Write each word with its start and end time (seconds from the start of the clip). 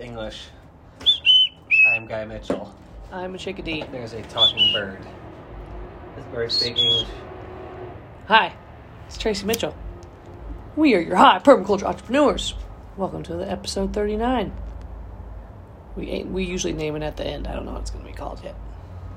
English. 0.00 0.48
I'm 1.94 2.06
Guy 2.06 2.24
Mitchell. 2.24 2.74
I'm 3.10 3.34
a 3.34 3.38
chickadee. 3.38 3.84
There's 3.90 4.12
a 4.12 4.22
talking 4.22 4.72
bird. 4.74 4.98
This 6.14 6.24
bird 6.26 6.52
speaks 6.52 6.80
English. 6.80 7.08
Hi, 8.26 8.52
it's 9.06 9.16
Tracy 9.16 9.46
Mitchell. 9.46 9.74
We 10.76 10.94
are 10.94 11.00
your 11.00 11.16
high 11.16 11.38
permaculture 11.38 11.84
entrepreneurs. 11.84 12.54
Welcome 12.96 13.22
to 13.24 13.34
the 13.36 13.50
episode 13.50 13.94
39. 13.94 14.52
We 15.96 16.08
ain't, 16.10 16.30
we 16.30 16.44
usually 16.44 16.72
name 16.72 16.96
it 16.96 17.02
at 17.02 17.16
the 17.16 17.26
end. 17.26 17.46
I 17.46 17.54
don't 17.54 17.64
know 17.64 17.72
what 17.72 17.82
it's 17.82 17.90
going 17.90 18.04
to 18.04 18.10
be 18.10 18.16
called 18.16 18.40
yet. 18.42 18.54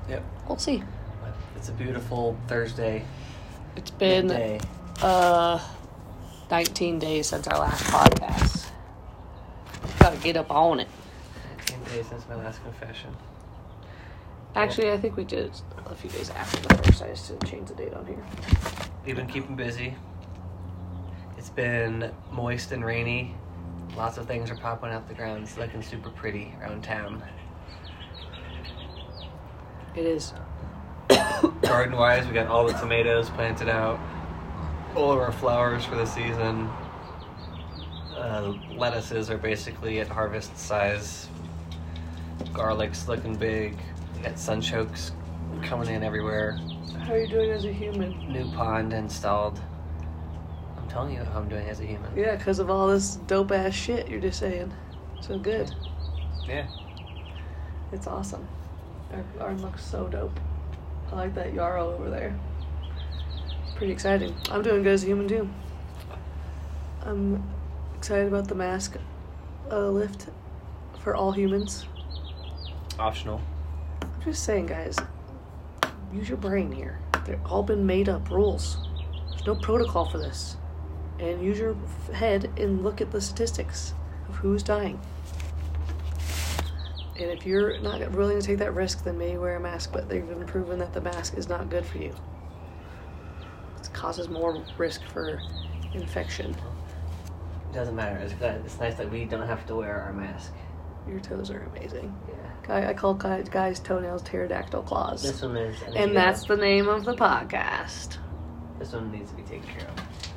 Yep. 0.08 0.22
We'll 0.48 0.58
see. 0.58 0.82
But 1.22 1.34
It's 1.56 1.68
a 1.68 1.72
beautiful 1.72 2.36
Thursday 2.46 3.04
It's 3.76 3.90
been 3.90 4.60
uh 5.02 5.60
19 6.50 6.98
days 6.98 7.28
since 7.28 7.46
our 7.48 7.58
last 7.58 7.84
podcast. 7.84 8.70
Gotta 9.98 10.16
get 10.18 10.36
up 10.36 10.50
on 10.50 10.80
it. 10.80 10.88
10 11.66 11.84
days 11.84 12.06
since 12.08 12.28
my 12.28 12.36
last 12.36 12.62
confession. 12.62 13.10
Actually, 14.54 14.92
I 14.92 14.98
think 14.98 15.16
we 15.16 15.24
did 15.24 15.46
it 15.46 15.62
a 15.86 15.94
few 15.96 16.10
days 16.10 16.30
after 16.30 16.60
the 16.68 16.74
first. 16.82 17.02
I 17.02 17.08
just 17.08 17.28
didn't 17.28 17.46
change 17.46 17.68
the 17.68 17.74
date 17.74 17.92
on 17.92 18.06
here. 18.06 18.24
We've 19.04 19.16
been 19.16 19.26
keeping 19.26 19.56
busy. 19.56 19.96
It's 21.36 21.50
been 21.50 22.12
moist 22.30 22.70
and 22.70 22.84
rainy. 22.84 23.34
Lots 23.96 24.18
of 24.18 24.26
things 24.26 24.50
are 24.50 24.56
popping 24.56 24.90
out 24.90 25.06
the 25.08 25.14
ground. 25.14 25.44
It's 25.44 25.56
looking 25.56 25.82
super 25.82 26.10
pretty 26.10 26.52
around 26.60 26.82
town. 26.82 27.22
It 29.94 30.04
is. 30.04 30.34
Garden 31.62 31.96
wise, 31.96 32.26
we 32.26 32.32
got 32.32 32.48
all 32.48 32.66
the 32.66 32.72
tomatoes 32.72 33.30
planted 33.30 33.68
out, 33.68 34.00
all 34.96 35.12
of 35.12 35.18
our 35.18 35.30
flowers 35.30 35.84
for 35.84 35.94
the 35.94 36.06
season. 36.06 36.68
Uh, 38.16 38.54
lettuces 38.76 39.30
are 39.30 39.38
basically 39.38 40.00
at 40.00 40.08
harvest 40.08 40.58
size. 40.58 41.28
Garlic's 42.52 43.06
looking 43.08 43.36
big. 43.36 43.76
We 44.16 44.22
got 44.22 44.34
sunchokes 44.34 45.12
coming 45.62 45.88
in 45.88 46.02
everywhere. 46.02 46.58
How 47.00 47.14
are 47.14 47.18
you 47.18 47.28
doing 47.28 47.50
as 47.50 47.64
a 47.64 47.72
human? 47.72 48.32
New 48.32 48.50
pond 48.52 48.92
installed. 48.92 49.60
Telling 50.94 51.16
you 51.16 51.24
how 51.24 51.40
I'm 51.40 51.48
doing 51.48 51.68
as 51.68 51.80
a 51.80 51.84
human. 51.84 52.16
Yeah, 52.16 52.36
because 52.36 52.60
of 52.60 52.70
all 52.70 52.86
this 52.86 53.16
dope 53.26 53.50
ass 53.50 53.74
shit 53.74 54.06
you're 54.06 54.20
just 54.20 54.38
saying. 54.38 54.72
So 55.20 55.36
good. 55.36 55.74
Yeah. 56.46 56.68
It's 57.90 58.06
awesome. 58.06 58.46
Our 59.12 59.24
garden 59.36 59.60
looks 59.60 59.84
so 59.84 60.06
dope. 60.06 60.38
I 61.10 61.16
like 61.16 61.34
that 61.34 61.52
yarrow 61.52 61.92
over 61.94 62.08
there. 62.08 62.38
Pretty 63.74 63.92
exciting. 63.92 64.36
I'm 64.52 64.62
doing 64.62 64.84
good 64.84 64.92
as 64.92 65.02
a 65.02 65.06
human 65.06 65.26
too. 65.26 65.48
I'm 67.02 67.42
excited 67.96 68.28
about 68.28 68.46
the 68.46 68.54
mask 68.54 68.96
uh, 69.72 69.88
lift 69.88 70.28
for 71.00 71.16
all 71.16 71.32
humans. 71.32 71.86
Optional. 73.00 73.40
I'm 74.00 74.22
just 74.22 74.44
saying, 74.44 74.66
guys, 74.66 74.96
use 76.12 76.28
your 76.28 76.38
brain 76.38 76.70
here. 76.70 77.00
They've 77.26 77.44
all 77.46 77.64
been 77.64 77.84
made 77.84 78.08
up 78.08 78.30
rules. 78.30 78.78
There's 79.30 79.44
no 79.44 79.56
protocol 79.56 80.08
for 80.08 80.18
this. 80.18 80.56
And 81.18 81.42
use 81.42 81.58
your 81.58 81.76
head 82.12 82.50
and 82.56 82.82
look 82.82 83.00
at 83.00 83.10
the 83.12 83.20
statistics 83.20 83.94
of 84.28 84.36
who's 84.36 84.62
dying. 84.62 85.00
And 87.16 87.30
if 87.30 87.46
you're 87.46 87.78
not 87.78 88.10
willing 88.12 88.40
to 88.40 88.46
take 88.46 88.58
that 88.58 88.74
risk, 88.74 89.04
then 89.04 89.16
maybe 89.16 89.38
wear 89.38 89.56
a 89.56 89.60
mask. 89.60 89.92
But 89.92 90.08
they've 90.08 90.26
been 90.26 90.44
proven 90.46 90.78
that 90.80 90.92
the 90.92 91.00
mask 91.00 91.36
is 91.38 91.48
not 91.48 91.70
good 91.70 91.86
for 91.86 91.98
you. 91.98 92.14
It 93.80 93.92
causes 93.92 94.28
more 94.28 94.64
risk 94.76 95.02
for 95.12 95.40
infection. 95.92 96.50
It 97.70 97.74
doesn't 97.74 97.94
matter. 97.94 98.16
It's 98.18 98.34
good. 98.34 98.62
It's 98.64 98.80
nice 98.80 98.96
that 98.96 99.10
we 99.10 99.24
don't 99.24 99.46
have 99.46 99.64
to 99.66 99.76
wear 99.76 100.02
our 100.02 100.12
mask. 100.12 100.52
Your 101.08 101.20
toes 101.20 101.50
are 101.50 101.60
amazing. 101.76 102.14
Yeah. 102.28 102.34
Guy, 102.66 102.88
I 102.88 102.94
call 102.94 103.14
guys, 103.14 103.48
guys' 103.48 103.78
toenails 103.78 104.22
pterodactyl 104.22 104.82
claws. 104.82 105.22
This 105.22 105.42
one 105.42 105.56
is. 105.56 105.76
and 105.94 106.16
that's 106.16 106.44
the 106.46 106.56
name 106.56 106.88
of 106.88 107.04
the 107.04 107.14
podcast. 107.14 108.16
This 108.78 108.92
one 108.92 109.12
needs 109.12 109.30
to 109.30 109.36
be 109.36 109.42
taken 109.42 109.68
care 109.68 109.86
of. 109.88 110.33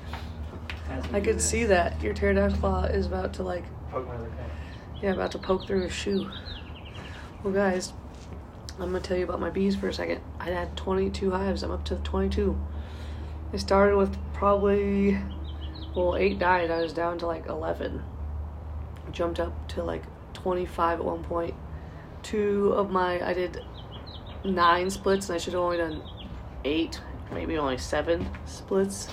As 0.89 1.07
we 1.09 1.17
I 1.17 1.21
could 1.21 1.41
see 1.41 1.65
that 1.65 2.01
your 2.01 2.13
pterodactyl 2.13 2.59
claw 2.59 2.83
is 2.83 3.05
about 3.05 3.33
to 3.35 3.43
like, 3.43 3.63
Poke 3.91 4.07
my 4.07 4.15
other 4.15 4.25
guy. 4.25 4.49
yeah, 5.01 5.11
about 5.11 5.31
to 5.31 5.39
poke 5.39 5.65
through 5.67 5.83
his 5.83 5.93
shoe. 5.93 6.29
Well, 7.43 7.53
guys, 7.53 7.93
I'm 8.79 8.91
gonna 8.91 8.99
tell 8.99 9.17
you 9.17 9.23
about 9.23 9.39
my 9.39 9.49
bees 9.49 9.75
for 9.75 9.87
a 9.87 9.93
second. 9.93 10.21
I 10.39 10.45
had 10.45 10.75
22 10.75 11.31
hives. 11.31 11.63
I'm 11.63 11.71
up 11.71 11.85
to 11.85 11.95
22. 11.95 12.57
I 13.53 13.57
started 13.57 13.95
with 13.95 14.17
probably, 14.33 15.19
well, 15.95 16.15
eight 16.17 16.37
died. 16.39 16.69
I 16.69 16.81
was 16.81 16.93
down 16.93 17.17
to 17.19 17.27
like 17.27 17.47
11. 17.47 18.03
Jumped 19.11 19.39
up 19.39 19.67
to 19.69 19.83
like 19.83 20.03
25 20.33 20.99
at 20.99 21.05
one 21.05 21.23
point. 21.23 21.55
Two 22.23 22.73
of 22.73 22.91
my, 22.91 23.25
I 23.25 23.33
did 23.33 23.61
nine 24.43 24.89
splits, 24.89 25.29
and 25.29 25.35
I 25.35 25.39
should 25.39 25.53
have 25.53 25.61
only 25.61 25.77
done 25.77 26.01
eight, 26.65 26.99
maybe 27.31 27.57
only 27.57 27.77
seven 27.77 28.27
splits 28.45 29.07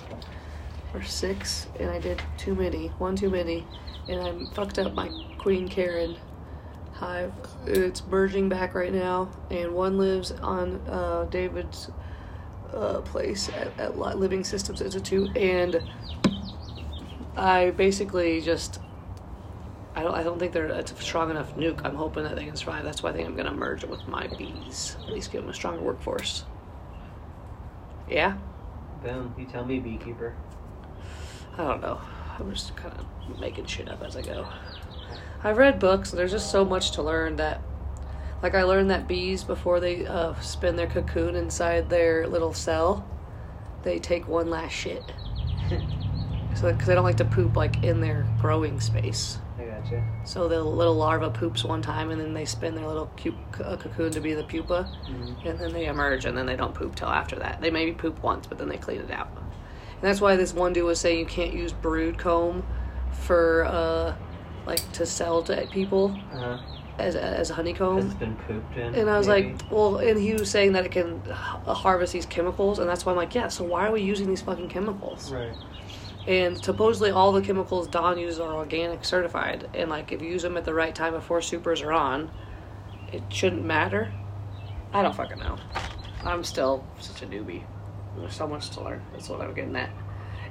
or 0.95 1.03
six, 1.03 1.67
and 1.79 1.91
I 1.91 1.99
did 1.99 2.23
too 2.39 2.55
many, 2.55 2.89
one 2.99 3.17
too 3.17 3.31
many, 3.31 3.67
and 4.09 4.21
I 4.21 4.55
fucked 4.55 4.79
up 4.79 4.95
my 4.95 5.11
Queen 5.39 5.69
Karen 5.69 6.17
hive. 6.93 7.33
It's 7.67 8.07
merging 8.07 8.49
back 8.49 8.75
right 8.75 8.93
now, 8.93 9.31
and 9.51 9.73
one 9.73 9.99
lives 9.99 10.31
on 10.33 10.81
uh, 10.89 11.27
David's 11.31 11.91
uh, 12.73 13.01
place 13.01 13.49
at, 13.51 13.79
at 13.79 13.99
Living 13.99 14.45
Systems 14.45 14.81
Institute, 14.81 15.37
and 15.37 15.83
I 17.37 17.71
basically 17.71 18.41
just. 18.41 18.81
I 19.97 20.03
don't, 20.03 20.15
I 20.15 20.25
don't 20.25 20.41
think 20.41 20.53
they're 20.53 20.67
it's 20.67 20.91
a 20.91 20.97
strong 20.97 21.31
enough 21.31 21.55
nuc. 21.55 21.81
I'm 21.85 21.95
hoping 21.95 22.25
that 22.25 22.35
they 22.35 22.45
can 22.45 22.57
survive. 22.57 22.83
That's 22.83 23.01
why 23.01 23.11
I 23.11 23.13
think 23.13 23.29
I'm 23.29 23.37
gonna 23.37 23.53
merge 23.53 23.85
it 23.85 23.91
with 23.91 24.09
my 24.09 24.27
bees. 24.27 24.97
At 25.07 25.13
least 25.13 25.31
give 25.31 25.43
them 25.43 25.51
a 25.51 25.55
stronger 25.55 25.83
workforce. 25.83 26.45
Yeah? 28.11 28.37
Boom. 29.05 29.33
You 29.39 29.47
tell 29.47 29.65
me, 29.65 29.79
beekeeper. 29.79 30.35
I 31.57 31.65
don't 31.65 31.81
know. 31.81 32.01
I'm 32.39 32.51
just 32.53 32.75
kind 32.77 32.95
of 32.99 33.39
making 33.41 33.67
shit 33.67 33.89
up 33.89 34.03
as 34.03 34.17
I 34.17 34.23
go. 34.23 34.47
I've 35.43 35.59
read 35.59 35.79
books. 35.79 36.11
There's 36.11 36.33
just 36.33 36.51
so 36.51 36.65
much 36.65 36.93
to 36.93 37.03
learn 37.03 37.37
that, 37.37 37.61
like, 38.43 38.55
I 38.55 38.63
learned 38.63 38.91
that 38.91 39.07
bees 39.07 39.45
before 39.45 39.79
they 39.79 40.07
uh, 40.07 40.35
spin 40.41 40.75
their 40.77 40.87
cocoon 40.89 41.37
inside 41.37 41.89
their 41.91 42.27
little 42.27 42.53
cell, 42.53 43.07
they 43.83 43.99
take 43.99 44.27
one 44.27 44.51
last 44.51 44.73
shit. 44.73 45.03
so 46.55 46.73
because 46.73 46.87
they 46.87 46.95
don't 46.95 47.05
like 47.05 47.17
to 47.19 47.25
poop 47.25 47.57
like 47.57 47.83
in 47.85 48.01
their 48.01 48.27
growing 48.41 48.81
space. 48.81 49.39
I 49.59 49.65
gotcha. 49.65 50.03
So 50.25 50.49
the 50.49 50.63
little 50.63 50.95
larva 50.95 51.31
poops 51.31 51.63
one 51.65 51.83
time, 51.83 52.11
and 52.11 52.21
then 52.21 52.35
they 52.35 52.45
spin 52.45 52.75
their 52.75 52.87
little 52.87 53.11
cu- 53.17 53.35
uh, 53.63 53.77
cocoon 53.77 54.11
to 54.13 54.21
be 54.21 54.35
the 54.35 54.43
pupa, 54.45 54.91
Mhm. 55.09 55.47
and 55.47 55.59
then 55.59 55.73
they 55.73 55.87
emerge, 55.87 56.25
and 56.25 56.37
then 56.37 56.47
they 56.47 56.57
don't 56.57 56.75
poop 56.75 56.97
till 56.97 57.09
after 57.09 57.37
that. 57.37 57.61
They 57.61 57.71
maybe 57.71 57.93
poop 57.93 58.21
once, 58.23 58.47
but 58.47 58.59
then 58.59 58.69
they 58.69 58.79
clean 58.79 59.01
it 59.03 59.11
out. 59.11 59.29
And 59.95 60.03
that's 60.03 60.21
why 60.21 60.37
this 60.37 60.53
one 60.53 60.73
dude 60.73 60.85
was 60.85 61.01
saying 61.01 61.19
you 61.19 61.27
can't 61.27 61.53
use 61.55 61.73
brood 61.73 62.19
comb 62.19 62.65
for 63.13 63.65
uh, 63.65 64.15
like 64.67 64.93
to 64.93 65.07
sell 65.07 65.43
to 65.45 65.67
people 65.71 66.15
Uh 66.33 66.37
huh. 66.39 66.59
as 66.99 67.17
as 67.17 67.49
honeycomb. 67.51 67.99
It's 67.99 68.15
been 68.15 68.37
pooped 68.37 68.77
in? 68.77 68.95
And 68.95 69.09
I 69.11 69.17
was 69.19 69.29
maybe? 69.29 69.53
like, 69.55 69.71
well, 69.71 69.97
and 69.99 70.19
he 70.21 70.35
was 70.35 70.51
saying 70.51 70.73
that 70.73 70.85
it 70.85 70.93
can 70.93 71.23
h- 71.27 71.33
harvest 71.77 72.13
these 72.13 72.27
chemicals, 72.27 72.79
and 72.79 72.89
that's 72.89 73.05
why 73.07 73.13
I'm 73.13 73.17
like, 73.17 73.35
yeah. 73.35 73.49
So 73.49 73.65
why 73.65 73.87
are 73.87 73.93
we 73.93 74.03
using 74.03 74.27
these 74.29 74.43
fucking 74.43 74.69
chemicals? 74.69 75.33
right. 75.33 75.55
And 76.27 76.57
supposedly 76.65 77.11
all 77.11 77.33
the 77.33 77.43
chemicals 77.43 77.87
Don 77.87 78.19
uses 78.19 78.41
are 78.41 78.55
organic 78.55 79.05
certified, 79.05 79.69
and 79.75 79.91
like 79.91 80.11
if 80.13 80.23
you 80.23 80.29
use 80.29 80.43
them 80.43 80.57
at 80.57 80.65
the 80.65 80.73
right 80.75 80.95
time 80.95 81.13
before 81.13 81.43
supers 81.43 81.83
are 81.83 81.93
on, 81.93 82.31
it 83.13 83.23
shouldn't 83.29 83.65
matter. 83.65 84.11
I 84.93 85.03
don't 85.03 85.15
fucking 85.15 85.39
know. 85.39 85.57
I'm 86.25 86.43
still 86.45 86.83
such 86.99 87.21
a 87.23 87.27
newbie. 87.27 87.65
There's 88.17 88.35
so 88.35 88.47
much 88.47 88.71
to 88.71 88.83
learn. 88.83 89.03
That's 89.13 89.29
what 89.29 89.41
I'm 89.41 89.55
getting 89.55 89.77
at. 89.77 89.91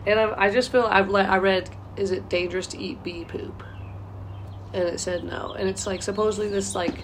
And 0.06 0.19
I, 0.19 0.45
I 0.45 0.51
just 0.51 0.71
feel 0.71 0.83
I've 0.83 1.10
le- 1.10 1.24
I 1.24 1.38
read, 1.38 1.69
is 1.95 2.12
it 2.12 2.30
dangerous 2.30 2.68
to 2.68 2.77
eat 2.77 3.04
bee 3.04 3.25
poop? 3.25 3.63
And 4.74 4.83
it 4.83 5.00
said 5.00 5.24
no. 5.24 5.54
And 5.54 5.69
it's 5.69 5.88
like 5.88 6.01
supposedly 6.01 6.50
this 6.50 6.75
like 6.75 7.04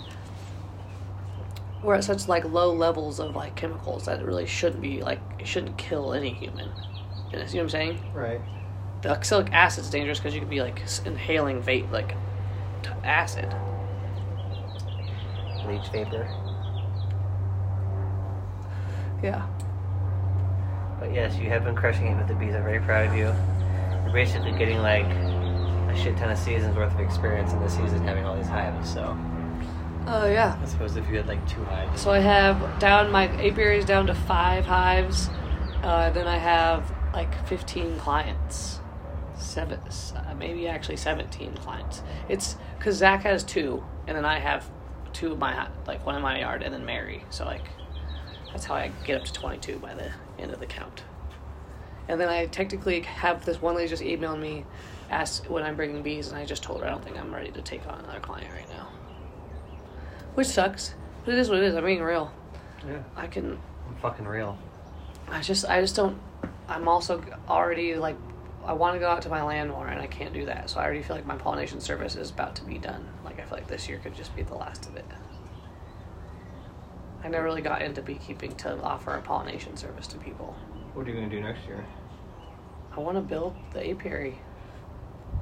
we're 1.83 1.95
at 1.95 2.03
such 2.03 2.27
like 2.27 2.44
low 2.45 2.73
levels 2.73 3.19
of 3.19 3.35
like 3.35 3.56
chemicals 3.56 4.06
that 4.06 4.19
it 4.19 4.25
really 4.25 4.45
shouldn't 4.45 4.81
be 4.81 5.01
like 5.01 5.19
it 5.39 5.47
shouldn't 5.47 5.77
kill 5.77 6.13
any 6.13 6.33
human. 6.33 6.69
You 7.31 7.38
know 7.38 7.45
what 7.45 7.56
I'm 7.56 7.69
saying? 7.69 8.11
Right. 8.13 8.41
The 9.01 9.11
oxalic 9.11 9.53
acid 9.53 9.85
is 9.85 9.89
dangerous 9.89 10.19
because 10.19 10.33
you 10.33 10.41
could 10.41 10.50
be 10.50 10.61
like 10.61 10.81
inhaling 11.06 11.61
vape 11.61 11.89
like 11.91 12.15
t- 12.83 12.89
acid. 13.03 13.53
Leech 15.65 15.88
vapor. 15.91 16.27
Yeah. 19.23 19.47
But 20.99 21.13
yes, 21.13 21.37
you 21.37 21.49
have 21.49 21.63
been 21.63 21.75
crushing 21.75 22.07
it 22.07 22.17
with 22.17 22.27
the 22.27 22.35
bees. 22.35 22.55
I'm 22.55 22.63
very 22.63 22.79
proud 22.79 23.07
of 23.07 23.15
you. 23.15 23.33
You're 24.03 24.13
basically 24.13 24.51
getting 24.51 24.79
like 24.79 25.05
a 25.05 25.95
shit 25.95 26.17
ton 26.17 26.29
of 26.29 26.37
seasons 26.37 26.75
worth 26.75 26.93
of 26.93 26.99
experience 26.99 27.53
in 27.53 27.59
this 27.61 27.75
season 27.75 28.01
having 28.03 28.25
all 28.25 28.35
these 28.35 28.47
hives. 28.47 28.93
So 28.93 29.17
Oh 30.07 30.25
yeah. 30.25 30.57
I 30.61 30.65
suppose 30.65 30.95
if 30.95 31.07
you 31.09 31.17
had 31.17 31.27
like 31.27 31.47
two 31.47 31.63
hives, 31.65 32.01
So 32.01 32.11
I 32.11 32.19
have 32.19 32.79
down 32.79 33.11
my 33.11 33.27
apiary 33.27 33.77
is 33.77 33.85
down 33.85 34.07
to 34.07 34.15
five 34.15 34.65
hives. 34.65 35.29
Uh, 35.83 36.09
then 36.09 36.27
I 36.27 36.37
have 36.37 36.91
like 37.13 37.47
15 37.47 37.97
clients. 37.99 38.79
Seven, 39.37 39.79
uh, 39.79 40.33
maybe 40.37 40.67
actually 40.67 40.97
17 40.97 41.55
clients. 41.55 42.01
It's 42.27 42.57
because 42.77 42.97
Zach 42.97 43.23
has 43.23 43.41
two, 43.43 43.81
and 44.05 44.17
then 44.17 44.25
I 44.25 44.37
have 44.39 44.69
two 45.13 45.31
of 45.31 45.39
my 45.39 45.69
like 45.87 46.05
one 46.05 46.15
in 46.15 46.21
my 46.21 46.39
yard, 46.39 46.61
and 46.61 46.73
then 46.73 46.85
Mary. 46.85 47.23
So 47.29 47.45
like 47.45 47.63
that's 48.51 48.65
how 48.65 48.75
I 48.75 48.91
get 49.05 49.21
up 49.21 49.27
to 49.27 49.33
22 49.33 49.79
by 49.79 49.93
the 49.93 50.11
end 50.39 50.51
of 50.51 50.59
the 50.59 50.65
count. 50.65 51.03
And 52.07 52.19
then 52.19 52.27
I 52.27 52.47
technically 52.47 53.01
have 53.01 53.45
this 53.45 53.62
one 53.62 53.75
lady 53.75 53.88
just 53.88 54.01
emailed 54.01 54.39
me, 54.39 54.65
asked 55.12 55.50
when 55.50 55.63
I'm 55.63 55.75
bringing 55.75 56.01
bees, 56.01 56.30
and 56.30 56.38
I 56.38 56.45
just 56.45 56.63
told 56.63 56.81
her 56.81 56.88
I 56.88 56.89
don't 56.89 57.03
think 57.03 57.18
I'm 57.18 57.33
ready 57.33 57.51
to 57.51 57.62
take 57.62 57.86
on 57.88 58.00
another 58.00 58.19
client 58.19 58.51
right 58.51 58.68
now. 58.69 58.88
Which 60.33 60.47
sucks, 60.47 60.95
but 61.24 61.33
it 61.33 61.39
is 61.39 61.50
what 61.50 61.59
it 61.59 61.65
is. 61.65 61.75
I'm 61.75 61.86
being 61.86 62.01
real. 62.01 62.31
yeah, 62.88 63.03
I 63.15 63.27
can. 63.27 63.59
I'm 63.88 63.95
fucking 64.01 64.25
real. 64.25 64.57
I 65.27 65.41
just. 65.41 65.65
I 65.65 65.81
just 65.81 65.95
don't. 65.95 66.18
I'm 66.68 66.88
also 66.88 67.24
already 67.47 67.95
like. 67.95 68.15
I 68.65 68.74
want 68.74 68.95
to 68.95 69.00
go 69.00 69.07
out 69.07 69.21
to 69.24 69.30
my 69.30 69.44
land 69.44 69.69
more, 69.69 69.88
and 69.88 70.01
I 70.01 70.07
can't 70.07 70.33
do 70.33 70.45
that. 70.45 70.69
So 70.69 70.80
I 70.80 70.85
already 70.85 71.03
feel 71.03 71.15
like 71.15 71.25
my 71.25 71.35
pollination 71.35 71.80
service 71.80 72.15
is 72.15 72.31
about 72.31 72.56
to 72.56 72.63
be 72.63 72.77
done. 72.77 73.07
Like 73.24 73.39
I 73.39 73.44
feel 73.44 73.57
like 73.57 73.68
this 73.68 73.88
year 73.88 74.00
could 74.00 74.15
just 74.15 74.35
be 74.35 74.44
the 74.44 74.56
last 74.56 74.88
of 74.88 74.95
it. 74.95 75.06
I 77.24 77.27
never 77.27 77.44
really 77.44 77.62
got 77.62 77.81
into 77.81 78.01
beekeeping 78.01 78.56
to 78.57 78.81
offer 78.81 79.13
a 79.13 79.21
pollination 79.21 79.75
service 79.75 80.07
to 80.07 80.18
people. 80.18 80.56
What 80.94 81.06
are 81.06 81.10
you 81.10 81.16
gonna 81.16 81.30
do 81.30 81.42
next 81.42 81.66
year? 81.68 81.86
I 82.95 83.00
want 83.00 83.18
to 83.18 83.21
build 83.21 83.56
the 83.71 83.89
apiary 83.89 84.39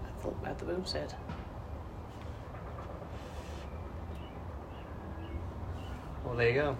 at 0.06 0.22
the, 0.22 0.50
at 0.50 0.60
the 0.60 0.66
boom 0.66 0.86
set. 0.86 1.16
Well, 6.26 6.36
there 6.36 6.50
you 6.50 6.56
go. 6.56 6.78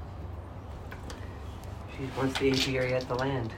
She 1.96 2.10
wants 2.18 2.38
the 2.40 2.52
apiary 2.52 2.94
at 2.94 3.08
the 3.08 3.16
land. 3.16 3.54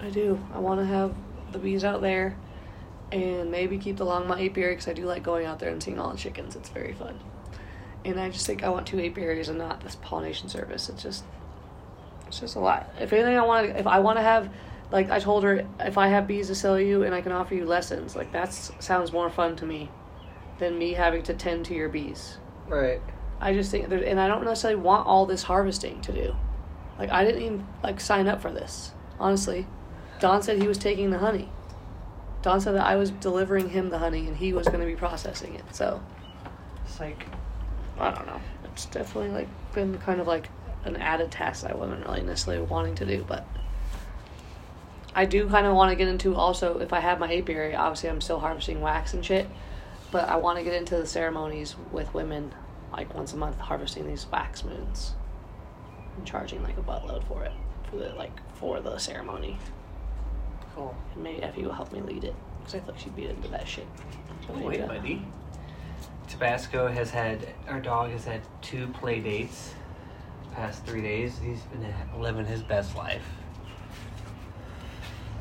I 0.00 0.10
do. 0.10 0.40
I 0.54 0.58
want 0.58 0.80
to 0.80 0.86
have 0.86 1.14
the 1.52 1.58
bees 1.58 1.84
out 1.84 2.00
there 2.00 2.36
and 3.12 3.50
maybe 3.50 3.78
keep 3.78 4.00
along 4.00 4.26
my 4.26 4.42
apiary 4.42 4.72
because 4.72 4.88
I 4.88 4.92
do 4.92 5.04
like 5.04 5.22
going 5.22 5.46
out 5.46 5.58
there 5.58 5.70
and 5.70 5.82
seeing 5.82 5.98
all 5.98 6.10
the 6.10 6.18
chickens. 6.18 6.56
It's 6.56 6.70
very 6.70 6.94
fun. 6.94 7.18
And 8.06 8.20
I 8.20 8.30
just 8.30 8.46
think 8.46 8.62
I 8.62 8.68
want 8.68 8.86
two 8.86 9.00
apiaries 9.00 9.48
and 9.48 9.58
not 9.58 9.80
this 9.82 9.96
pollination 9.96 10.48
service. 10.48 10.88
It's 10.88 11.02
just, 11.02 11.24
it's 12.26 12.40
just 12.40 12.54
a 12.54 12.60
lot. 12.60 12.88
If 13.00 13.12
anything, 13.12 13.36
I 13.36 13.44
want 13.44 13.66
to. 13.66 13.78
If 13.78 13.86
I 13.86 13.98
want 13.98 14.18
to 14.18 14.22
have, 14.22 14.48
like 14.90 15.10
I 15.10 15.18
told 15.18 15.42
her, 15.42 15.66
if 15.80 15.98
I 15.98 16.08
have 16.08 16.26
bees 16.26 16.46
to 16.46 16.54
sell 16.54 16.78
you 16.78 17.02
and 17.02 17.14
I 17.14 17.20
can 17.20 17.32
offer 17.32 17.54
you 17.54 17.66
lessons, 17.66 18.14
like 18.14 18.32
that 18.32 18.52
sounds 18.52 19.12
more 19.12 19.28
fun 19.28 19.56
to 19.56 19.66
me 19.66 19.90
than 20.58 20.78
me 20.78 20.92
having 20.92 21.22
to 21.24 21.34
tend 21.34 21.66
to 21.66 21.74
your 21.74 21.88
bees. 21.88 22.38
Right. 22.68 23.00
I 23.40 23.52
just 23.52 23.70
think, 23.70 23.88
there, 23.88 24.02
and 24.02 24.18
I 24.18 24.28
don't 24.28 24.44
necessarily 24.44 24.80
want 24.80 25.06
all 25.06 25.26
this 25.26 25.42
harvesting 25.42 26.00
to 26.02 26.12
do. 26.12 26.34
Like 26.98 27.10
I 27.10 27.24
didn't 27.24 27.42
even 27.42 27.66
like 27.82 28.00
sign 28.00 28.28
up 28.28 28.40
for 28.40 28.52
this. 28.52 28.92
Honestly, 29.18 29.66
Don 30.20 30.42
said 30.42 30.62
he 30.62 30.68
was 30.68 30.78
taking 30.78 31.10
the 31.10 31.18
honey. 31.18 31.50
Don 32.42 32.60
said 32.60 32.74
that 32.76 32.86
I 32.86 32.96
was 32.96 33.10
delivering 33.10 33.70
him 33.70 33.90
the 33.90 33.98
honey 33.98 34.26
and 34.26 34.36
he 34.36 34.52
was 34.52 34.68
going 34.68 34.80
to 34.80 34.86
be 34.86 34.94
processing 34.94 35.54
it. 35.54 35.64
So 35.74 36.00
It's 36.86 37.00
like 37.00 37.26
I 37.98 38.10
don't 38.10 38.26
know. 38.26 38.40
It's 38.64 38.86
definitely 38.86 39.30
like 39.30 39.48
been 39.72 39.98
kind 39.98 40.20
of 40.20 40.26
like 40.26 40.48
an 40.84 40.96
added 40.96 41.30
task 41.30 41.64
I 41.64 41.74
wasn't 41.74 42.06
really 42.06 42.22
necessarily 42.22 42.62
wanting 42.64 42.94
to 42.96 43.06
do, 43.06 43.24
but 43.26 43.46
I 45.14 45.24
do 45.24 45.48
kind 45.48 45.66
of 45.66 45.74
want 45.74 45.90
to 45.90 45.96
get 45.96 46.08
into 46.08 46.34
also 46.34 46.78
if 46.78 46.92
I 46.92 47.00
have 47.00 47.18
my 47.18 47.34
apiary. 47.34 47.74
Obviously, 47.74 48.10
I'm 48.10 48.20
still 48.20 48.38
harvesting 48.38 48.80
wax 48.80 49.14
and 49.14 49.24
shit, 49.24 49.48
but 50.12 50.28
I 50.28 50.36
want 50.36 50.58
to 50.58 50.64
get 50.64 50.74
into 50.74 50.96
the 50.96 51.06
ceremonies 51.06 51.74
with 51.90 52.12
women, 52.12 52.54
like 52.92 53.14
once 53.14 53.32
a 53.32 53.36
month, 53.36 53.58
harvesting 53.58 54.06
these 54.06 54.26
wax 54.30 54.62
moons 54.62 55.14
and 56.16 56.26
charging 56.26 56.62
like 56.62 56.76
a 56.76 56.82
buttload 56.82 57.26
for 57.28 57.44
it 57.44 57.52
for 57.90 57.96
the 57.96 58.10
like 58.10 58.32
for 58.56 58.80
the 58.80 58.98
ceremony. 58.98 59.58
cool. 60.74 60.94
And 61.14 61.22
maybe 61.22 61.42
Effie 61.42 61.64
will 61.64 61.72
help 61.72 61.92
me 61.92 62.00
lead 62.00 62.24
it 62.24 62.34
because 62.58 62.74
I 62.74 62.80
feel 62.80 62.92
like 62.94 63.00
she'd 63.00 63.16
be 63.16 63.26
into 63.26 63.48
that 63.48 63.66
shit. 63.66 63.86
So 64.46 64.54
Oh, 64.54 64.66
wait, 64.66 64.86
buddy. 64.86 65.22
Tabasco 66.28 66.88
has 66.88 67.10
had 67.10 67.54
our 67.68 67.80
dog 67.80 68.10
has 68.10 68.24
had 68.24 68.40
two 68.60 68.88
play 68.88 69.20
dates 69.20 69.74
past 70.54 70.84
three 70.84 71.02
days. 71.02 71.38
He's 71.38 71.60
been 71.62 71.86
living 72.18 72.46
his 72.46 72.62
best 72.62 72.96
life. 72.96 73.24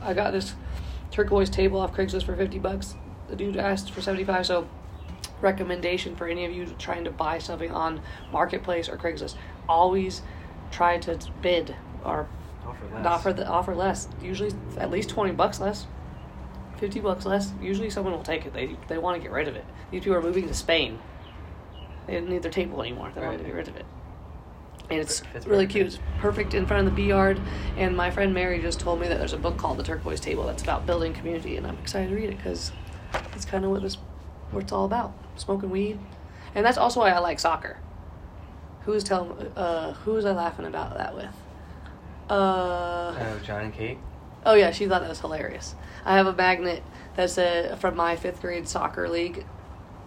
I 0.02 0.14
got 0.14 0.32
this 0.32 0.54
turquoise 1.12 1.50
table 1.50 1.80
off 1.80 1.94
Craigslist 1.94 2.24
for 2.24 2.36
50 2.36 2.60
bucks. 2.60 2.96
The 3.30 3.36
dude 3.36 3.58
asked 3.58 3.92
for 3.92 4.02
75, 4.02 4.46
so 4.46 4.70
recommendation 5.42 6.16
for 6.16 6.28
any 6.28 6.46
of 6.46 6.52
you 6.52 6.68
trying 6.78 7.04
to 7.06 7.12
buy 7.12 7.40
something 7.40 7.72
on 7.72 8.02
Marketplace 8.32 8.88
or 8.88 8.98
Craigslist, 8.98 9.36
always 9.68 10.22
try 10.72 10.98
to 11.00 11.18
bid 11.42 11.76
or 12.04 12.28
Offer 12.66 12.86
less. 12.94 13.06
offer 13.06 13.34
the 13.34 13.48
offer 13.48 13.76
less. 13.76 14.08
Usually 14.22 14.52
at 14.78 14.92
least 14.92 15.10
20 15.10 15.32
bucks 15.32 15.60
less. 15.60 15.88
50 16.77 17.00
bucks 17.00 17.25
less. 17.25 17.51
Usually 17.62 17.89
someone 17.89 18.13
will 18.13 18.24
take 18.24 18.45
it. 18.45 18.54
They 18.54 18.75
they 18.88 18.98
want 18.98 19.16
to 19.18 19.22
get 19.22 19.31
rid 19.31 19.48
of 19.48 19.56
it. 19.56 19.66
These 19.92 20.01
people 20.04 20.18
are 20.18 20.22
moving 20.22 20.48
to 20.48 20.54
Spain. 20.54 21.00
They 22.07 22.13
didn't 22.13 22.30
need 22.30 22.44
their 22.44 22.51
table 22.51 22.81
anymore. 22.81 23.12
They 23.16 23.22
want 23.22 23.38
to 23.39 23.44
get 23.44 23.54
rid 23.54 23.68
of 23.68 23.75
it. 23.77 23.86
And 24.89 25.00
it's 25.00 25.22
Fits 25.22 25.48
really 25.48 25.66
cute. 25.66 25.88
It's 25.88 26.00
perfect 26.19 26.54
in 26.54 26.68
front 26.68 26.88
of 26.88 26.94
the 26.94 26.95
bee 27.01 27.07
yard. 27.10 27.39
And 27.75 27.98
my 27.98 28.12
friend 28.12 28.33
Mary 28.33 28.62
just 28.62 28.80
told 28.80 29.00
me 29.01 29.07
that 29.07 29.18
there's 29.18 29.33
a 29.33 29.38
book 29.38 29.57
called 29.57 29.77
The 29.80 29.83
Turquoise 29.83 30.19
Table 30.19 30.45
that's 30.45 30.62
about 30.62 30.86
building 30.86 31.12
community, 31.13 31.57
and 31.57 31.66
I'm 31.66 31.77
excited 31.80 32.10
to 32.10 32.16
read 32.16 32.30
it 32.30 32.38
because 32.38 32.72
it's 33.33 33.45
kind 33.45 33.66
of 33.66 33.72
what 33.72 33.81
this 33.81 33.98
what 34.51 34.63
it's 34.63 34.72
all 34.72 34.86
about. 34.86 35.13
Smoking 35.38 35.72
weed, 35.72 36.00
and 36.54 36.63
that's 36.66 36.77
also 36.77 37.00
why 37.00 37.10
I 37.10 37.18
like 37.19 37.39
soccer. 37.39 37.77
Who 38.81 38.92
was 38.92 39.04
telling? 39.04 39.31
Uh, 39.56 39.94
who 39.94 40.13
was 40.13 40.25
I 40.25 40.31
laughing 40.33 40.66
about 40.66 40.95
that 40.98 41.16
with? 41.16 41.33
Uh, 42.30 43.16
Oh, 43.18 43.39
John 43.44 43.62
and 43.66 43.74
Kate. 43.74 43.98
Oh 44.46 44.54
yeah, 44.54 44.72
she 44.72 44.88
thought 44.88 45.02
that 45.02 45.10
was 45.10 45.22
hilarious. 45.22 45.76
I 46.06 46.18
have 46.18 46.28
a 46.28 46.34
magnet 46.34 46.84
that's 47.16 47.38
a, 47.38 47.76
from 47.80 47.96
my 47.96 48.16
fifth 48.16 48.42
grade 48.42 48.68
soccer 48.68 49.10
league, 49.10 49.46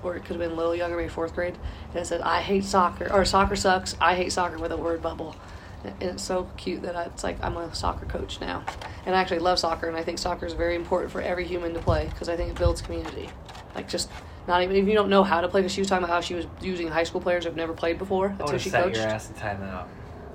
or 0.03 0.17
it 0.17 0.21
could 0.21 0.37
have 0.37 0.39
been 0.39 0.53
a 0.53 0.55
little 0.55 0.77
younger, 0.77 0.97
maybe 0.97 1.09
fourth 1.09 1.35
grade. 1.35 1.57
And 1.89 1.97
it 1.97 2.07
said, 2.07 2.21
"I 2.21 2.41
hate 2.41 2.65
soccer," 2.65 3.13
or 3.13 3.25
"Soccer 3.25 3.57
sucks." 3.57 3.97
I 4.01 4.15
hate 4.15 4.33
soccer 4.33 4.59
with 4.59 4.71
a 4.71 4.77
word 4.77 5.03
bubble, 5.03 5.35
and 5.83 5.95
it's 6.03 6.23
so 6.23 6.49
cute 6.57 6.83
that 6.83 6.95
I, 6.95 7.05
it's 7.05 7.25
like 7.25 7.43
I'm 7.43 7.57
a 7.57 7.75
soccer 7.75 8.07
coach 8.07 8.41
now, 8.41 8.65
and 9.07 9.17
I 9.17 9.21
actually 9.21 9.41
love 9.41 9.59
soccer, 9.59 9.89
and 9.89 9.97
I 9.97 10.05
think 10.05 10.19
soccer 10.19 10.47
is 10.47 10.53
very 10.53 10.77
important 10.77 11.11
for 11.11 11.21
every 11.21 11.45
human 11.47 11.75
to 11.75 11.81
play 11.81 12.07
because 12.07 12.29
I 12.29 12.37
think 12.37 12.51
it 12.51 12.59
builds 12.59 12.81
community. 12.81 13.29
Like 13.75 13.89
just 13.89 14.09
not 14.47 14.63
even 14.63 14.77
if 14.77 14.87
you 14.87 14.95
don't 14.95 15.11
know 15.11 15.25
how 15.25 15.41
to 15.41 15.49
play, 15.49 15.63
because 15.63 15.73
she 15.73 15.81
was 15.81 15.89
talking 15.89 16.05
about 16.05 16.15
how 16.15 16.21
she 16.21 16.35
was 16.35 16.47
using 16.61 16.89
high 16.89 17.03
school 17.05 17.21
players 17.21 17.45
who've 17.45 17.57
never 17.57 17.73
played 17.73 17.99
before. 17.99 18.29
I 18.29 18.33
That's 18.35 18.53
would 18.53 18.61
who 18.61 18.65
she 18.65 18.71
sat 18.71 18.85
coached. 18.85 18.97
your 18.97 19.07
ass 19.07 19.29
in 19.29 19.35
timeout. 19.35 19.89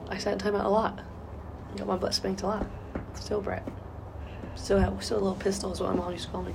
I 0.10 0.18
sat 0.18 0.34
in 0.34 0.40
timeout 0.40 0.66
a 0.66 0.70
lot. 0.70 1.00
Got 1.78 1.88
my 1.88 1.96
butt 1.96 2.14
spanked 2.14 2.42
a 2.42 2.48
lot. 2.48 2.68
Still 3.16 3.42
brat. 3.42 3.64
Still 4.56 4.80
have 4.80 5.04
still 5.04 5.18
a 5.18 5.20
little 5.20 5.36
pistol 5.36 5.72
is 5.74 5.80
what 5.80 5.90
my 5.90 5.96
mom 6.02 6.12
used 6.12 6.26
to 6.26 6.32
call 6.32 6.44
me. 6.44 6.54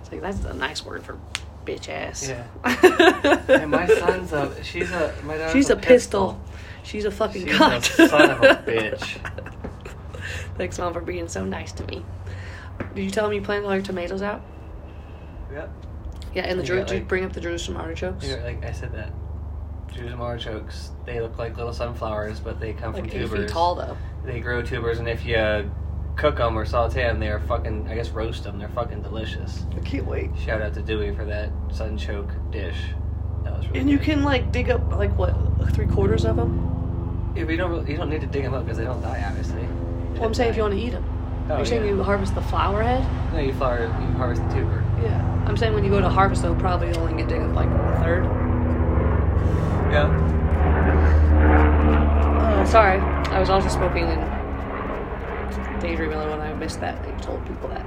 It's 0.00 0.10
like 0.12 0.20
that's 0.20 0.44
a 0.44 0.54
nice 0.54 0.84
word 0.84 1.02
for 1.02 1.18
bitch 1.64 1.88
ass. 1.88 2.28
Yeah. 2.28 2.44
And 3.48 3.70
my 3.70 3.86
son's 3.86 4.32
a. 4.32 4.62
She's 4.62 4.90
a. 4.90 5.14
My 5.24 5.36
daughter's 5.36 5.52
She's 5.52 5.70
a 5.70 5.76
pistol. 5.76 6.40
She's 6.82 7.04
a 7.04 7.10
fucking 7.10 7.46
She's 7.46 7.60
a 7.98 8.08
son 8.08 8.30
of 8.30 8.42
a 8.42 8.62
bitch. 8.66 9.18
Thanks, 10.56 10.78
mom, 10.78 10.92
for 10.92 11.00
being 11.00 11.28
so 11.28 11.44
nice 11.44 11.72
to 11.72 11.86
me. 11.86 12.04
Did 12.94 13.04
you 13.04 13.10
tell 13.10 13.28
me 13.28 13.36
you 13.36 13.42
planted 13.42 13.66
all 13.66 13.74
your 13.74 13.82
tomatoes 13.82 14.22
out? 14.22 14.42
Yep. 15.52 15.70
Yeah, 16.34 16.42
and 16.42 16.58
the 16.58 16.64
Jeru- 16.64 16.80
got, 16.80 16.88
did 16.88 16.98
you 16.98 17.04
bring 17.04 17.24
up 17.24 17.32
the 17.32 17.40
Jerusalem 17.40 17.78
artichokes? 17.80 18.26
Yeah, 18.26 18.42
like 18.42 18.64
I 18.64 18.72
said 18.72 18.92
that. 18.94 19.12
Jerusalem 19.92 20.20
artichokes. 20.22 20.90
They 21.06 21.20
look 21.20 21.38
like 21.38 21.56
little 21.56 21.72
sunflowers, 21.72 22.40
but 22.40 22.58
they 22.60 22.72
come 22.72 22.92
like 22.92 23.02
from 23.02 23.10
tubers. 23.10 23.40
feet 23.40 23.48
tall 23.48 23.74
though. 23.76 23.96
They 24.24 24.40
grow 24.40 24.62
tubers, 24.62 24.98
and 24.98 25.08
if 25.08 25.24
you 25.24 25.36
uh, 25.36 25.64
cook 26.16 26.36
them 26.36 26.56
or 26.56 26.64
saute 26.64 27.02
them, 27.02 27.18
they're 27.20 27.40
fucking. 27.40 27.88
I 27.88 27.94
guess 27.94 28.10
roast 28.10 28.44
them. 28.44 28.58
They're 28.58 28.68
fucking 28.68 29.02
delicious. 29.02 29.64
I 29.76 29.80
can't 29.80 30.06
wait. 30.06 30.30
Shout 30.44 30.62
out 30.62 30.74
to 30.74 30.82
Dewey 30.82 31.14
for 31.14 31.24
that 31.24 31.50
sunchoke 31.68 32.30
dish. 32.52 32.76
That 33.44 33.56
was 33.58 33.66
really. 33.68 33.80
And 33.80 33.90
you 33.90 33.98
good. 33.98 34.04
can 34.04 34.22
like 34.24 34.52
dig 34.52 34.70
up 34.70 34.92
like 34.92 35.16
what 35.18 35.34
three 35.72 35.86
quarters 35.86 36.24
of 36.24 36.36
them. 36.36 37.32
If 37.36 37.50
you 37.50 37.56
don't, 37.56 37.70
really- 37.70 37.90
you 37.90 37.96
don't 37.96 38.10
need 38.10 38.20
to 38.20 38.26
dig 38.28 38.44
them 38.44 38.54
up 38.54 38.64
because 38.64 38.78
they 38.78 38.84
don't 38.84 39.02
die, 39.02 39.22
obviously. 39.26 39.62
Well, 40.14 40.24
I'm 40.24 40.34
saying 40.34 40.50
if 40.50 40.56
you 40.56 40.62
want 40.62 40.74
to 40.74 40.80
eat 40.80 40.90
them. 40.90 41.04
Oh, 41.50 41.56
You're 41.56 41.66
saying 41.66 41.84
yeah. 41.84 41.90
you 41.90 42.02
harvest 42.02 42.34
the 42.34 42.40
flower 42.42 42.82
head? 42.82 43.04
No, 43.34 43.40
you 43.40 43.52
flower. 43.52 43.80
You 43.82 43.88
harvest 44.16 44.40
the 44.48 44.54
tuber. 44.54 44.82
Yeah. 45.02 45.44
I'm 45.46 45.56
saying 45.58 45.74
when 45.74 45.84
you 45.84 45.90
go 45.90 46.00
to 46.00 46.08
harvest, 46.08 46.40
they'll 46.42 46.54
probably 46.54 46.94
only 46.94 47.12
get 47.20 47.28
dig 47.28 47.42
up 47.42 47.54
like 47.54 47.68
a 47.68 48.00
third. 48.02 48.24
Yeah. 49.92 50.08
Uh, 51.44 52.64
sorry, 52.64 52.98
I 53.30 53.38
was 53.40 53.50
also 53.50 53.68
smoking 53.68 54.04
and 54.04 54.22
daydreaming 55.84 56.18
when 56.18 56.40
I 56.40 56.54
missed 56.54 56.80
that. 56.80 57.02
that 57.02 57.14
You 57.14 57.20
told 57.22 57.46
people 57.46 57.68
that. 57.68 57.86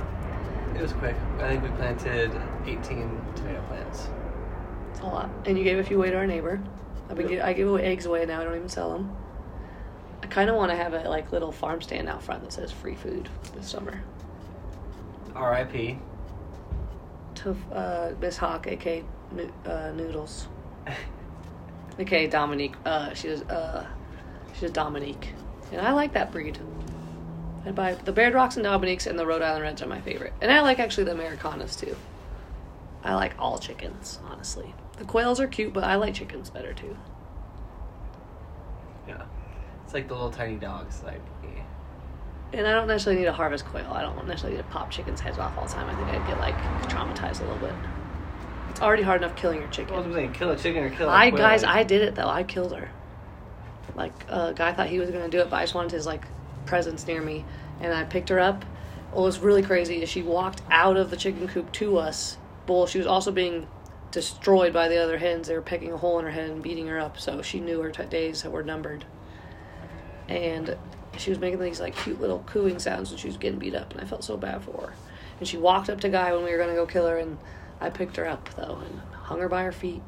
It 0.76 0.82
was 0.82 0.94
quick. 0.94 1.16
I 1.40 1.50
think 1.50 1.64
we 1.64 1.70
planted 1.70 2.32
18 2.66 3.22
tomato 3.36 3.62
plants. 3.68 4.08
It's 4.92 5.00
a 5.00 5.06
lot. 5.06 5.30
And 5.46 5.58
you 5.58 5.64
gave 5.64 5.80
a 5.80 5.84
few 5.84 5.98
away 5.98 6.12
to 6.12 6.18
our 6.18 6.28
neighbor. 6.28 6.62
I've 7.10 7.18
been 7.18 7.30
Yep. 7.30 7.46
I 7.46 7.54
give 7.54 7.68
away 7.68 7.84
eggs 7.84 8.06
away 8.06 8.26
now. 8.26 8.40
I 8.40 8.44
don't 8.44 8.56
even 8.56 8.70
sell 8.70 8.92
them. 8.92 9.16
I 10.22 10.28
kind 10.28 10.50
of 10.50 10.56
want 10.56 10.72
to 10.72 10.78
have 10.78 10.94
a 10.94 11.10
like 11.10 11.32
little 11.32 11.52
farm 11.52 11.82
stand 11.82 12.08
out 12.08 12.22
front 12.22 12.44
that 12.44 12.54
says 12.54 12.72
free 12.72 12.96
food 12.96 13.30
this 13.56 13.68
summer. 13.68 14.04
R.I.P. 15.36 15.98
To 17.36 17.56
uh, 17.72 18.12
Miss 18.20 18.38
Hawk, 18.38 18.68
aka 18.68 19.04
uh, 19.66 19.92
Noodles, 19.96 20.48
aka 22.00 22.28
Dominique. 22.28 22.76
Uh, 22.86 23.14
she's 23.14 23.42
uh, 23.44 23.86
she's 24.60 24.72
Dominique, 24.72 25.30
and 25.72 25.82
I 25.82 25.94
like 25.94 26.14
that 26.14 26.32
breed. 26.32 26.60
I 27.68 27.72
buy 27.72 27.94
the 27.96 28.12
Barred 28.12 28.34
Rocks 28.34 28.56
and 28.56 28.64
Dominiques 28.64 29.08
and 29.08 29.18
the 29.20 29.26
Rhode 29.26 29.42
Island 29.42 29.64
Reds 29.64 29.82
are 29.82 29.88
my 29.88 30.02
favorite, 30.02 30.34
and 30.42 30.52
I 30.52 30.62
like 30.62 30.80
actually 30.80 31.04
the 31.06 31.12
Americanas 31.12 31.76
too. 31.76 31.96
I 33.04 33.14
like 33.16 33.34
all 33.40 33.58
chickens, 33.58 34.20
honestly. 34.30 34.74
The 34.98 35.06
quails 35.06 35.40
are 35.40 35.48
cute, 35.48 35.74
but 35.74 35.84
I 35.84 35.96
like 35.96 36.14
chickens 36.16 36.50
better 36.50 36.74
too. 36.74 36.98
Yeah. 39.08 39.24
It's 39.86 39.94
like 39.94 40.08
the 40.08 40.14
little 40.14 40.32
tiny 40.32 40.56
dogs. 40.56 41.02
Like, 41.04 41.22
yeah. 41.44 41.64
And 42.54 42.68
I 42.68 42.72
don't 42.74 42.88
necessarily 42.88 43.22
need 43.22 43.28
a 43.28 43.34
harvest 43.34 43.66
quail. 43.66 43.92
I 43.92 44.02
don't 44.02 44.28
necessarily 44.28 44.58
need 44.58 44.64
to 44.64 44.70
pop 44.70 44.90
chickens' 44.90 45.20
heads 45.20 45.38
off 45.38 45.58
all 45.58 45.66
the 45.66 45.74
time. 45.74 45.90
I 45.90 45.96
think 45.96 46.08
I'd 46.10 46.28
get 46.28 46.40
like 46.40 46.56
traumatized 46.90 47.40
a 47.42 47.44
little 47.44 47.60
bit. 47.60 47.74
It's 48.70 48.82
already 48.82 49.04
hard 49.04 49.22
enough 49.24 49.36
killing 49.36 49.60
your 49.60 49.68
What 49.68 49.78
was 49.80 49.88
I 49.90 49.94
chicken. 50.00 50.14
saying? 50.14 50.34
Kill 50.34 50.50
a 50.52 50.58
chicken 50.58 50.84
or 50.84 50.90
kill 50.90 51.10
a 51.10 51.12
I 51.14 51.30
quail? 51.30 51.42
guys, 51.44 51.64
I 51.64 51.84
did 51.84 52.02
it 52.02 52.16
though. 52.16 52.28
I 52.30 52.44
killed 52.44 52.74
her. 52.76 52.90
Like 53.96 54.14
a 54.30 54.54
guy 54.54 54.74
thought 54.74 54.88
he 54.88 55.00
was 55.00 55.10
gonna 55.10 55.30
do 55.30 55.40
it, 55.40 55.50
but 55.50 55.58
I 55.58 55.64
just 55.64 55.74
wanted 55.74 55.92
his 55.92 56.06
like 56.06 56.26
presence 56.68 57.08
near 57.08 57.22
me, 57.22 57.46
and 57.80 57.94
I 57.94 58.04
picked 58.04 58.30
her 58.30 58.40
up. 58.40 58.64
What 59.12 59.24
was 59.24 59.40
really 59.40 59.64
crazy 59.64 60.04
is 60.04 60.10
she 60.10 60.22
walked 60.22 60.62
out 60.70 60.98
of 60.98 61.10
the 61.10 61.18
chicken 61.18 61.48
coop 61.48 61.72
to 61.74 61.98
us. 61.98 62.38
Bull. 62.66 62.86
She 62.86 62.98
was 62.98 63.08
also 63.08 63.32
being 63.32 63.68
destroyed 64.12 64.74
by 64.74 64.90
the 64.90 65.02
other 65.02 65.18
hens. 65.18 65.48
They 65.48 65.56
were 65.56 65.62
pecking 65.62 65.92
a 65.92 65.98
hole 65.98 66.20
in 66.20 66.26
her 66.26 66.32
head 66.32 66.50
and 66.50 66.62
beating 66.62 66.88
her 66.88 67.00
up. 67.00 67.20
So 67.20 67.42
she 67.42 67.60
knew 67.60 67.82
her 67.82 67.92
t- 67.92 68.04
days 68.06 68.44
were 68.44 68.64
numbered. 68.64 69.06
And 70.28 70.78
she 71.18 71.30
was 71.30 71.40
making 71.40 71.60
these 71.60 71.80
like 71.80 71.96
cute 71.96 72.20
little 72.20 72.44
cooing 72.46 72.80
sounds 72.80 73.10
when 73.10 73.18
she 73.18 73.28
was 73.28 73.38
getting 73.38 73.60
beat 73.60 73.76
up, 73.76 73.94
and 73.94 74.02
I 74.02 74.06
felt 74.06 74.24
so 74.24 74.38
bad 74.38 74.64
for 74.64 74.88
her. 74.88 74.94
And 75.40 75.48
she 75.48 75.58
walked 75.58 75.90
up 75.90 76.02
to 76.02 76.10
Guy 76.10 76.34
when 76.34 76.44
we 76.44 76.52
were 76.52 76.58
gonna 76.58 76.76
go 76.76 76.86
kill 76.86 77.08
her, 77.08 77.18
and 77.18 77.38
I 77.80 77.90
picked 77.90 78.18
her 78.18 78.28
up 78.28 78.50
though 78.56 78.82
and 78.86 79.00
hung 79.14 79.40
her 79.40 79.50
by 79.50 79.64
her 79.64 79.72
feet. 79.72 80.02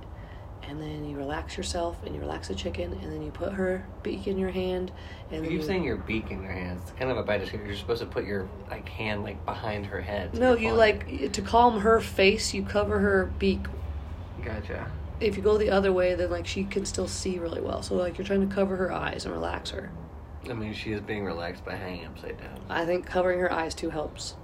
And 0.69 0.79
then 0.79 1.03
you 1.09 1.17
relax 1.17 1.57
yourself, 1.57 1.97
and 2.05 2.13
you 2.13 2.21
relax 2.21 2.47
the 2.47 2.53
chicken, 2.53 2.93
and 2.93 3.11
then 3.11 3.23
you 3.23 3.31
put 3.31 3.53
her 3.53 3.83
beak 4.03 4.27
in 4.27 4.37
your 4.37 4.51
hand, 4.51 4.91
and 5.31 5.37
You 5.37 5.41
then 5.41 5.49
keep 5.49 5.61
you, 5.61 5.65
saying 5.65 5.83
your 5.83 5.95
beak 5.97 6.29
in 6.29 6.43
your 6.43 6.51
hands. 6.51 6.83
It's 6.83 6.91
kind 6.91 7.09
of 7.09 7.17
a 7.17 7.23
bad 7.23 7.41
description. 7.41 7.67
You're 7.67 7.75
supposed 7.75 8.01
to 8.01 8.05
put 8.05 8.23
your 8.23 8.47
like 8.69 8.87
hand 8.87 9.23
like 9.23 9.43
behind 9.45 9.87
her 9.87 9.99
head. 9.99 10.35
no, 10.35 10.53
you're 10.53 10.71
you 10.71 10.77
like 10.77 11.31
to 11.33 11.41
calm 11.41 11.79
her 11.79 11.99
face. 11.99 12.53
You 12.53 12.61
cover 12.61 12.99
her 12.99 13.31
beak. 13.39 13.61
Gotcha. 14.45 14.91
If 15.19 15.35
you 15.37 15.41
go 15.41 15.57
the 15.57 15.71
other 15.71 15.91
way, 15.91 16.13
then 16.13 16.29
like 16.29 16.45
she 16.45 16.65
can 16.65 16.85
still 16.85 17.07
see 17.07 17.39
really 17.39 17.61
well. 17.61 17.81
So 17.81 17.95
like 17.95 18.19
you're 18.19 18.27
trying 18.27 18.47
to 18.47 18.53
cover 18.53 18.75
her 18.75 18.91
eyes 18.91 19.25
and 19.25 19.33
relax 19.33 19.71
her. 19.71 19.89
I 20.47 20.53
mean, 20.53 20.73
she 20.75 20.91
is 20.91 21.01
being 21.01 21.25
relaxed 21.25 21.65
by 21.65 21.75
hanging 21.75 22.05
upside 22.05 22.37
down. 22.37 22.59
I 22.69 22.85
think 22.85 23.07
covering 23.07 23.39
her 23.39 23.51
eyes 23.51 23.73
too 23.73 23.89
helps. 23.89 24.35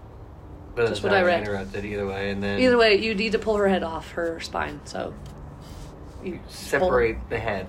But 0.76 0.88
Just 0.88 0.92
it's 0.94 1.04
what 1.04 1.14
I 1.14 1.22
read. 1.22 1.42
Interrupted 1.42 1.86
either 1.86 2.06
way, 2.08 2.32
and 2.32 2.42
then 2.44 2.60
Either 2.60 2.78
way, 2.78 2.96
you 2.96 3.14
need 3.14 3.32
to 3.32 3.40
pull 3.40 3.56
her 3.58 3.68
head 3.68 3.84
off 3.84 4.12
her 4.12 4.40
spine. 4.42 4.82
So 4.84 5.14
you 6.26 6.40
separate 6.48 7.30
the 7.30 7.40
head. 7.40 7.68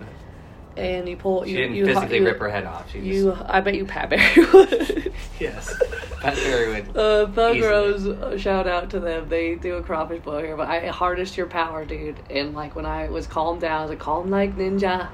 and 0.76 1.08
you 1.08 1.16
pull. 1.16 1.44
She 1.44 1.50
you, 1.52 1.56
didn't 1.58 1.76
you, 1.76 1.86
physically 1.86 2.18
you, 2.18 2.24
rip 2.26 2.38
her 2.38 2.48
head 2.50 2.64
off. 2.64 2.90
She 2.90 3.00
You, 3.00 3.30
just 3.32 3.42
I 3.46 3.60
bet 3.60 3.74
you 3.74 3.84
Pat 3.86 4.10
Barry 4.10 4.44
would. 4.52 5.12
yes. 5.40 5.72
Pat 6.20 6.34
Barry 6.34 6.68
would. 6.82 6.96
Uh, 6.96 7.26
Thug 7.28 7.56
Easily. 7.56 7.70
Rose, 7.70 8.06
uh, 8.06 8.38
shout 8.38 8.66
out 8.66 8.90
to 8.90 9.00
them. 9.00 9.28
They 9.28 9.54
do 9.54 9.76
a 9.76 9.82
crawfish 9.82 10.22
boil 10.22 10.38
here, 10.42 10.56
but 10.56 10.68
I 10.68 10.86
harnessed 10.88 11.36
your 11.36 11.46
power, 11.46 11.84
dude. 11.84 12.16
And 12.30 12.54
like 12.54 12.74
when 12.74 12.86
I 12.86 13.08
was 13.08 13.26
calmed 13.26 13.60
down, 13.60 13.78
I 13.78 13.82
was 13.82 13.90
like 13.90 13.98
calm 14.00 14.30
like 14.30 14.56
ninja, 14.56 15.08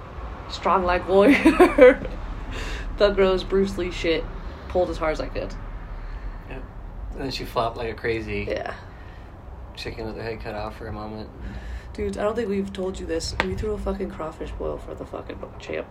strong 0.51 0.85
like 0.85 1.09
warrior. 1.09 1.37
Thug 2.99 3.19
Rose, 3.19 3.43
Bruce 3.45 3.79
Lee 3.79 3.91
shit, 3.91 4.25
pulled 4.69 4.91
as 4.91 4.99
hard 4.99 5.13
as 5.13 5.21
I 5.21 5.29
could. 5.29 5.53
Yep. 6.51 6.63
And 7.13 7.21
then 7.21 7.31
she 7.31 7.45
flopped 7.45 7.77
like 7.77 7.91
a 7.91 7.95
crazy 7.95 8.47
Yeah, 8.49 8.75
chicken 9.77 10.07
with 10.07 10.17
her 10.17 10.23
head 10.23 10.41
cut 10.41 10.55
off 10.55 10.77
for 10.77 10.87
a 10.89 10.93
moment. 10.93 11.29
Dude. 11.95 12.17
I 12.17 12.23
don't 12.23 12.35
think 12.35 12.49
we've 12.49 12.73
told 12.73 12.99
you 12.99 13.07
this. 13.07 13.35
We 13.45 13.55
threw 13.55 13.73
a 13.73 13.79
fucking 13.79 14.11
crawfish 14.11 14.51
boil 14.53 14.79
for 14.79 14.95
the 14.95 15.05
fucking 15.05 15.39
champ 15.59 15.87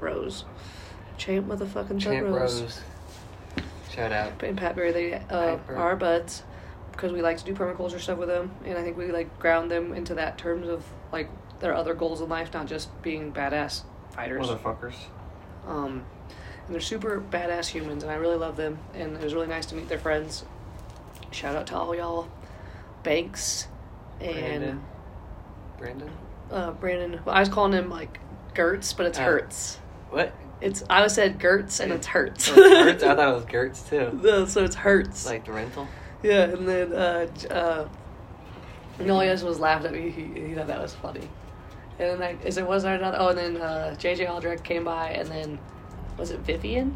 Rose, 0.00 0.44
champ 1.16 1.48
motherfucking 1.48 2.00
Champ 2.00 2.26
Rose. 2.26 2.62
Rose. 2.62 2.80
Shout 3.90 4.12
out. 4.12 4.42
and 4.42 4.56
Pat 4.56 4.76
Barry, 4.76 4.92
they 4.92 5.14
uh, 5.14 5.58
are 5.68 5.96
buds 5.96 6.44
because 6.92 7.12
we 7.12 7.22
like 7.22 7.38
to 7.38 7.44
do 7.44 7.54
permaculture 7.54 7.98
stuff 7.98 8.18
with 8.18 8.28
them, 8.28 8.50
and 8.64 8.78
I 8.78 8.82
think 8.82 8.96
we 8.96 9.10
like 9.10 9.38
ground 9.38 9.70
them 9.70 9.94
into 9.94 10.14
that 10.14 10.38
terms 10.38 10.68
of 10.68 10.84
like 11.12 11.28
their 11.60 11.74
other 11.74 11.94
goals 11.94 12.20
in 12.20 12.28
life, 12.28 12.52
not 12.52 12.66
just 12.66 12.88
being 13.02 13.32
badass 13.32 13.82
fighters. 14.10 14.46
Motherfuckers. 14.46 14.94
Um, 15.66 16.04
and 16.66 16.74
they're 16.74 16.80
super 16.80 17.20
badass 17.30 17.66
humans, 17.66 18.02
and 18.02 18.12
I 18.12 18.16
really 18.16 18.36
love 18.36 18.56
them, 18.56 18.78
and 18.94 19.16
it 19.16 19.22
was 19.22 19.34
really 19.34 19.46
nice 19.46 19.66
to 19.66 19.74
meet 19.74 19.88
their 19.88 19.98
friends. 19.98 20.44
Shout 21.30 21.56
out 21.56 21.66
to 21.68 21.76
all 21.76 21.94
y'all, 21.94 22.28
Banks, 23.02 23.68
and 24.20 24.34
Brandon. 24.34 24.84
Brandon? 25.80 26.10
uh, 26.52 26.70
Brandon. 26.72 27.20
Well, 27.24 27.34
I 27.34 27.40
was 27.40 27.48
calling 27.48 27.72
him 27.72 27.90
like 27.90 28.20
Gertz, 28.54 28.96
but 28.96 29.06
it's 29.06 29.18
Oh. 29.18 29.22
Hertz. 29.22 29.78
What? 30.10 30.32
It's 30.60 30.84
I 30.90 31.02
was 31.02 31.14
said 31.14 31.38
Gertz, 31.40 31.80
and 31.80 31.90
it's 31.92 32.06
Hertz. 32.06 32.50
Oh, 32.50 32.54
it's 32.86 33.02
Gertz? 33.02 33.08
I 33.10 33.14
thought 33.16 33.28
it 33.30 33.34
was 33.34 33.44
Gertz 33.46 33.88
too. 33.88 34.20
No, 34.22 34.44
so 34.44 34.62
it's 34.64 34.74
Hertz. 34.76 35.26
Like 35.26 35.44
the 35.46 35.52
rental? 35.52 35.88
Yeah, 36.22 36.42
and 36.44 36.68
then 36.68 36.92
uh, 36.92 37.26
uh, 37.50 37.88
he 38.98 39.04
was 39.04 39.58
laughed 39.58 39.86
at 39.86 39.92
me. 39.92 40.10
He, 40.10 40.48
he 40.48 40.54
thought 40.54 40.66
that 40.66 40.80
was 40.82 40.92
funny. 40.94 41.26
And 41.98 42.20
then 42.20 42.22
I, 42.22 42.46
is 42.46 42.58
it 42.58 42.66
was 42.66 42.82
there 42.82 42.94
another? 42.94 43.16
Oh, 43.20 43.28
and 43.28 43.38
then 43.38 43.56
uh, 43.58 43.94
JJ 43.98 44.28
Aldrich 44.28 44.62
came 44.62 44.84
by, 44.84 45.10
and 45.10 45.28
then 45.28 45.58
was 46.18 46.30
it 46.30 46.40
Vivian? 46.40 46.94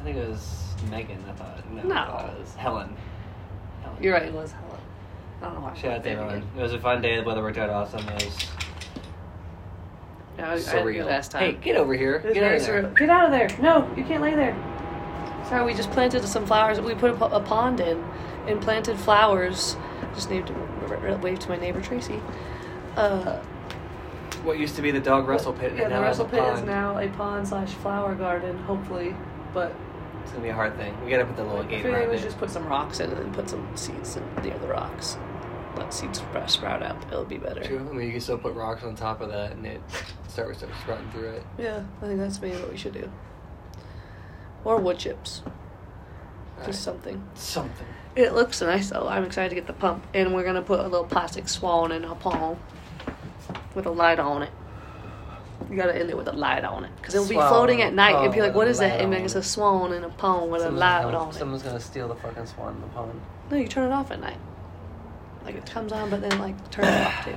I 0.00 0.02
think 0.04 0.16
it 0.16 0.28
was 0.28 0.74
Megan, 0.90 1.22
I 1.28 1.32
thought. 1.32 1.72
No, 1.72 1.82
No. 1.82 2.32
It 2.34 2.40
was 2.40 2.54
Helen. 2.56 2.96
Helen. 3.82 4.02
You're 4.02 4.14
right, 4.14 4.22
it 4.24 4.32
was 4.32 4.52
Helen. 4.52 4.67
I 5.40 5.44
don't 5.46 5.54
know 5.54 5.60
why. 5.60 5.70
I 5.70 5.74
Shout 5.76 5.92
out 5.92 6.02
to 6.04 6.10
everyone. 6.10 6.42
It 6.56 6.60
was 6.62 6.72
a 6.72 6.80
fun 6.80 7.00
day. 7.02 7.16
The 7.16 7.22
weather 7.22 7.42
worked 7.42 7.58
out 7.58 7.70
awesome. 7.70 8.06
It 8.08 8.24
was 8.24 8.46
Yeah, 10.38 10.50
I, 10.50 10.54
I 10.54 10.58
had 10.58 10.58
a 10.58 10.62
good 10.62 10.66
surreal. 11.06 11.10
ass 11.10 11.28
time. 11.28 11.42
Hey, 11.42 11.52
get 11.60 11.76
over 11.76 11.94
here. 11.94 12.18
Get 12.18 12.28
out 12.28 12.34
very 12.34 12.56
of 12.56 12.66
there. 12.66 12.82
Get 12.94 13.10
out 13.10 13.24
of 13.26 13.30
there! 13.30 13.48
No, 13.60 13.88
you 13.96 14.04
can't 14.04 14.22
lay 14.22 14.34
there. 14.34 14.56
Sorry, 15.48 15.64
we 15.64 15.74
just 15.74 15.90
planted 15.92 16.24
some 16.26 16.44
flowers. 16.46 16.80
We 16.80 16.94
put 16.94 17.10
a, 17.12 17.24
a 17.36 17.40
pond 17.40 17.80
in 17.80 18.02
and 18.46 18.60
planted 18.60 18.98
flowers. 18.98 19.76
Just 20.14 20.30
need 20.30 20.46
to 20.46 20.54
r- 20.88 20.96
r- 21.08 21.16
wave 21.18 21.38
to 21.40 21.48
my 21.48 21.56
neighbor 21.56 21.80
Tracy. 21.80 22.20
Uh, 22.96 23.38
What 24.42 24.58
used 24.58 24.74
to 24.76 24.82
be 24.82 24.90
the 24.90 25.00
dog 25.00 25.26
wrestle 25.28 25.52
pit 25.52 25.72
yeah, 25.76 25.82
is 25.84 25.84
the 25.84 25.88
now 25.90 26.02
Russell 26.02 26.26
a 26.26 26.28
Pit 26.28 26.42
is 26.54 26.62
now 26.62 26.98
a 26.98 27.08
pond 27.10 27.46
slash 27.48 27.70
flower 27.74 28.14
garden, 28.14 28.58
hopefully. 28.58 29.14
But 29.54 29.72
It's 30.22 30.32
gonna 30.32 30.42
be 30.44 30.50
a 30.50 30.54
hard 30.54 30.76
thing. 30.76 30.94
We 31.04 31.10
gotta 31.10 31.24
put 31.24 31.36
the 31.36 31.44
little 31.44 31.60
I 31.60 31.62
gate 31.64 31.82
figured 31.82 31.94
around 31.94 32.10
we 32.10 32.16
it. 32.16 32.22
just 32.22 32.38
put 32.38 32.50
some 32.50 32.66
rocks 32.66 33.00
in 33.00 33.10
and 33.10 33.18
then 33.18 33.32
put 33.34 33.48
some 33.48 33.66
seeds 33.76 34.16
in 34.16 34.24
near 34.42 34.58
the 34.58 34.68
rocks. 34.68 35.16
Let 35.76 35.92
seeds 35.94 36.20
spr- 36.20 36.48
sprout 36.48 36.82
out. 36.82 36.96
It'll 37.10 37.24
be 37.24 37.38
better. 37.38 37.62
True. 37.62 37.78
I 37.78 37.92
mean, 37.92 38.06
you 38.06 38.12
can 38.12 38.20
still 38.20 38.38
put 38.38 38.54
rocks 38.54 38.82
on 38.82 38.94
top 38.96 39.20
of 39.20 39.30
that, 39.30 39.52
and 39.52 39.66
it 39.66 39.80
start 40.28 40.56
start 40.56 40.72
sprouting 40.82 41.10
through 41.10 41.30
it. 41.30 41.42
Yeah, 41.58 41.82
I 42.02 42.06
think 42.06 42.18
that's 42.18 42.40
maybe 42.40 42.56
what 42.56 42.70
we 42.70 42.76
should 42.76 42.94
do. 42.94 43.10
Or 44.64 44.78
wood 44.78 44.98
chips. 44.98 45.42
Alright. 46.54 46.66
Just 46.66 46.82
something. 46.82 47.22
Something. 47.34 47.86
It 48.16 48.34
looks 48.34 48.60
nice 48.60 48.90
though. 48.90 49.06
I'm 49.06 49.24
excited 49.24 49.50
to 49.50 49.54
get 49.54 49.66
the 49.66 49.72
pump, 49.72 50.04
and 50.14 50.34
we're 50.34 50.44
gonna 50.44 50.62
put 50.62 50.80
a 50.80 50.88
little 50.88 51.06
plastic 51.06 51.48
swan 51.48 51.92
in 51.92 52.04
a 52.04 52.14
pond 52.16 52.58
with 53.74 53.86
a 53.86 53.90
light 53.90 54.18
on 54.18 54.42
it. 54.42 54.50
You 55.70 55.76
gotta 55.76 55.96
end 55.96 56.10
it 56.10 56.16
with 56.16 56.28
a 56.28 56.32
light 56.32 56.64
on 56.64 56.84
it, 56.84 56.90
cause 57.02 57.14
it'll 57.14 57.28
be 57.28 57.34
floating 57.34 57.82
at 57.82 57.92
a 57.92 57.94
night. 57.94 58.22
You'll 58.22 58.32
be 58.32 58.40
like, 58.40 58.50
with 58.50 58.56
"What 58.56 58.66
a 58.66 58.70
is 58.70 58.78
that?" 58.78 58.96
light 58.96 59.04
And 59.04 59.14
on 59.14 59.20
it's 59.20 59.34
a 59.34 59.42
swan 59.42 59.92
in 59.92 60.02
a 60.02 60.08
pond 60.08 60.50
with 60.50 60.62
a 60.62 60.70
light 60.70 61.02
gonna, 61.02 61.18
on 61.18 61.28
it. 61.28 61.34
Someone's 61.34 61.62
gonna 61.62 61.78
steal 61.80 62.08
the 62.08 62.14
fucking 62.16 62.46
swan 62.46 62.74
in 62.74 62.80
the 62.80 62.86
pond. 62.88 63.20
No, 63.50 63.56
you 63.56 63.68
turn 63.68 63.90
it 63.90 63.94
off 63.94 64.10
at 64.10 64.20
night. 64.20 64.38
Like 65.44 65.54
it 65.54 65.66
comes 65.66 65.92
on, 65.92 66.10
but 66.10 66.20
then 66.20 66.38
like 66.38 66.70
turn 66.70 66.84
it 66.84 67.06
off 67.06 67.24
too. 67.24 67.34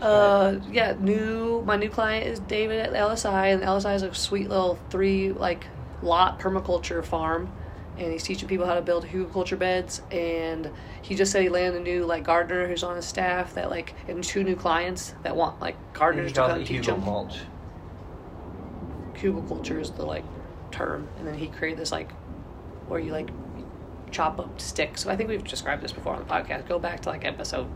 Uh, 0.00 0.58
yeah, 0.70 0.94
new. 0.98 1.62
My 1.62 1.76
new 1.76 1.90
client 1.90 2.26
is 2.26 2.38
David 2.40 2.80
at 2.80 2.92
LSI, 2.92 3.52
and 3.52 3.62
LSI 3.62 3.94
is 3.94 4.02
a 4.02 4.14
sweet 4.14 4.48
little 4.48 4.78
three 4.90 5.32
like 5.32 5.66
lot 6.02 6.40
permaculture 6.40 7.04
farm, 7.04 7.52
and 7.98 8.12
he's 8.12 8.22
teaching 8.22 8.48
people 8.48 8.66
how 8.66 8.74
to 8.74 8.82
build 8.82 9.04
hugelculture 9.04 9.58
beds. 9.58 10.02
And 10.10 10.70
he 11.02 11.14
just 11.14 11.32
said 11.32 11.42
he 11.42 11.48
landed 11.48 11.80
a 11.80 11.84
new 11.84 12.04
like 12.04 12.24
gardener 12.24 12.66
who's 12.68 12.82
on 12.82 12.96
his 12.96 13.04
staff 13.04 13.54
that 13.54 13.70
like, 13.70 13.94
and 14.08 14.22
two 14.22 14.44
new 14.44 14.56
clients 14.56 15.14
that 15.24 15.36
want 15.36 15.60
like 15.60 15.76
gardeners 15.92 16.32
to 16.32 16.40
come 16.40 16.60
it 16.60 16.66
teach 16.66 16.86
them. 16.86 17.04
mulch. 17.04 17.40
Hugelculture 19.14 19.80
is 19.80 19.90
the 19.90 20.04
like 20.04 20.24
term, 20.70 21.08
and 21.18 21.26
then 21.26 21.34
he 21.34 21.48
created 21.48 21.78
this 21.78 21.92
like 21.92 22.12
where 22.88 23.00
you 23.00 23.12
like 23.12 23.30
chop 24.12 24.38
up 24.38 24.60
sticks. 24.60 25.06
I 25.06 25.16
think 25.16 25.28
we've 25.28 25.42
described 25.44 25.82
this 25.82 25.92
before 25.92 26.14
on 26.14 26.20
the 26.20 26.24
podcast. 26.32 26.68
Go 26.68 26.78
back 26.78 27.00
to 27.02 27.08
like 27.08 27.24
episode 27.24 27.68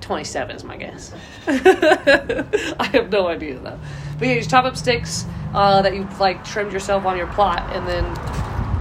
27 0.00 0.56
is 0.56 0.64
my 0.64 0.76
guess. 0.76 1.12
I 1.46 2.88
have 2.92 3.10
no 3.10 3.28
idea 3.28 3.58
though. 3.58 3.78
But 4.18 4.28
yeah, 4.28 4.34
you 4.34 4.42
chop 4.42 4.64
up 4.64 4.76
sticks 4.76 5.26
uh, 5.52 5.82
that 5.82 5.94
you've 5.94 6.20
like 6.20 6.44
trimmed 6.44 6.72
yourself 6.72 7.04
on 7.04 7.16
your 7.16 7.26
plot 7.28 7.74
and 7.74 7.86
then 7.86 8.04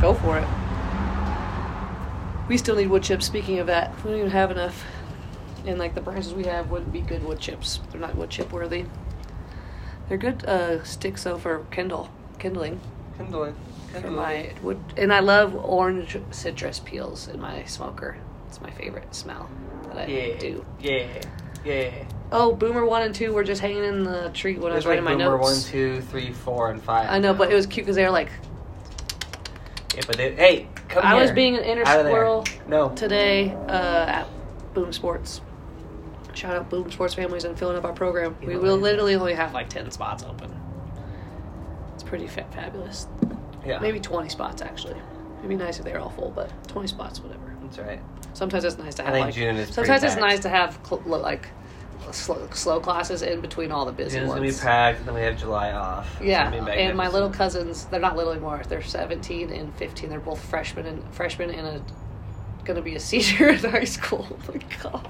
go 0.01 0.13
for 0.13 0.38
it. 0.38 0.48
We 2.48 2.58
still 2.58 2.75
need 2.75 2.88
wood 2.88 3.04
chips. 3.04 3.25
Speaking 3.25 3.60
of 3.60 3.68
that, 3.68 3.94
we 4.04 4.12
don't 4.12 4.20
even 4.20 4.32
have 4.32 4.51
enough. 4.51 4.84
And 5.66 5.78
like 5.78 5.94
the 5.94 6.01
branches 6.01 6.34
we 6.34 6.46
have 6.46 6.72
wouldn't 6.72 6.94
be 6.94 7.01
good 7.01 7.24
wood 7.24 7.39
chips. 7.39 7.80
They're 7.92 8.00
not 8.01 8.16
wood 8.16 8.30
chip 8.30 8.51
worthy. 8.51 8.86
They're 10.08 10.18
good 10.18 10.46
uh, 10.46 10.84
sticks 10.84 11.24
though 11.24 11.38
for 11.38 11.66
kindle 11.70 12.10
kindling 12.39 12.80
Kindling. 13.18 13.56
For 14.01 14.10
my 14.12 14.51
wood. 14.62 14.79
And 14.98 15.12
I 15.13 15.19
love 15.19 15.55
orange 15.55 16.17
citrus 16.31 16.79
peels 16.79 17.27
in 17.27 17.39
my 17.39 17.63
smoker. 17.65 18.17
It's 18.48 18.62
my 18.62 18.72
favorite 18.72 19.13
smell. 19.13 19.50
that 19.88 19.98
I 19.98 20.05
Yeah. 20.05 20.38
do. 20.38 20.65
Yeah. 20.79 21.08
Yeah. 21.65 21.89
Oh, 22.31 22.53
Boomer 22.53 22.86
one 22.86 23.01
and 23.01 23.13
two 23.15 23.34
were 23.34 23.43
just 23.43 23.60
hanging 23.60 23.84
in 23.84 24.03
the 24.03 24.29
tree 24.36 24.55
when 24.55 24.72
I 24.72 24.75
was 24.75 24.86
There's 24.86 24.98
like 24.98 25.03
writing 25.03 25.19
my 25.19 25.25
notes. 25.25 25.25
Boomer 25.25 25.38
one, 25.41 25.62
two, 25.98 26.01
three, 26.12 26.31
four, 26.31 26.69
and 26.69 26.81
five. 26.81 27.10
I 27.10 27.17
know, 27.17 27.34
but 27.34 27.51
it 27.51 27.55
was 27.55 27.65
cute 27.65 27.86
because 27.86 27.96
they 27.96 28.03
were 28.03 28.12
like, 28.12 28.29
Yeah, 29.96 30.01
but 30.05 30.17
they, 30.17 30.36
hey, 30.36 30.67
come 30.89 31.03
I 31.03 31.13
here. 31.13 31.22
was 31.22 31.31
being 31.31 31.58
an 31.58 31.63
inner 31.63 31.84
squirrel 31.86 32.46
No. 32.67 32.89
today 32.89 33.51
uh, 33.67 34.05
at 34.08 34.27
Boom 34.75 34.93
Sports. 34.93 35.41
Shout 36.34 36.55
out 36.55 36.69
Boom 36.69 36.91
Sports 36.91 37.15
families 37.15 37.43
and 37.43 37.58
filling 37.58 37.75
up 37.77 37.84
our 37.84 37.93
program. 37.93 38.36
We 38.46 38.55
will 38.55 38.77
literally 38.77 39.15
only 39.15 39.34
have 39.34 39.53
like 39.53 39.67
ten 39.69 39.89
spots 39.89 40.24
open. 40.24 40.55
It's 41.96 42.03
pretty 42.03 42.27
fa- 42.27 42.46
fabulous. 42.51 43.08
Yeah. 43.66 43.80
Maybe 43.80 44.00
twenty 44.00 44.30
spots 44.30 44.62
actually. 44.62 44.96
It'd 45.39 45.50
be 45.50 45.56
nice 45.56 45.80
if 45.80 45.86
they 45.86 45.94
were 45.94 46.00
all 46.00 46.10
full, 46.10 46.32
but 46.36 46.51
twenty 46.68 46.88
spots, 46.88 47.22
whatever. 47.22 47.56
That's 47.63 47.78
right. 47.80 48.00
Sometimes 48.34 48.63
it's 48.63 48.78
nice 48.78 48.96
to 48.96 49.04
I 49.04 49.06
have 49.06 49.13
think 49.13 49.25
like. 49.28 49.34
June 49.36 49.56
is 49.58 49.74
sometimes 49.74 50.04
it's 50.04 50.13
packed. 50.16 50.22
nice 50.25 50.39
to 50.42 50.50
have 50.50 50.80
cl- 50.86 51.01
like 51.06 51.48
slow, 52.12 52.48
slow 52.54 52.80
classes 52.80 53.22
in 53.22 53.39
between 53.42 53.72
all 53.72 53.86
the 53.86 53.92
busy 53.92 54.18
June's 54.18 54.30
gonna 54.30 54.42
be 54.42 54.48
ones. 54.48 54.60
packed, 54.62 55.06
then 55.06 55.13
we 55.13 55.22
have 55.22 55.38
July 55.38 55.72
off. 55.72 56.18
Yeah, 56.22 56.51
and 56.51 56.98
my 56.98 57.08
little 57.10 57.30
cousins, 57.30 57.86
they're 57.86 58.00
not 58.00 58.16
little 58.18 58.32
anymore. 58.32 58.62
They're 58.68 58.82
17 58.82 59.51
and 59.51 59.74
15. 59.75 60.10
They're 60.10 60.20
both 60.20 60.44
freshmen 60.44 60.86
and 60.88 61.04
freshmen 61.13 61.51
and 61.51 61.68
a 61.68 61.82
gonna 62.66 62.82
be 62.82 62.96
a 62.96 63.00
senior 63.12 63.50
in 63.50 63.58
high 63.60 63.84
school. 63.84 64.28
Oh 64.32 64.51
my 64.54 64.60
god. 64.82 65.08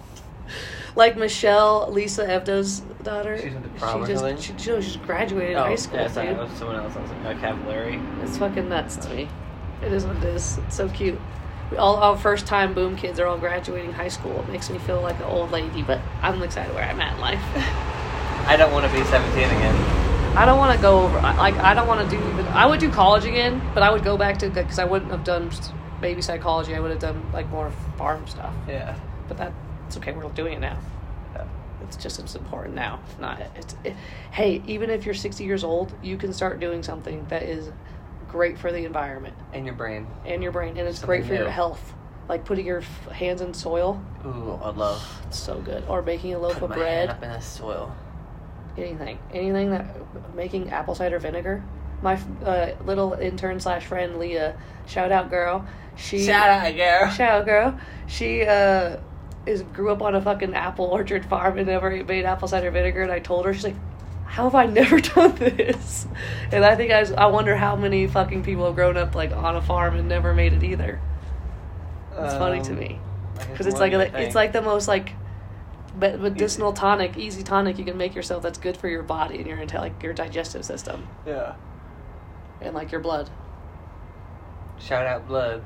Like 0.96 1.16
Michelle, 1.16 1.90
Lisa 1.92 2.26
Evda's 2.26 2.82
daughter. 3.04 3.38
She's 3.38 3.54
into 3.54 3.70
prom 3.70 4.06
she 4.06 4.14
just 4.14 4.44
she, 4.44 4.72
no, 4.72 4.82
she's 4.82 4.98
graduated 4.98 5.56
Oh, 5.56 5.64
high 5.64 5.76
school, 5.76 6.00
yeah, 6.00 6.08
sorry, 6.08 6.34
dude. 6.34 6.58
someone 6.58 6.78
else. 6.78 6.96
I 6.96 7.02
was 7.02 7.12
like, 7.12 7.26
uh, 7.26 7.40
Cavallari. 7.40 8.24
It's 8.24 8.38
fucking 8.38 8.68
nuts 8.68 8.96
to 8.98 9.10
me. 9.10 9.30
It 9.82 9.94
is 9.94 10.06
what 10.06 10.18
it 10.18 10.24
is. 10.26 10.58
It's 10.58 10.76
so 10.76 10.90
cute. 10.90 11.18
We 11.72 11.78
all 11.78 11.98
our 11.98 12.18
first 12.18 12.48
time 12.48 12.74
boom 12.74 12.98
kids 12.98 13.20
are 13.20 13.28
all 13.28 13.38
graduating 13.38 13.94
high 13.94 14.08
school. 14.08 14.40
It 14.42 14.50
makes 14.50 14.70
me 14.70 14.80
feel 14.80 15.02
like 15.02 15.16
an 15.18 15.26
old 15.26 15.52
lady, 15.52 15.84
but 15.84 16.02
I'm 16.22 16.42
excited 16.42 16.74
where 16.74 16.84
I'm 16.84 17.00
at 17.00 17.14
in 17.14 17.22
life. 17.22 17.42
I 18.48 18.58
don't 18.58 18.72
want 18.74 18.92
to 18.92 18.98
be 18.98 19.06
17 19.06 19.38
again. 19.38 19.76
I 20.36 20.46
don't 20.46 20.58
want 20.58 20.76
to 20.76 20.82
go 20.82 21.02
over. 21.02 21.20
Like 21.22 21.56
I 21.56 21.74
don't 21.74 21.88
want 21.88 22.10
to 22.10 22.18
do 22.18 22.22
even. 22.30 22.46
I 22.48 22.66
would 22.66 22.80
do 22.80 22.90
college 22.92 23.26
again, 23.26 23.62
but 23.74 23.84
I 23.84 23.92
would 23.92 24.04
go 24.04 24.18
back 24.18 24.40
to 24.40 24.50
because 24.50 24.80
I 24.80 24.86
wouldn't 24.86 25.12
have 25.12 25.24
done 25.24 25.52
baby 26.02 26.22
psychology. 26.22 26.76
I 26.76 26.80
would 26.80 26.92
have 26.92 27.00
done 27.00 27.24
like 27.32 27.48
more 27.50 27.72
farm 27.98 28.26
stuff. 28.28 28.54
Yeah. 28.68 28.98
But 29.28 29.38
that 29.38 29.54
it's 29.90 29.98
okay. 29.98 30.12
We're 30.14 30.30
doing 30.30 30.54
it 30.54 30.60
now. 30.62 30.78
It's 31.84 31.96
just 31.98 32.20
it's 32.20 32.36
important 32.36 32.76
now. 32.76 33.00
Not 33.20 33.42
it's. 33.56 33.76
It, 33.84 33.96
hey, 34.32 34.62
even 34.68 34.90
if 34.92 35.06
you're 35.06 35.16
60 35.16 35.44
years 35.44 35.64
old, 35.64 35.92
you 36.04 36.18
can 36.18 36.34
start 36.34 36.60
doing 36.60 36.84
something 36.84 37.26
that 37.30 37.44
is 37.44 37.72
great 38.28 38.60
for 38.60 38.72
the 38.72 38.86
environment 38.86 39.36
In 39.54 39.66
your 39.66 39.74
brain. 39.74 40.06
and 40.26 40.44
your 40.44 40.52
brain, 40.52 40.78
and 40.78 40.88
it's 40.88 41.00
great 41.04 41.22
Something 41.22 41.38
for 41.38 41.44
your 41.44 41.52
health. 41.52 41.94
Like 42.28 42.46
putting 42.46 42.66
your 42.68 42.80
f- 42.82 43.08
hands 43.12 43.42
in 43.42 43.54
soil. 43.56 44.00
Ooh, 44.24 44.60
I'd 44.64 44.76
love. 44.76 45.02
It's 45.28 45.40
so 45.40 45.60
good. 45.62 45.84
Or 45.88 46.04
making 46.04 46.36
a 46.36 46.40
loaf 46.40 46.60
Put 46.60 46.70
of 46.70 46.78
bread. 46.78 47.10
up 47.10 47.24
in 47.24 47.30
the 47.32 47.40
soil. 47.40 47.92
anything 48.78 49.18
anything 49.34 49.72
that 49.72 49.86
making 50.36 50.70
apple 50.70 50.94
cider 50.96 51.18
vinegar 51.20 51.64
my 52.04 52.16
uh, 52.46 52.72
little 52.86 53.14
intern 53.14 53.60
slash 53.60 53.86
friend 53.86 54.20
leah 54.20 54.56
shout 54.86 55.12
out 55.12 55.30
girl 55.30 55.66
she 55.98 56.24
Shout 56.24 56.48
out, 56.50 56.76
girl. 56.76 57.10
shout 57.12 57.30
out 57.42 57.46
girl 57.46 57.80
she 58.08 58.44
uh 58.44 58.98
is 59.50 59.62
grew 59.64 59.92
up 59.92 60.02
on 60.02 60.16
a 60.16 60.22
fucking 60.22 60.54
apple 60.54 60.86
orchard 60.86 61.26
farm 61.26 61.58
and 61.58 61.68
never 61.68 61.90
made 62.04 62.26
apple 62.26 62.48
cider 62.48 62.72
vinegar 62.72 63.02
and 63.02 63.12
i 63.12 63.20
told 63.20 63.46
her 63.46 63.54
she's 63.54 63.64
like 63.64 63.76
how 64.26 64.44
have 64.44 64.56
i 64.56 64.66
never 64.66 65.00
done 65.16 65.36
this 65.36 66.08
and 66.52 66.64
i 66.64 66.76
think 66.76 66.92
i, 66.92 67.00
was, 67.00 67.12
I 67.12 67.26
wonder 67.28 67.56
how 67.56 67.76
many 67.76 68.08
fucking 68.08 68.44
people 68.44 68.66
have 68.66 68.76
grown 68.76 68.96
up 68.98 69.16
like 69.16 69.32
on 69.32 69.56
a 69.56 69.62
farm 69.62 69.96
and 69.96 70.08
never 70.08 70.34
made 70.34 70.54
it 70.54 70.64
either 70.64 71.02
it's 72.12 72.34
funny 72.36 72.62
to 72.62 72.72
Um, 72.72 72.80
me 72.80 73.00
because 73.52 73.68
it's 73.68 73.80
like 73.80 73.94
a, 73.94 74.22
it's 74.22 74.36
like 74.36 74.52
the 74.52 74.62
most 74.62 74.88
like 74.88 75.14
me- 75.96 76.18
medicinal 76.18 76.74
tonic, 76.74 77.18
easy 77.18 77.44
tonic 77.44 77.78
you 77.78 77.86
can 77.86 77.98
make 77.98 78.14
yourself 78.16 78.44
that's 78.44 78.58
good 78.58 78.76
for 78.78 78.88
your 78.88 79.04
body 79.04 79.38
and 79.38 79.48
your 79.48 79.58
inte- 79.58 79.80
like 79.80 80.02
your 80.04 80.14
digestive 80.14 80.66
system 80.66 81.08
yeah. 81.26 81.56
and 82.62 82.76
like 82.76 82.92
your 82.92 83.02
blood. 83.02 83.30
Shout 84.80 85.06
out 85.06 85.28
blood. 85.28 85.64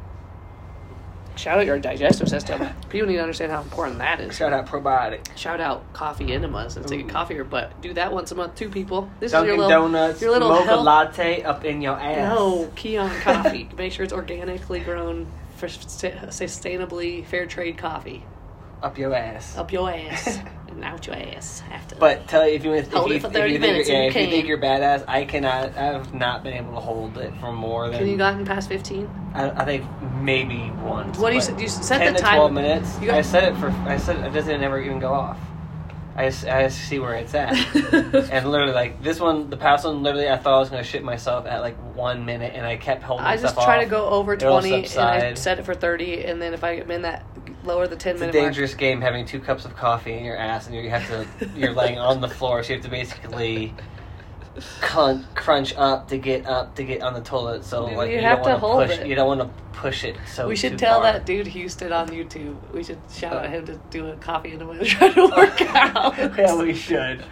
Shout 1.35 1.57
out 1.57 1.65
your 1.65 1.79
digestive 1.79 2.29
system. 2.29 2.61
People 2.89 3.07
need 3.07 3.15
to 3.15 3.21
understand 3.21 3.51
how 3.51 3.61
important 3.61 3.97
that 3.97 4.19
is. 4.19 4.35
Shout 4.35 4.53
out 4.53 4.67
probiotic. 4.67 5.35
Shout 5.35 5.59
out 5.59 5.91
coffee 5.93 6.31
enemas 6.33 6.77
and 6.77 6.87
take 6.87 7.01
a 7.05 7.09
coffee 7.09 7.37
or 7.37 7.43
butt. 7.43 7.81
Do 7.81 7.93
that 7.95 8.13
once 8.13 8.31
a 8.31 8.35
month 8.35 8.55
too, 8.55 8.69
people. 8.69 9.09
This 9.19 9.31
Dunkin' 9.31 9.49
is 9.53 9.57
your 9.57 9.67
little 9.67 9.81
Donuts. 9.89 10.21
your 10.21 10.31
little 10.31 10.49
mocha 10.49 10.65
health- 10.65 10.85
latte 10.85 11.41
up 11.43 11.65
in 11.65 11.81
your 11.81 11.99
ass. 11.99 12.35
no 12.35 12.69
Keon 12.75 13.09
coffee. 13.21 13.67
Make 13.77 13.91
sure 13.93 14.03
it's 14.03 14.13
organically 14.13 14.79
grown, 14.81 15.25
for 15.57 15.67
sustainably 15.67 17.25
fair 17.25 17.45
trade 17.45 17.77
coffee. 17.77 18.23
Up 18.81 18.97
your 18.97 19.13
ass. 19.15 19.57
Up 19.57 19.71
your 19.71 19.89
ass 19.93 20.39
and 20.75 20.83
out 20.83 21.05
your 21.07 21.15
ass. 21.15 21.63
After 21.71 21.95
But 21.95 22.27
tell 22.27 22.47
you 22.47 22.55
if 22.55 22.63
you 22.65 22.73
if 22.73 22.91
Hold 22.91 23.09
you, 23.09 23.15
it 23.17 23.21
for 23.21 23.27
if 23.27 23.33
30 23.33 23.53
you 23.53 23.59
minutes 23.59 23.87
think, 23.87 23.95
yeah, 23.97 24.01
you 24.03 24.07
if 24.09 24.15
you 24.15 24.21
can. 24.21 24.29
think 24.31 24.47
you're 24.47 24.57
badass, 24.59 25.03
I 25.07 25.25
cannot. 25.25 25.75
I 25.77 25.83
have 25.85 26.13
not 26.13 26.43
been 26.43 26.53
able 26.53 26.73
to 26.73 26.79
hold 26.79 27.17
it 27.17 27.33
for 27.39 27.51
more 27.51 27.89
than. 27.89 27.99
can 27.99 28.07
you 28.07 28.17
gotten 28.17 28.45
past 28.45 28.69
fifteen? 28.69 29.09
I, 29.33 29.49
I 29.51 29.65
think 29.65 29.85
maybe 30.21 30.71
once. 30.83 31.17
What 31.17 31.29
do 31.29 31.35
you 31.35 31.59
you 31.61 31.67
set 31.69 32.13
the 32.13 32.19
time- 32.19 32.35
Twelve 32.37 32.53
minutes. 32.53 32.99
you 32.99 33.07
got- 33.07 33.15
I 33.17 33.21
set 33.21 33.43
it 33.43 33.55
for. 33.57 33.69
I 33.69 33.97
said 33.97 34.17
it 34.25 34.31
doesn't 34.33 34.61
never 34.61 34.79
even 34.81 34.99
go 34.99 35.13
off. 35.13 35.39
I 36.15 36.29
just, 36.29 36.45
I 36.45 36.61
just 36.65 36.77
see 36.77 36.99
where 36.99 37.15
it's 37.15 37.33
at. 37.33 37.53
and 37.93 38.51
literally, 38.51 38.73
like 38.73 39.01
this 39.01 39.19
one, 39.19 39.49
the 39.49 39.57
past 39.57 39.83
one, 39.83 40.03
literally, 40.03 40.29
I 40.29 40.37
thought 40.37 40.57
I 40.57 40.59
was 40.59 40.69
gonna 40.69 40.83
shit 40.83 41.03
myself 41.03 41.47
at 41.47 41.61
like 41.61 41.75
one 41.95 42.23
minute, 42.25 42.53
and 42.55 42.67
I 42.67 42.77
kept 42.77 43.01
holding 43.01 43.25
I 43.25 43.35
just 43.35 43.55
try 43.55 43.77
off. 43.77 43.83
to 43.83 43.89
go 43.89 44.05
over 44.09 44.33
It'll 44.33 44.59
twenty 44.59 44.75
and 44.85 44.99
I 44.99 45.33
set 45.33 45.57
it 45.57 45.65
for 45.65 45.73
thirty, 45.73 46.23
and 46.23 46.39
then 46.39 46.53
if 46.53 46.63
I 46.63 46.73
am 46.73 46.91
in 46.91 47.01
that 47.01 47.25
lower 47.65 47.87
the 47.87 47.95
ten 47.95 48.13
It's 48.15 48.21
a 48.21 48.27
minute 48.27 48.35
mark. 48.39 48.45
dangerous 48.53 48.73
game 48.75 49.01
having 49.01 49.25
two 49.25 49.39
cups 49.39 49.65
of 49.65 49.75
coffee 49.75 50.13
in 50.13 50.23
your 50.25 50.37
ass, 50.37 50.67
and 50.67 50.75
you 50.75 50.89
have 50.89 51.07
to 51.07 51.49
you're 51.55 51.73
laying 51.73 51.97
on 51.99 52.21
the 52.21 52.27
floor, 52.29 52.63
so 52.63 52.69
you 52.69 52.75
have 52.75 52.85
to 52.85 52.91
basically 52.91 53.73
crunch, 54.81 55.25
crunch 55.35 55.73
up 55.77 56.07
to 56.09 56.17
get 56.17 56.45
up 56.45 56.75
to 56.75 56.83
get 56.83 57.01
on 57.01 57.13
the 57.13 57.21
toilet. 57.21 57.63
So 57.65 57.89
You- 57.89 57.97
like 57.97 58.09
you 58.11 58.17
you, 58.17 58.21
have 58.21 58.43
don't 58.43 58.45
to 58.45 58.51
want 58.51 58.61
to 58.61 58.67
hold 58.67 58.87
push 58.87 58.97
it. 58.99 59.07
you 59.07 59.15
don't 59.15 59.27
want 59.27 59.39
to 59.41 59.63
push 59.79 60.03
it. 60.03 60.15
So 60.31 60.47
we 60.47 60.55
should 60.55 60.77
tell 60.77 61.01
far. 61.01 61.11
that 61.13 61.25
dude 61.25 61.47
Houston 61.47 61.91
on 61.91 62.07
YouTube. 62.09 62.55
We 62.71 62.83
should 62.83 62.99
shout 63.11 63.33
oh. 63.33 63.37
out 63.39 63.49
him 63.49 63.65
to 63.65 63.79
do 63.89 64.07
a 64.07 64.15
coffee 64.17 64.53
in 64.53 64.59
the 64.59 64.65
try 64.85 65.09
to 65.11 65.25
work 65.27 65.61
out. 65.75 66.17
yeah, 66.37 66.55
we 66.55 66.73
should. 66.73 67.23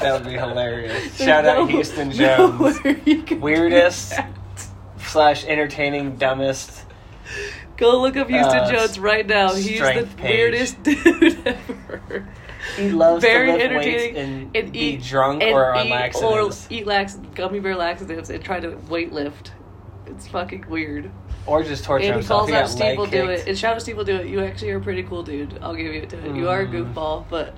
That 0.00 0.12
would 0.12 0.24
be 0.24 0.36
hilarious. 0.36 1.16
Shout 1.16 1.46
out 1.46 1.70
Houston 1.70 2.10
Jones, 2.12 2.76
nowhere 2.84 3.00
you 3.06 3.22
can 3.22 3.38
do 3.38 3.42
weirdest 3.42 4.12
slash 4.98 5.44
entertaining 5.46 6.16
dumbest. 6.16 6.82
Go 7.76 8.00
look 8.00 8.16
up 8.16 8.28
Houston 8.28 8.58
uh, 8.58 8.70
Jones 8.70 8.98
right 8.98 9.26
now. 9.26 9.52
He's 9.54 9.78
the 9.80 10.08
page. 10.16 10.22
weirdest 10.30 10.82
dude 10.82 11.46
ever. 11.46 12.28
He 12.76 12.90
loves 12.90 13.22
Very 13.22 13.46
to 13.46 13.52
lift 13.52 13.64
entertaining 13.64 14.16
and, 14.16 14.56
and 14.56 14.72
be 14.72 14.78
eat 14.78 15.02
drunk 15.02 15.42
and 15.42 15.52
or 15.54 15.74
on 15.74 15.86
eat, 15.86 15.90
laxatives, 15.90 16.66
or 16.68 16.74
eat 16.74 16.86
lax 16.86 17.14
gummy 17.34 17.60
bear 17.60 17.76
laxatives 17.76 18.28
and 18.30 18.42
try 18.42 18.60
to 18.60 18.76
weight 18.88 19.12
lift. 19.12 19.52
It's 20.06 20.26
fucking 20.28 20.66
weird. 20.68 21.10
or, 21.46 21.62
just 21.62 21.84
torture 21.84 22.06
And 22.06 22.14
himself. 22.14 22.40
calls 22.40 22.50
He 22.50 22.56
out 22.56 22.68
Steve 22.68 22.98
will 22.98 23.06
do 23.06 23.28
it. 23.28 23.46
And 23.46 23.56
shout 23.58 23.76
out 23.76 23.82
Steve 23.82 23.96
will 23.96 24.04
do 24.04 24.16
it. 24.16 24.26
You 24.26 24.40
actually 24.40 24.70
are 24.70 24.78
a 24.78 24.80
pretty 24.80 25.02
cool 25.02 25.22
dude. 25.22 25.58
I'll 25.62 25.74
give 25.74 25.86
you 25.86 26.00
it 26.02 26.10
to 26.10 26.18
it. 26.30 26.34
You 26.36 26.48
are 26.48 26.62
a 26.62 26.66
Mm. 26.66 26.92
goofball, 26.94 27.24
but 27.28 27.54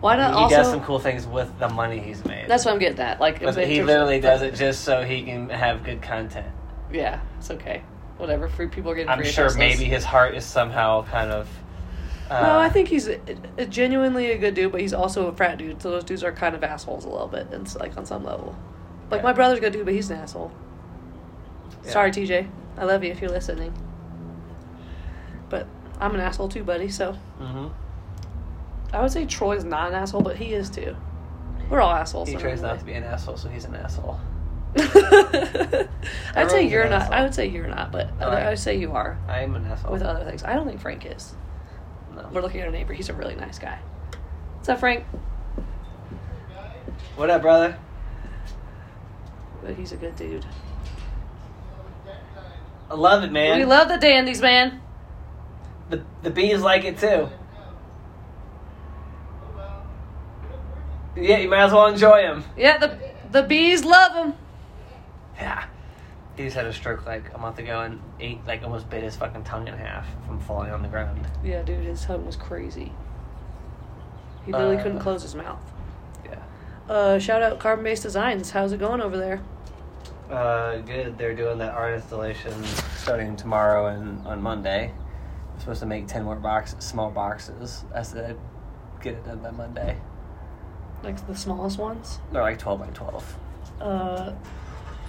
why 0.00 0.16
not 0.16 0.30
he 0.32 0.36
also? 0.40 0.56
does 0.56 0.70
some 0.70 0.80
cool 0.84 0.98
things 0.98 1.26
with 1.26 1.58
the 1.58 1.68
money 1.68 1.98
he's 2.00 2.24
made. 2.24 2.48
That's 2.48 2.64
what 2.64 2.72
I'm 2.72 2.78
getting 2.80 3.00
at. 3.00 3.20
Like 3.20 3.40
But 3.42 3.66
he 3.66 3.82
literally 3.82 4.20
does 4.20 4.42
it 4.42 4.54
just 4.54 4.84
so 4.84 5.02
he 5.04 5.22
can 5.22 5.48
have 5.50 5.84
good 5.84 6.00
content. 6.02 6.46
Yeah, 6.92 7.20
it's 7.38 7.50
okay. 7.50 7.82
Whatever. 8.20 8.48
Free 8.48 8.68
people 8.68 8.90
are 8.90 8.94
getting. 8.94 9.08
I'm 9.10 9.18
free 9.18 9.28
sure 9.30 9.52
maybe 9.56 9.84
his 9.84 10.04
heart 10.04 10.34
is 10.34 10.44
somehow 10.44 11.04
kind 11.06 11.30
of. 11.30 11.48
Uh, 12.30 12.42
no, 12.42 12.58
I 12.58 12.68
think 12.68 12.88
he's 12.88 13.08
a, 13.08 13.18
a 13.58 13.66
genuinely 13.66 14.30
a 14.30 14.38
good 14.38 14.54
dude, 14.54 14.70
but 14.70 14.80
he's 14.80 14.92
also 14.92 15.26
a 15.26 15.32
frat 15.34 15.58
dude. 15.58 15.82
So 15.82 15.90
those 15.90 16.04
dudes 16.04 16.22
are 16.22 16.30
kind 16.30 16.54
of 16.54 16.62
assholes 16.62 17.04
a 17.04 17.08
little 17.08 17.26
bit, 17.26 17.48
and 17.50 17.62
it's 17.66 17.74
like 17.76 17.96
on 17.96 18.06
some 18.06 18.24
level. 18.24 18.56
Like 19.10 19.20
Yeah. 19.20 19.24
my 19.24 19.32
brother's 19.32 19.58
a 19.58 19.60
good 19.60 19.72
dude, 19.72 19.84
but 19.84 19.94
he's 19.94 20.10
an 20.10 20.18
asshole. 20.18 20.52
Yeah. 21.84 21.90
Sorry, 21.90 22.10
TJ. 22.12 22.48
I 22.78 22.84
love 22.84 23.02
you 23.02 23.10
if 23.10 23.20
you're 23.20 23.30
listening. 23.30 23.72
But 25.48 25.66
I'm 25.98 26.14
an 26.14 26.20
asshole 26.20 26.48
too, 26.48 26.62
buddy. 26.62 26.88
So 26.88 27.16
Mhm. 27.40 27.72
I 28.92 29.00
would 29.02 29.10
say 29.10 29.24
Troy's 29.26 29.64
not 29.64 29.88
an 29.88 29.94
asshole, 29.94 30.20
but 30.22 30.36
he 30.36 30.52
is 30.54 30.70
too. 30.70 30.94
We're 31.68 31.80
all 31.80 31.92
assholes. 31.92 32.28
He 32.28 32.36
tries 32.36 32.62
not 32.62 32.74
way. 32.74 32.78
to 32.78 32.84
be 32.84 32.92
an 32.94 33.04
asshole, 33.04 33.36
so 33.36 33.48
he's 33.48 33.64
an 33.64 33.74
asshole. 33.76 34.20
I'd 36.34 36.50
say 36.50 36.68
you're 36.68 36.88
not. 36.88 37.02
asshole. 37.02 37.14
I 37.14 37.22
would 37.22 37.34
say 37.34 37.46
you're 37.46 37.66
not, 37.66 37.90
but 37.92 38.10
I 38.20 38.24
I 38.24 38.48
would 38.50 38.58
say 38.58 38.76
you 38.76 38.92
are 38.92 39.18
I 39.28 39.40
am 39.40 39.54
an 39.54 39.66
asshole. 39.66 39.92
with 39.92 40.02
other 40.02 40.24
things. 40.24 40.42
I 40.44 40.54
don't 40.54 40.66
think 40.66 40.80
Frank 40.80 41.04
is. 41.06 41.34
no. 42.14 42.28
We're 42.32 42.40
looking 42.42 42.60
at 42.60 42.66
our 42.66 42.72
neighbor. 42.72 42.92
He's 42.92 43.08
a 43.08 43.14
really 43.14 43.34
nice 43.34 43.58
guy. 43.58 43.78
What's 44.56 44.68
up, 44.68 44.80
Frank? 44.80 45.04
What 47.16 47.30
up, 47.30 47.42
brother? 47.42 47.76
But 49.62 49.74
he's 49.74 49.92
a 49.92 49.96
good 49.96 50.16
dude. 50.16 50.46
I 52.90 52.94
love 52.94 53.22
it, 53.22 53.30
man. 53.32 53.58
We 53.58 53.64
love 53.64 53.88
the 53.88 53.98
dandies, 53.98 54.40
man. 54.40 54.80
the 55.90 56.02
the 56.22 56.30
bees 56.30 56.60
like 56.60 56.84
it 56.84 56.98
too. 56.98 57.28
Yeah, 61.16 61.38
you 61.38 61.48
might 61.48 61.64
as 61.64 61.72
well 61.72 61.86
enjoy 61.86 62.22
them. 62.22 62.44
Yeah, 62.56 62.78
the 62.78 62.98
the 63.30 63.42
bees 63.42 63.84
love 63.84 64.14
him. 64.14 64.34
Yeah. 65.36 65.64
He 66.40 66.48
had 66.48 66.64
a 66.64 66.72
stroke 66.72 67.04
like 67.04 67.34
a 67.34 67.38
month 67.38 67.58
ago 67.58 67.82
and 67.82 68.00
ate 68.18 68.38
like 68.46 68.62
almost 68.62 68.88
bit 68.88 69.02
his 69.02 69.14
fucking 69.14 69.44
tongue 69.44 69.68
in 69.68 69.74
half 69.74 70.06
from 70.26 70.40
falling 70.40 70.70
on 70.70 70.80
the 70.80 70.88
ground. 70.88 71.26
Yeah, 71.44 71.60
dude, 71.60 71.84
his 71.84 72.02
tongue 72.02 72.24
was 72.24 72.34
crazy. 72.34 72.92
He 74.46 74.52
literally 74.52 74.78
Uh, 74.78 74.82
couldn't 74.82 75.00
close 75.00 75.20
his 75.20 75.34
mouth. 75.34 75.60
Yeah. 76.24 76.38
Uh, 76.88 77.18
shout 77.18 77.42
out 77.42 77.58
Carbon 77.58 77.84
Based 77.84 78.02
Designs. 78.02 78.50
How's 78.52 78.72
it 78.72 78.80
going 78.80 79.02
over 79.02 79.18
there? 79.18 79.42
Uh, 80.30 80.78
good. 80.78 81.18
They're 81.18 81.34
doing 81.34 81.58
that 81.58 81.74
art 81.74 81.94
installation 81.96 82.64
starting 82.96 83.36
tomorrow 83.36 83.88
and 83.88 84.26
on 84.26 84.40
Monday. 84.40 84.92
I'm 85.52 85.60
supposed 85.60 85.80
to 85.80 85.86
make 85.86 86.06
ten 86.06 86.22
more 86.24 86.36
box 86.36 86.74
small 86.78 87.10
boxes. 87.10 87.84
I 87.94 88.00
said 88.00 88.30
I'd 88.30 89.02
get 89.02 89.12
it 89.12 89.26
done 89.26 89.40
by 89.40 89.50
Monday. 89.50 89.98
Like 91.02 91.26
the 91.26 91.36
smallest 91.36 91.78
ones? 91.78 92.18
They're 92.32 92.40
like 92.40 92.58
twelve 92.58 92.80
by 92.80 92.86
twelve. 92.86 93.36
Uh, 93.78 94.32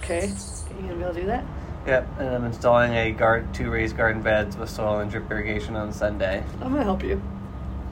okay. 0.02 0.24
Are 0.28 0.80
you 0.80 0.88
gonna 0.88 0.94
be 0.94 1.02
able 1.02 1.14
to 1.14 1.20
do 1.20 1.26
that? 1.26 1.44
Yep, 1.86 2.08
and 2.20 2.28
I'm 2.28 2.44
installing 2.44 2.92
a 2.94 3.10
guard 3.12 3.52
two 3.52 3.70
raised 3.70 3.96
garden 3.96 4.22
beds 4.22 4.56
with 4.56 4.70
soil 4.70 5.00
and 5.00 5.10
drip 5.10 5.30
irrigation 5.30 5.74
on 5.74 5.92
Sunday. 5.92 6.44
I'm 6.60 6.72
gonna 6.72 6.84
help 6.84 7.02
you. 7.02 7.20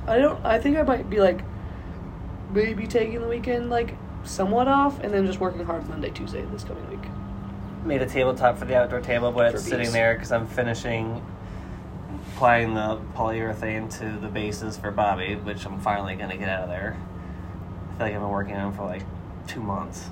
I 0.07 0.19
don't. 0.19 0.45
I 0.45 0.59
think 0.59 0.77
I 0.77 0.83
might 0.83 1.11
be 1.11 1.21
like, 1.21 1.43
maybe 2.53 2.87
taking 2.87 3.21
the 3.21 3.29
weekend 3.29 3.71
like 3.71 3.97
somewhat 4.25 4.69
off, 4.69 5.01
and 5.01 5.13
then 5.13 5.27
just 5.27 5.41
working 5.41 5.65
hard 5.65 5.89
Monday, 5.89 6.11
Tuesday 6.11 6.43
this 6.53 6.65
coming 6.65 6.89
week. 6.89 7.09
Made 7.85 8.03
a 8.03 8.07
tabletop 8.07 8.59
for 8.59 8.65
the 8.67 8.77
outdoor 8.77 9.01
table, 9.01 9.33
but 9.33 9.51
For 9.53 9.57
it's 9.57 9.65
sitting 9.65 9.87
bees. 9.87 9.93
there 9.93 10.15
because 10.15 10.31
I'm 10.33 10.47
finishing 10.47 11.25
applying 12.35 12.75
the 12.75 13.01
polyurethane 13.17 13.91
to 13.99 14.19
the 14.21 14.29
bases 14.29 14.77
for 14.77 14.91
Bobby, 14.91 15.35
which 15.35 15.67
I'm 15.67 15.81
finally 15.81 16.15
gonna 16.15 16.37
get 16.37 16.49
out 16.49 16.65
of 16.65 16.69
there. 16.69 16.97
I 16.97 17.97
feel 17.97 18.07
like 18.07 18.15
I've 18.15 18.21
been 18.21 18.31
working 18.31 18.55
on 18.57 18.73
it 18.73 18.77
for 18.77 18.85
like 18.85 19.03
two 19.47 19.61
months. 19.61 20.11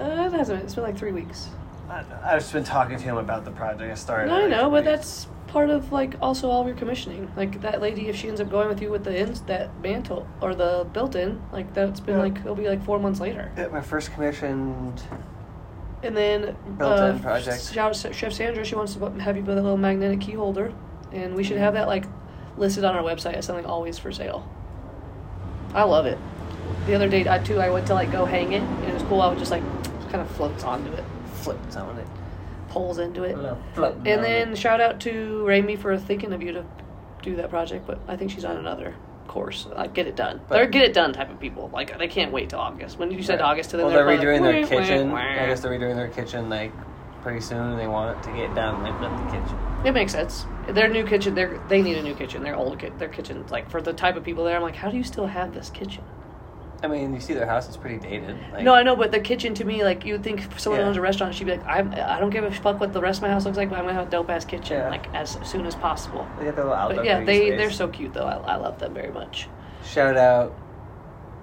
Uh, 0.00 0.04
it 0.04 0.32
hasn't. 0.32 0.62
It's 0.62 0.74
been 0.74 0.84
like 0.84 0.96
three 0.98 1.12
weeks. 1.12 1.48
I, 1.88 2.04
I've 2.24 2.40
just 2.40 2.52
been 2.52 2.64
talking 2.64 2.96
to 2.98 3.02
him 3.04 3.16
about 3.16 3.44
the 3.44 3.50
project 3.52 3.90
I 3.90 3.94
started. 3.94 4.28
No, 4.28 4.36
I 4.36 4.40
like, 4.42 4.50
know, 4.50 4.70
but 4.70 4.84
weeks. 4.84 4.96
that's 4.96 5.28
part 5.46 5.70
of 5.70 5.92
like 5.92 6.14
also 6.20 6.50
all 6.50 6.60
of 6.62 6.66
your 6.66 6.76
commissioning. 6.76 7.30
Like 7.36 7.60
that 7.62 7.80
lady, 7.80 8.08
if 8.08 8.16
she 8.16 8.28
ends 8.28 8.40
up 8.40 8.50
going 8.50 8.68
with 8.68 8.82
you 8.82 8.90
with 8.90 9.04
the 9.04 9.16
ins 9.18 9.40
that 9.42 9.78
mantle 9.80 10.26
or 10.40 10.54
the 10.54 10.86
built-in, 10.92 11.40
like 11.52 11.72
that's 11.74 12.00
been 12.00 12.16
Yeah. 12.16 12.22
like 12.22 12.38
it'll 12.40 12.54
be 12.56 12.68
like 12.68 12.84
four 12.84 12.98
months 12.98 13.20
later. 13.20 13.52
Yeah, 13.56 13.68
my 13.68 13.80
first 13.80 14.12
commissioned. 14.12 15.02
And 16.02 16.16
then 16.16 16.56
Built-in 16.76 17.16
uh, 17.16 17.18
project. 17.22 17.72
Shout 17.72 18.06
out 18.06 18.14
Chef 18.14 18.32
Sandra. 18.32 18.64
She 18.64 18.74
wants 18.74 18.94
to 18.94 19.10
have 19.20 19.36
you 19.36 19.42
build 19.42 19.58
a 19.58 19.62
little 19.62 19.78
magnetic 19.78 20.20
key 20.20 20.32
holder, 20.32 20.72
and 21.12 21.34
we 21.34 21.42
should 21.42 21.56
have 21.56 21.74
that 21.74 21.86
like 21.86 22.04
listed 22.58 22.84
on 22.84 22.94
our 22.94 23.02
website 23.02 23.34
as 23.34 23.46
something 23.46 23.64
always 23.64 23.98
for 23.98 24.12
sale. 24.12 24.46
I 25.72 25.84
love 25.84 26.06
it. 26.06 26.18
The 26.86 26.94
other 26.94 27.08
day, 27.08 27.28
I 27.28 27.38
too, 27.38 27.60
I 27.60 27.70
went 27.70 27.86
to 27.88 27.94
like 27.94 28.10
go 28.12 28.24
hang 28.24 28.52
it, 28.52 28.62
and 28.62 28.84
it 28.84 28.94
was 28.94 29.02
cool. 29.04 29.20
I 29.20 29.28
would 29.28 29.38
just 29.38 29.50
like 29.50 29.62
kind 30.10 30.20
of 30.20 30.30
floats 30.30 30.62
onto 30.64 30.92
it, 30.92 31.04
Flipped 31.34 31.76
on 31.76 31.98
it. 31.98 32.06
pulls 32.68 32.98
into 32.98 33.24
it. 33.24 33.36
And 33.76 34.22
then 34.24 34.52
it. 34.52 34.58
shout 34.58 34.80
out 34.80 35.00
to 35.00 35.44
Rami 35.46 35.76
for 35.76 35.96
thinking 35.98 36.32
of 36.32 36.42
you 36.42 36.52
to 36.52 36.64
do 37.22 37.36
that 37.36 37.50
project, 37.50 37.86
but 37.86 37.98
I 38.06 38.16
think 38.16 38.30
she's 38.30 38.44
on 38.44 38.56
another 38.56 38.94
course. 39.26 39.66
Like 39.74 39.94
get 39.94 40.06
it 40.06 40.14
done. 40.16 40.40
But- 40.48 40.54
they're 40.54 40.66
get 40.66 40.82
it 40.82 40.94
done 40.94 41.12
type 41.12 41.30
of 41.30 41.40
people. 41.40 41.68
Like 41.72 41.98
they 41.98 42.08
can't 42.08 42.30
wait 42.32 42.50
till 42.50 42.60
August. 42.60 42.98
When 42.98 43.10
you 43.10 43.22
said 43.22 43.40
Right. 43.40 43.50
August 43.50 43.70
to 43.70 43.76
them, 43.76 43.86
well, 43.86 43.94
they're 43.96 44.16
they're 44.16 44.34
redoing 44.34 44.38
probably 44.38 44.52
their 44.52 44.62
like, 44.62 44.70
"Wah, 44.70 44.80
kitchen. 44.80 45.10
wah, 45.12 45.18
I 45.18 45.46
guess 45.46 45.60
they're 45.60 45.72
redoing 45.78 45.96
their 45.96 46.08
kitchen 46.08 46.48
like 46.48 46.72
pretty 47.22 47.40
soon, 47.40 47.76
they 47.76 47.88
want 47.88 48.16
it 48.16 48.22
to 48.30 48.36
get 48.36 48.54
done. 48.54 48.84
They 48.84 48.90
put 48.92 49.02
up 49.10 49.26
the 49.32 49.36
kitchen. 49.38 49.58
It 49.84 49.92
makes 49.92 50.12
sense. 50.12 50.46
Their 50.68 50.88
new 50.88 51.04
kitchen, 51.04 51.34
they 51.34 51.48
they 51.68 51.82
need 51.82 51.96
a 51.98 52.02
new 52.02 52.14
kitchen. 52.14 52.42
Their 52.44 52.54
old 52.54 52.78
ki- 52.78 52.92
their 52.98 53.08
kitchen, 53.08 53.44
like 53.50 53.68
for 53.68 53.82
the 53.82 53.92
type 53.92 54.14
of 54.16 54.22
people 54.22 54.44
there, 54.44 54.54
I'm 54.56 54.62
like, 54.62 54.76
how 54.76 54.90
do 54.90 54.96
you 54.96 55.02
still 55.04 55.26
have 55.26 55.52
this 55.52 55.68
kitchen? 55.70 56.04
I 56.86 56.88
mean, 56.88 57.12
you 57.14 57.20
see 57.20 57.34
their 57.34 57.46
house 57.46 57.68
is 57.68 57.76
pretty 57.76 57.98
dated. 57.98 58.36
Like, 58.52 58.62
no, 58.62 58.72
I 58.74 58.82
know, 58.84 58.94
but 58.94 59.10
the 59.10 59.18
kitchen 59.20 59.54
to 59.54 59.64
me, 59.64 59.82
like 59.82 60.04
you 60.04 60.12
would 60.14 60.22
think 60.22 60.38
if 60.40 60.60
someone 60.60 60.80
Yeah. 60.80 60.86
owns 60.86 60.96
a 60.96 61.00
restaurant, 61.00 61.34
she'd 61.34 61.44
be 61.44 61.50
like, 61.56 61.66
I'm, 61.66 61.92
I 61.92 62.20
don't 62.20 62.30
give 62.30 62.44
a 62.44 62.50
fuck 62.52 62.78
what 62.78 62.92
the 62.92 63.00
rest 63.00 63.18
of 63.18 63.22
my 63.22 63.28
house 63.30 63.44
looks 63.44 63.56
like, 63.56 63.68
but 63.70 63.78
I'm 63.78 63.84
gonna 63.86 63.94
have 63.94 64.06
a 64.06 64.10
dope 64.10 64.30
ass 64.30 64.44
kitchen, 64.44 64.78
Yeah. 64.78 64.88
like 64.90 65.12
as 65.14 65.36
soon 65.42 65.66
as 65.66 65.74
possible. 65.74 66.26
They 66.38 66.44
got 66.44 66.54
their 66.56 66.64
little 66.64 66.78
outdoor 66.78 66.96
But 66.98 67.04
yeah, 67.04 67.24
they 67.24 67.48
space. 67.48 67.58
they're 67.58 67.70
so 67.72 67.88
cute 67.88 68.14
though. 68.14 68.26
I, 68.26 68.36
I 68.36 68.56
love 68.56 68.78
them 68.78 68.94
very 68.94 69.10
much. 69.12 69.48
Shout 69.84 70.16
out, 70.16 70.54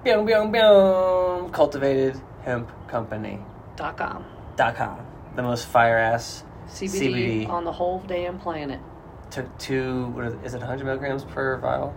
byung 0.06 0.26
byung 0.28 0.52
byung, 0.54 1.52
cultivated 1.52 2.20
hemp 2.46 2.70
company 2.88 3.40
Dot 3.76 3.98
com. 3.98 4.24
dot 4.56 4.76
com. 4.76 5.00
The 5.36 5.44
most 5.44 5.66
fire 5.68 5.98
ass 5.98 6.44
CBD, 6.68 7.46
CBD. 7.46 7.50
on 7.50 7.66
the 7.66 7.72
whole 7.72 8.00
damn 8.08 8.40
planet. 8.40 8.80
took 9.32 9.58
two. 9.58 10.08
What 10.16 10.26
is, 10.26 10.34
is 10.46 10.54
it? 10.54 10.60
100 10.60 10.86
milligrams 10.86 11.24
per 11.26 11.58
vial. 11.58 11.94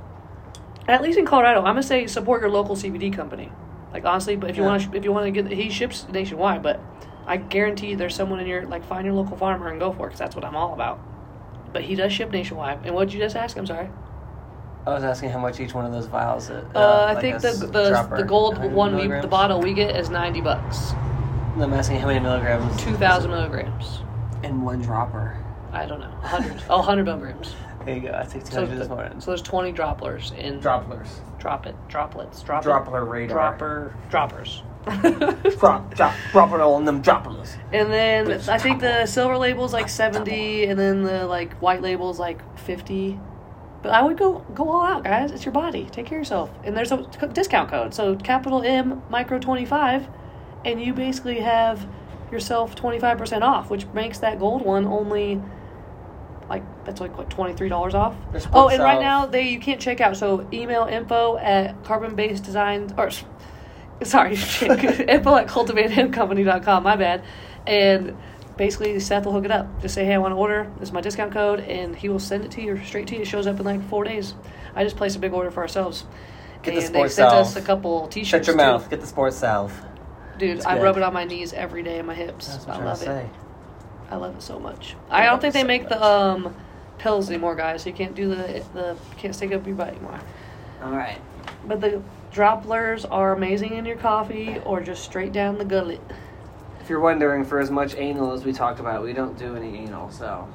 At 0.89 1.03
least 1.03 1.19
in 1.19 1.27
Colorado, 1.27 1.59
I'm 1.61 1.65
gonna 1.75 1.83
say 1.83 2.07
support 2.07 2.41
your 2.41 2.51
local 2.51 2.77
CBD 2.77 3.13
company. 3.13 3.51
Like 3.93 4.05
honestly, 4.05 4.37
but 4.37 4.51
if 4.51 4.57
you 4.57 4.63
Yeah. 4.63 4.69
want 4.71 4.83
to, 4.93 4.97
if 4.97 5.05
you 5.05 5.13
want 5.13 5.27
to 5.27 5.31
get, 5.43 5.51
he 5.51 5.71
ships 5.71 6.07
nationwide. 6.13 6.63
But 6.63 6.81
I 7.27 7.39
guarantee 7.39 7.95
there's 7.95 8.15
someone 8.15 8.39
in 8.41 8.47
your 8.47 8.67
like 8.67 8.85
find 8.85 9.05
your 9.05 9.15
local 9.15 9.37
farmer 9.37 9.69
and 9.69 9.81
go 9.81 9.93
for 9.93 10.07
it 10.07 10.11
because 10.11 10.19
that's 10.21 10.37
what 10.37 10.45
I'm 10.45 10.55
all 10.57 10.73
about. 10.75 11.01
But 11.73 11.83
he 11.83 11.95
does 11.95 12.13
ship 12.13 12.31
nationwide. 12.31 12.81
And 12.85 12.95
what'd 12.95 13.13
you 13.13 13.19
just 13.21 13.35
ask? 13.37 13.57
I'm 13.57 13.67
sorry. 13.67 13.89
I 14.87 14.91
was 14.95 15.03
asking 15.03 15.31
how 15.31 15.41
much 15.41 15.59
each 15.59 15.75
one 15.75 15.85
of 15.85 15.91
those 15.93 16.07
vials. 16.07 16.45
Is, 16.49 16.65
Uh, 16.75 16.79
I 17.09 17.15
like 17.15 17.21
think 17.21 17.41
the 17.41 17.51
the 17.51 18.09
the 18.17 18.23
gold 18.23 18.57
100 18.59 18.73
one, 18.73 18.95
we, 18.97 19.09
the 19.21 19.27
bottle 19.27 19.61
we 19.61 19.75
get 19.75 19.97
is 19.97 20.11
ninety 20.11 20.41
bucks, 20.41 20.93
I'm 21.59 21.73
asking 21.73 21.99
how 21.99 22.07
many 22.07 22.21
milligrams. 22.21 22.77
two 22.81 22.95
thousand 22.95 23.33
milligrams. 23.33 24.03
in 24.45 24.63
one 24.63 24.81
dropper. 24.81 25.37
I 25.73 25.87
don't 25.87 25.99
know, 26.01 26.11
hundred. 26.23 26.63
oh, 26.71 26.77
100 26.79 27.05
milligrams. 27.05 27.57
There 27.87 27.95
you 27.95 28.01
go. 28.03 28.13
I 28.21 28.25
take 28.27 28.45
So, 28.47 28.61
200 28.67 28.79
this 28.79 28.89
morning. 28.89 29.21
so 29.21 29.31
there's 29.31 29.43
20 29.43 29.73
dropplers 29.73 30.37
in 30.37 30.61
Dropplers. 30.61 31.09
drop 31.39 31.67
it, 31.67 31.75
droplets, 31.89 32.43
drop 32.43 32.67
it, 32.67 32.91
radar. 32.91 33.29
dropper, 33.57 33.95
droppers. 34.11 34.63
Drop, 35.59 35.95
drop, 35.97 36.15
drop 36.31 36.53
it 36.53 36.61
all 36.61 36.79
in 36.79 36.85
them 36.85 37.03
droplers. 37.03 37.57
And 37.73 37.91
then 37.93 38.31
It's 38.31 38.49
I 38.49 38.57
think 38.57 38.81
the 38.81 38.87
double. 38.89 39.07
silver 39.09 39.37
label's 39.39 39.73
like 39.73 39.89
seventy, 39.89 40.67
and 40.67 40.79
then 40.79 41.03
the 41.03 41.27
like 41.27 41.55
white 41.55 41.83
label's 41.83 42.21
like 42.21 42.41
fifty. 42.57 43.19
But 43.83 43.91
I 43.93 44.03
would 44.03 44.17
go 44.17 44.45
go 44.55 44.71
all 44.71 44.85
out, 44.85 45.03
guys. 45.03 45.33
It's 45.33 45.45
your 45.45 45.51
body. 45.53 45.89
Take 45.91 46.07
care 46.07 46.19
of 46.19 46.21
yourself. 46.23 46.51
And 46.63 46.77
there's 46.77 46.93
a 46.93 47.05
c- 47.21 47.27
discount 47.33 47.69
code, 47.69 47.95
so 47.95 48.15
capital 48.15 48.63
M 48.63 49.03
micro 49.11 49.41
twenty 49.41 49.65
five, 49.65 50.07
and 50.65 50.81
you 50.81 50.93
basically 50.95 51.41
have 51.41 51.85
yourself 52.31 52.77
twenty 52.77 53.01
five 53.01 53.19
percent 53.19 53.43
off, 53.43 53.71
which 53.71 53.87
makes 53.89 54.19
that 54.19 54.39
gold 54.39 54.63
one 54.63 54.87
only 54.87 55.43
like 56.49 56.63
that's 56.85 57.01
like 57.01 57.17
what 57.19 57.31
twenty 57.31 57.55
three 57.55 57.69
dollars 57.69 57.95
off. 57.95 58.15
Oh, 58.53 58.69
and 58.69 58.83
right 58.83 59.01
now 59.01 59.27
they 59.27 59.49
you 59.49 59.61
can't 59.61 59.81
check 59.81 60.01
out. 60.01 60.17
So 60.17 60.49
email 60.53 60.85
info 60.85 61.37
at 61.39 61.83
carbon 61.85 62.15
based 62.15 62.45
designs 62.45 62.93
or 62.97 63.11
sorry 64.05 64.33
info 64.35 65.37
at 65.37 65.49
cultivatedhempcompany.com. 65.49 66.83
My 66.83 66.97
bad. 66.97 67.25
And 67.67 68.17
basically 68.57 68.99
Seth 69.01 69.25
will 69.25 69.33
hook 69.33 69.45
it 69.45 69.51
up. 69.51 69.81
Just 69.83 69.95
say 69.95 70.05
hey 70.05 70.15
I 70.15 70.19
want 70.19 70.33
to 70.33 70.37
order. 70.37 70.71
This 70.79 70.89
is 70.89 70.93
my 70.93 71.01
discount 71.01 71.33
code, 71.33 71.61
and 71.61 71.95
he 71.97 72.09
will 72.09 72.21
send 72.21 72.45
it 72.45 72.51
to 72.53 72.63
you 72.63 72.83
straight 72.85 73.07
to 73.09 73.17
you. 73.17 73.23
It 73.23 73.27
shows 73.27 73.47
up 73.47 73.59
in 73.59 73.65
like 73.67 73.87
four 73.89 74.05
days. 74.05 74.35
I 74.75 74.85
just 74.85 74.97
placed 74.97 75.17
a 75.17 75.19
big 75.19 75.33
order 75.33 75.51
for 75.51 75.61
ourselves. 75.61 76.05
Get 76.63 76.75
the 76.75 76.81
and 76.85 76.95
they 76.95 76.99
sports 76.99 77.15
sent 77.15 77.31
salve. 77.31 77.47
us 77.47 77.57
a 77.57 77.63
couple 77.63 78.09
t-shirts. 78.09 78.29
Shut 78.29 78.47
your 78.47 78.55
too. 78.55 78.59
mouth. 78.59 78.91
Get 78.91 79.01
the 79.01 79.07
sports 79.07 79.37
salve. 79.37 79.73
dude. 80.39 80.65
I 80.65 80.79
rub 80.81 80.97
it 80.97 81.03
on 81.03 81.13
my 81.13 81.25
knees 81.25 81.53
every 81.53 81.83
day 81.83 81.99
and 81.99 82.07
my 82.07 82.15
hips. 82.15 82.49
That's 82.49 82.67
what 82.67 82.77
I 82.77 82.85
love 82.85 83.03
it. 83.03 83.05
to 83.05 83.11
say. 83.11 83.31
I 84.11 84.17
love 84.17 84.37
it 84.37 84.43
so 84.43 84.59
much. 84.59 84.95
I 85.11 85.25
don't 85.27 85.41
think 85.41 85.55
they 85.55 85.63
so 85.63 85.67
make 85.67 85.89
the 85.89 86.03
um 86.03 86.55
pills 86.99 87.29
anymore, 87.29 87.55
guys. 87.57 87.83
So 87.83 87.91
you 87.91 87.95
can't 87.97 88.15
do 88.15 88.29
the 88.35 88.65
the 88.75 88.97
can't 89.17 89.35
stick 89.35 89.53
up 89.53 89.67
your 89.67 89.77
butt 89.77 89.89
anymore. 89.89 90.21
All 90.83 90.93
right. 90.93 91.19
But 91.67 91.81
the 91.81 92.03
dropplers 92.33 93.05
are 93.11 93.33
amazing 93.35 93.75
in 93.75 93.85
your 93.85 93.97
coffee 93.97 94.59
or 94.65 94.81
just 94.81 95.05
straight 95.05 95.33
down 95.33 95.59
the 95.59 95.65
gullet. 95.65 96.01
If 96.81 96.89
you're 96.91 97.01
wondering, 97.01 97.45
for 97.45 97.59
as 97.59 97.71
much 97.71 97.97
anal 97.97 98.33
as 98.33 98.45
we 98.45 98.53
talked 98.53 98.79
about, 98.79 99.03
we 99.03 99.13
don't 99.13 99.37
do 99.37 99.57
any 99.57 99.77
anal. 99.79 100.11
So 100.11 100.47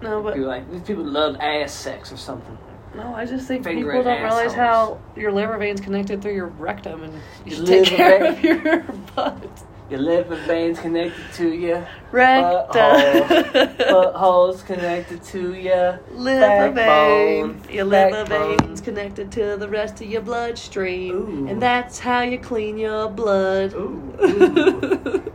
No, 0.00 0.22
but 0.22 0.34
people 0.34 0.48
like 0.48 0.70
these 0.70 0.82
people 0.82 1.04
love 1.04 1.36
ass 1.40 1.72
sex 1.72 2.12
or 2.12 2.16
something. 2.16 2.56
no, 2.94 3.12
I 3.14 3.24
just 3.24 3.48
think 3.48 3.64
Finger 3.64 3.86
people 3.90 4.04
don't 4.04 4.22
realize 4.22 4.52
how 4.52 5.00
your 5.16 5.32
liver 5.32 5.58
vein's 5.58 5.80
connected 5.80 6.22
through 6.22 6.34
your 6.34 6.46
rectum, 6.46 7.02
and 7.02 7.14
you 7.44 7.56
should 7.56 7.66
take 7.66 7.86
care 7.86 8.32
vein. 8.32 8.32
of 8.32 8.44
your 8.44 8.78
butt. 9.16 9.64
Your 9.90 9.98
liver 9.98 10.36
veins 10.36 10.78
connected 10.78 11.24
to 11.34 11.52
you. 11.52 11.84
Rectum. 12.12 12.70
Buttholes 13.76 14.64
connected 14.64 15.20
to 15.24 15.54
you. 15.54 15.98
Liver 16.12 16.70
Backbone. 16.70 17.58
vein. 17.58 17.74
Your 17.74 17.86
liver 17.86 18.24
vein's 18.24 18.80
connected 18.80 19.32
to 19.32 19.56
the 19.56 19.68
rest 19.68 20.00
of 20.00 20.06
your 20.06 20.22
bloodstream. 20.22 21.14
Ooh. 21.16 21.48
And 21.48 21.60
that's 21.60 21.98
how 21.98 22.20
you 22.20 22.38
clean 22.38 22.78
your 22.78 23.10
blood. 23.10 23.74
Ooh, 23.74 24.16
ooh. 24.22 25.32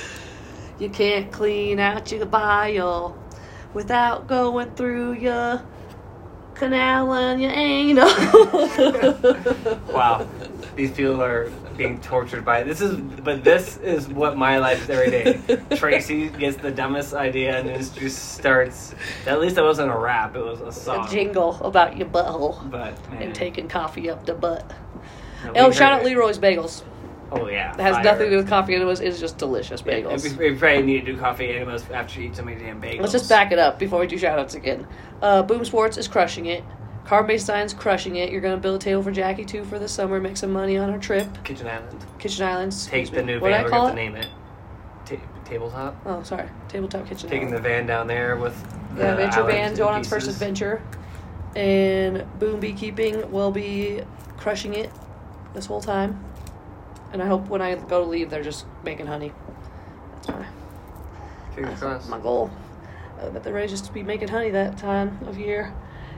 you 0.80 0.88
can't 0.88 1.30
clean 1.30 1.78
out 1.78 2.10
your 2.10 2.26
bile 2.26 3.16
without 3.72 4.26
going 4.26 4.72
through 4.72 5.12
your 5.12 5.62
canal 6.58 7.12
and 7.14 7.40
your 7.40 7.50
anal. 7.52 8.06
wow, 9.92 10.26
these 10.74 10.90
people 10.92 11.22
are 11.22 11.50
being 11.76 12.00
tortured 12.00 12.42
by 12.44 12.62
this 12.62 12.80
is 12.80 12.96
but 12.96 13.44
this 13.44 13.76
is 13.78 14.08
what 14.08 14.36
my 14.36 14.58
life 14.58 14.82
is 14.82 14.90
every 14.90 15.10
day. 15.10 15.58
Tracy 15.76 16.28
gets 16.30 16.56
the 16.56 16.70
dumbest 16.70 17.14
idea 17.14 17.58
and 17.58 17.68
it 17.68 17.90
just 17.94 18.34
starts. 18.34 18.94
At 19.26 19.40
least 19.40 19.58
it 19.58 19.62
wasn't 19.62 19.90
a 19.90 19.96
rap; 19.96 20.34
it 20.36 20.44
was 20.44 20.60
a 20.60 20.72
song, 20.72 21.06
A 21.06 21.10
jingle 21.10 21.56
about 21.62 21.96
your 21.96 22.08
butthole 22.08 22.70
But 22.70 23.10
man, 23.10 23.22
and 23.22 23.34
taking 23.34 23.68
coffee 23.68 24.08
up 24.10 24.24
the 24.26 24.34
butt. 24.34 24.70
no, 25.44 25.52
Oh, 25.66 25.70
shout 25.70 25.92
out 25.92 26.00
it. 26.00 26.06
Leroy's 26.06 26.38
Bagels. 26.38 26.82
Oh 27.32 27.48
yeah. 27.48 27.74
It 27.74 27.80
has 27.80 27.96
fire. 27.96 28.04
nothing 28.04 28.24
to 28.26 28.30
do 28.30 28.36
with 28.36 28.48
coffee 28.48 28.74
enemas. 28.74 29.00
It's 29.00 29.18
just 29.18 29.36
delicious 29.38 29.82
Yeah, 29.84 29.94
bagels. 30.00 30.36
we, 30.38 30.50
we 30.52 30.58
probably 30.58 30.82
need 30.82 31.04
to 31.06 31.12
do 31.12 31.18
coffee 31.18 31.50
enemas 31.50 31.84
after 31.90 32.20
you 32.20 32.28
eat 32.28 32.36
so 32.36 32.42
many 32.44 32.60
damn 32.60 32.80
bagels. 32.80 33.00
Let's 33.00 33.12
just 33.12 33.28
back 33.28 33.50
it 33.52 33.58
up 33.58 33.78
before 33.78 33.98
we 34.00 34.06
do 34.06 34.16
shoutouts 34.16 34.54
again. 34.54 34.86
Uh, 35.20 35.42
Boom 35.42 35.64
Sports 35.64 35.96
is 35.96 36.06
crushing 36.08 36.46
it. 36.46 36.62
Carbon 37.04 37.28
Based 37.28 37.46
Design's 37.46 37.72
crushing 37.74 38.16
it. 38.16 38.30
You're 38.32 38.40
going 38.40 38.56
to 38.56 38.60
build 38.60 38.76
a 38.80 38.84
table 38.84 39.02
for 39.02 39.12
Jackie 39.12 39.44
too 39.44 39.64
for 39.64 39.78
the 39.78 39.88
summer, 39.88 40.20
make 40.20 40.36
some 40.36 40.52
money 40.52 40.76
on 40.76 40.92
her 40.92 40.98
trip. 40.98 41.28
Kitchen 41.44 41.66
Island. 41.66 42.04
Kitchen 42.18 42.44
Islands. 42.44 42.86
Take 42.86 43.10
the 43.12 43.22
new 43.22 43.38
What 43.40 43.50
van. 43.52 43.64
I 43.64 43.68
call 43.68 43.86
it? 43.86 43.90
to 43.90 43.96
name 43.96 44.16
it. 44.16 44.26
Ta- 45.04 45.16
tabletop. 45.44 45.96
Oh, 46.04 46.22
sorry. 46.24 46.48
Tabletop 46.68 47.06
Kitchen 47.08 47.28
Taking 47.30 47.50
the 47.50 47.60
van 47.60 47.86
down 47.86 48.06
there 48.08 48.36
with. 48.36 48.56
Yeah, 48.96 49.10
the 49.10 49.16
Venture 49.16 49.40
Alex 49.40 49.54
Van 49.54 49.74
going 49.76 49.94
on 49.94 50.00
its 50.00 50.08
first 50.08 50.28
adventure. 50.28 50.82
And 51.54 52.24
Boom 52.38 52.60
Beekeeping 52.60 53.30
will 53.30 53.50
be 53.50 54.02
crushing 54.36 54.74
it 54.74 54.90
this 55.54 55.66
whole 55.66 55.80
time. 55.80 56.22
And 57.12 57.22
I 57.22 57.26
hope 57.26 57.48
when 57.48 57.62
I 57.62 57.74
go 57.74 58.02
to 58.02 58.08
leave, 58.08 58.30
they're 58.30 58.42
just 58.42 58.66
making 58.84 59.06
honey. 59.06 59.32
That's 60.26 60.28
my, 60.28 60.46
that's 61.56 61.80
crossed. 61.80 62.08
my 62.08 62.18
goal. 62.18 62.50
Uh, 63.20 63.30
that 63.30 63.42
they're 63.42 63.54
ready 63.54 63.68
just 63.68 63.86
to 63.86 63.92
be 63.92 64.02
making 64.02 64.28
honey 64.28 64.50
that 64.50 64.76
time 64.76 65.18
of 65.26 65.38
year. 65.38 65.72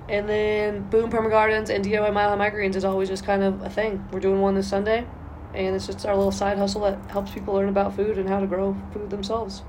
And 0.09 0.29
then 0.29 0.83
Boom 0.89 1.11
Perma 1.11 1.29
Gardens 1.31 1.71
and 1.71 1.85
DIY 1.85 2.13
Mile 2.13 2.37
High 2.37 2.51
Microgreens 2.51 2.77
is 2.77 2.85
always 2.85 3.09
just 3.09 3.25
kind 3.25 3.43
of 3.43 3.63
a 3.63 3.69
thing. 3.69 4.07
We're 4.11 4.21
doing 4.21 4.41
one 4.41 4.55
this 4.55 4.69
Sunday, 4.69 5.07
and 5.55 5.77
it's 5.77 5.87
just 5.87 6.07
our 6.07 6.17
little 6.17 6.33
side 6.33 6.57
hustle 6.57 6.81
that 6.83 6.99
helps 7.11 7.31
people 7.31 7.55
learn 7.55 7.69
about 7.69 7.95
food 7.95 8.17
and 8.17 8.29
how 8.29 8.41
to 8.41 8.47
grow 8.47 8.75
food 8.93 9.11
themselves. 9.11 9.63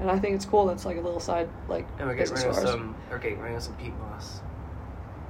And 0.00 0.10
I 0.10 0.18
think 0.18 0.36
it's 0.36 0.46
cool. 0.46 0.66
That's 0.66 0.86
like 0.86 0.96
a 0.96 1.00
little 1.00 1.20
side 1.20 1.48
like 1.68 1.86
And 1.98 2.08
we're 2.08 2.14
getting 2.14 2.34
rid 2.34 2.46
of 2.46 2.54
some. 2.56 2.96
We're 3.10 3.18
getting 3.18 3.40
rid 3.40 3.54
of 3.54 3.62
some 3.62 3.74
peat 3.74 3.96
moss. 3.98 4.40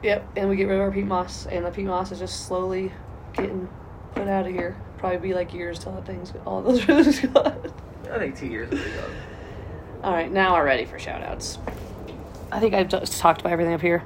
Yep, 0.03 0.29
and 0.37 0.49
we 0.49 0.57
get 0.57 0.69
rid 0.69 0.77
of 0.77 0.83
our 0.83 0.93
peat 0.93 1.07
moss, 1.07 1.47
and 1.47 1.67
the 1.67 1.71
peat 1.71 1.87
moss 1.87 2.13
is 2.13 2.21
just 2.21 2.47
slowly 2.47 2.93
getting 3.33 3.69
put 4.15 4.29
out 4.29 4.47
of 4.47 4.53
here. 4.53 4.77
Probably 4.99 5.19
be 5.19 5.35
like 5.35 5.55
years 5.55 5.79
till 5.79 5.93
that 5.93 6.07
thing's 6.07 6.33
all 6.45 6.61
those 6.63 6.87
roots 6.89 7.21
gone. 7.21 7.73
I 8.11 8.19
think 8.19 8.37
two 8.37 8.47
years 8.47 8.71
will 8.71 8.79
be 8.79 8.85
gone. 8.85 9.11
All 10.03 10.13
right, 10.13 10.31
now 10.31 10.55
we're 10.55 10.65
ready 10.65 10.85
for 10.85 10.99
shoutouts. 10.99 11.59
I 12.51 12.61
think 12.61 12.75
I've 12.75 12.89
just 12.89 13.19
talked 13.21 13.41
about 13.41 13.53
everything 13.53 13.75
up 13.75 13.81
here. 13.81 14.05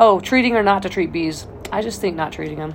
Oh, 0.00 0.20
treating 0.20 0.56
or 0.56 0.62
not 0.62 0.82
to 0.82 0.88
treat 0.88 1.12
bees. 1.12 1.46
I 1.72 1.82
just 1.82 2.00
think 2.00 2.16
not 2.16 2.32
treating 2.32 2.58
them. 2.58 2.74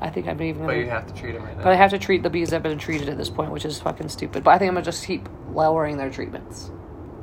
I 0.00 0.10
think 0.10 0.26
I'm 0.26 0.40
even. 0.42 0.66
But 0.66 0.76
you 0.76 0.88
have 0.88 1.06
to 1.06 1.14
treat 1.14 1.32
them 1.32 1.44
right 1.44 1.56
now. 1.56 1.62
but 1.62 1.72
I 1.72 1.76
have 1.76 1.90
to 1.90 1.98
treat 1.98 2.22
the 2.22 2.30
bees 2.30 2.50
that 2.50 2.56
have 2.56 2.62
been 2.64 2.78
treated 2.78 3.08
at 3.08 3.16
this 3.16 3.30
point, 3.30 3.52
which 3.52 3.64
is 3.64 3.80
fucking 3.80 4.08
stupid. 4.08 4.42
But 4.42 4.50
I 4.52 4.58
think 4.58 4.68
I'm 4.68 4.74
gonna 4.74 4.84
just 4.84 5.06
keep 5.06 5.28
lowering 5.52 5.96
their 5.96 6.10
treatments 6.10 6.70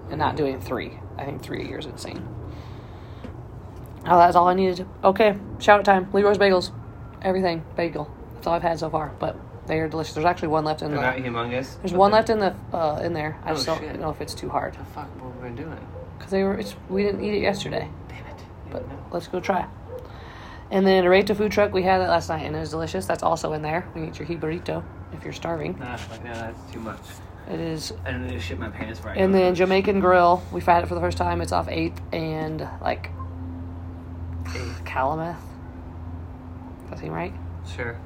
and 0.09 0.17
not 0.17 0.35
doing 0.37 0.59
three. 0.61 0.97
I 1.17 1.25
think 1.25 1.41
three 1.41 1.63
a 1.63 1.67
year 1.67 1.79
is 1.79 1.85
insane. 1.85 2.25
Oh, 4.05 4.17
that's 4.17 4.35
all 4.35 4.47
I 4.47 4.53
needed. 4.53 4.87
Okay, 5.03 5.37
shout 5.59 5.79
out 5.79 5.85
time. 5.85 6.09
Leroy's 6.13 6.37
Bagels, 6.37 6.71
everything 7.21 7.63
bagel. 7.75 8.09
That's 8.39 8.47
all 8.47 8.53
I've 8.53 8.61
had 8.61 8.79
so 8.79 8.89
far, 8.89 9.11
but 9.19 9.35
they 9.67 9.79
are 9.79 9.89
delicious. 9.89 10.13
There's 10.13 10.25
actually 10.25 10.47
one 10.47 10.63
left 10.63 10.81
in 10.81 10.91
They're 10.91 11.01
not 11.01 11.17
the. 11.17 11.23
humongous. 11.23 11.77
There's 11.81 11.91
but 11.91 11.99
one 11.99 12.11
they're- 12.11 12.19
left 12.19 12.29
in 12.29 12.39
the 12.39 12.55
uh, 12.73 13.01
in 13.03 13.11
there. 13.11 13.37
I 13.43 13.51
Oh, 13.51 13.53
just 13.53 13.65
don't 13.65 13.79
shit. 13.79 13.99
know 13.99 14.09
if 14.11 14.21
it's 14.21 14.33
too 14.33 14.47
hard 14.47 14.75
the 14.75 14.85
fuck? 14.85 15.07
What 15.21 15.33
have 15.43 15.51
we 15.57 15.61
doing? 15.61 15.77
because 16.17 16.31
they 16.31 16.43
were. 16.43 16.57
It's 16.57 16.73
we 16.87 17.03
didn't 17.03 17.21
eat 17.21 17.33
it 17.33 17.41
yesterday, 17.41 17.89
Damn 18.07 18.25
it. 18.27 18.43
but 18.71 18.85
let's 19.11 19.27
go 19.27 19.41
try. 19.41 19.65
And 20.71 20.87
then 20.87 21.05
a 21.05 21.23
to 21.23 21.35
food 21.35 21.51
truck. 21.51 21.73
We 21.73 21.83
had 21.83 21.99
it 21.99 22.07
last 22.07 22.29
night 22.29 22.45
and 22.45 22.55
it 22.55 22.59
was 22.59 22.69
delicious. 22.69 23.05
That's 23.05 23.23
also 23.23 23.51
in 23.51 23.61
there. 23.61 23.85
We 23.93 24.07
eat 24.07 24.19
your 24.19 24.27
hibarito 24.29 24.83
if 25.11 25.25
you're 25.25 25.33
starving. 25.33 25.77
Nah, 25.79 25.97
like, 26.09 26.23
no, 26.23 26.33
that's 26.33 26.71
too 26.71 26.79
much. 26.79 26.99
It 27.51 27.59
is 27.59 27.91
I 28.05 28.11
don't 28.11 28.25
need 28.25 28.33
to 28.35 28.39
shit 28.39 28.57
my 28.57 28.69
pants 28.69 29.01
right 29.01 29.17
And 29.17 29.33
then 29.35 29.53
Jamaican 29.53 29.99
Grill, 29.99 30.41
we've 30.53 30.65
had 30.65 30.83
it 30.83 30.87
for 30.87 30.95
the 30.95 31.01
first 31.01 31.17
time. 31.17 31.41
It's 31.41 31.51
off 31.51 31.67
8th 31.67 31.97
and 32.13 32.65
like 32.81 33.09
Calumet. 34.85 35.35
That 36.89 36.99
seem 36.99 37.11
right? 37.11 37.33
Sure. 37.75 37.99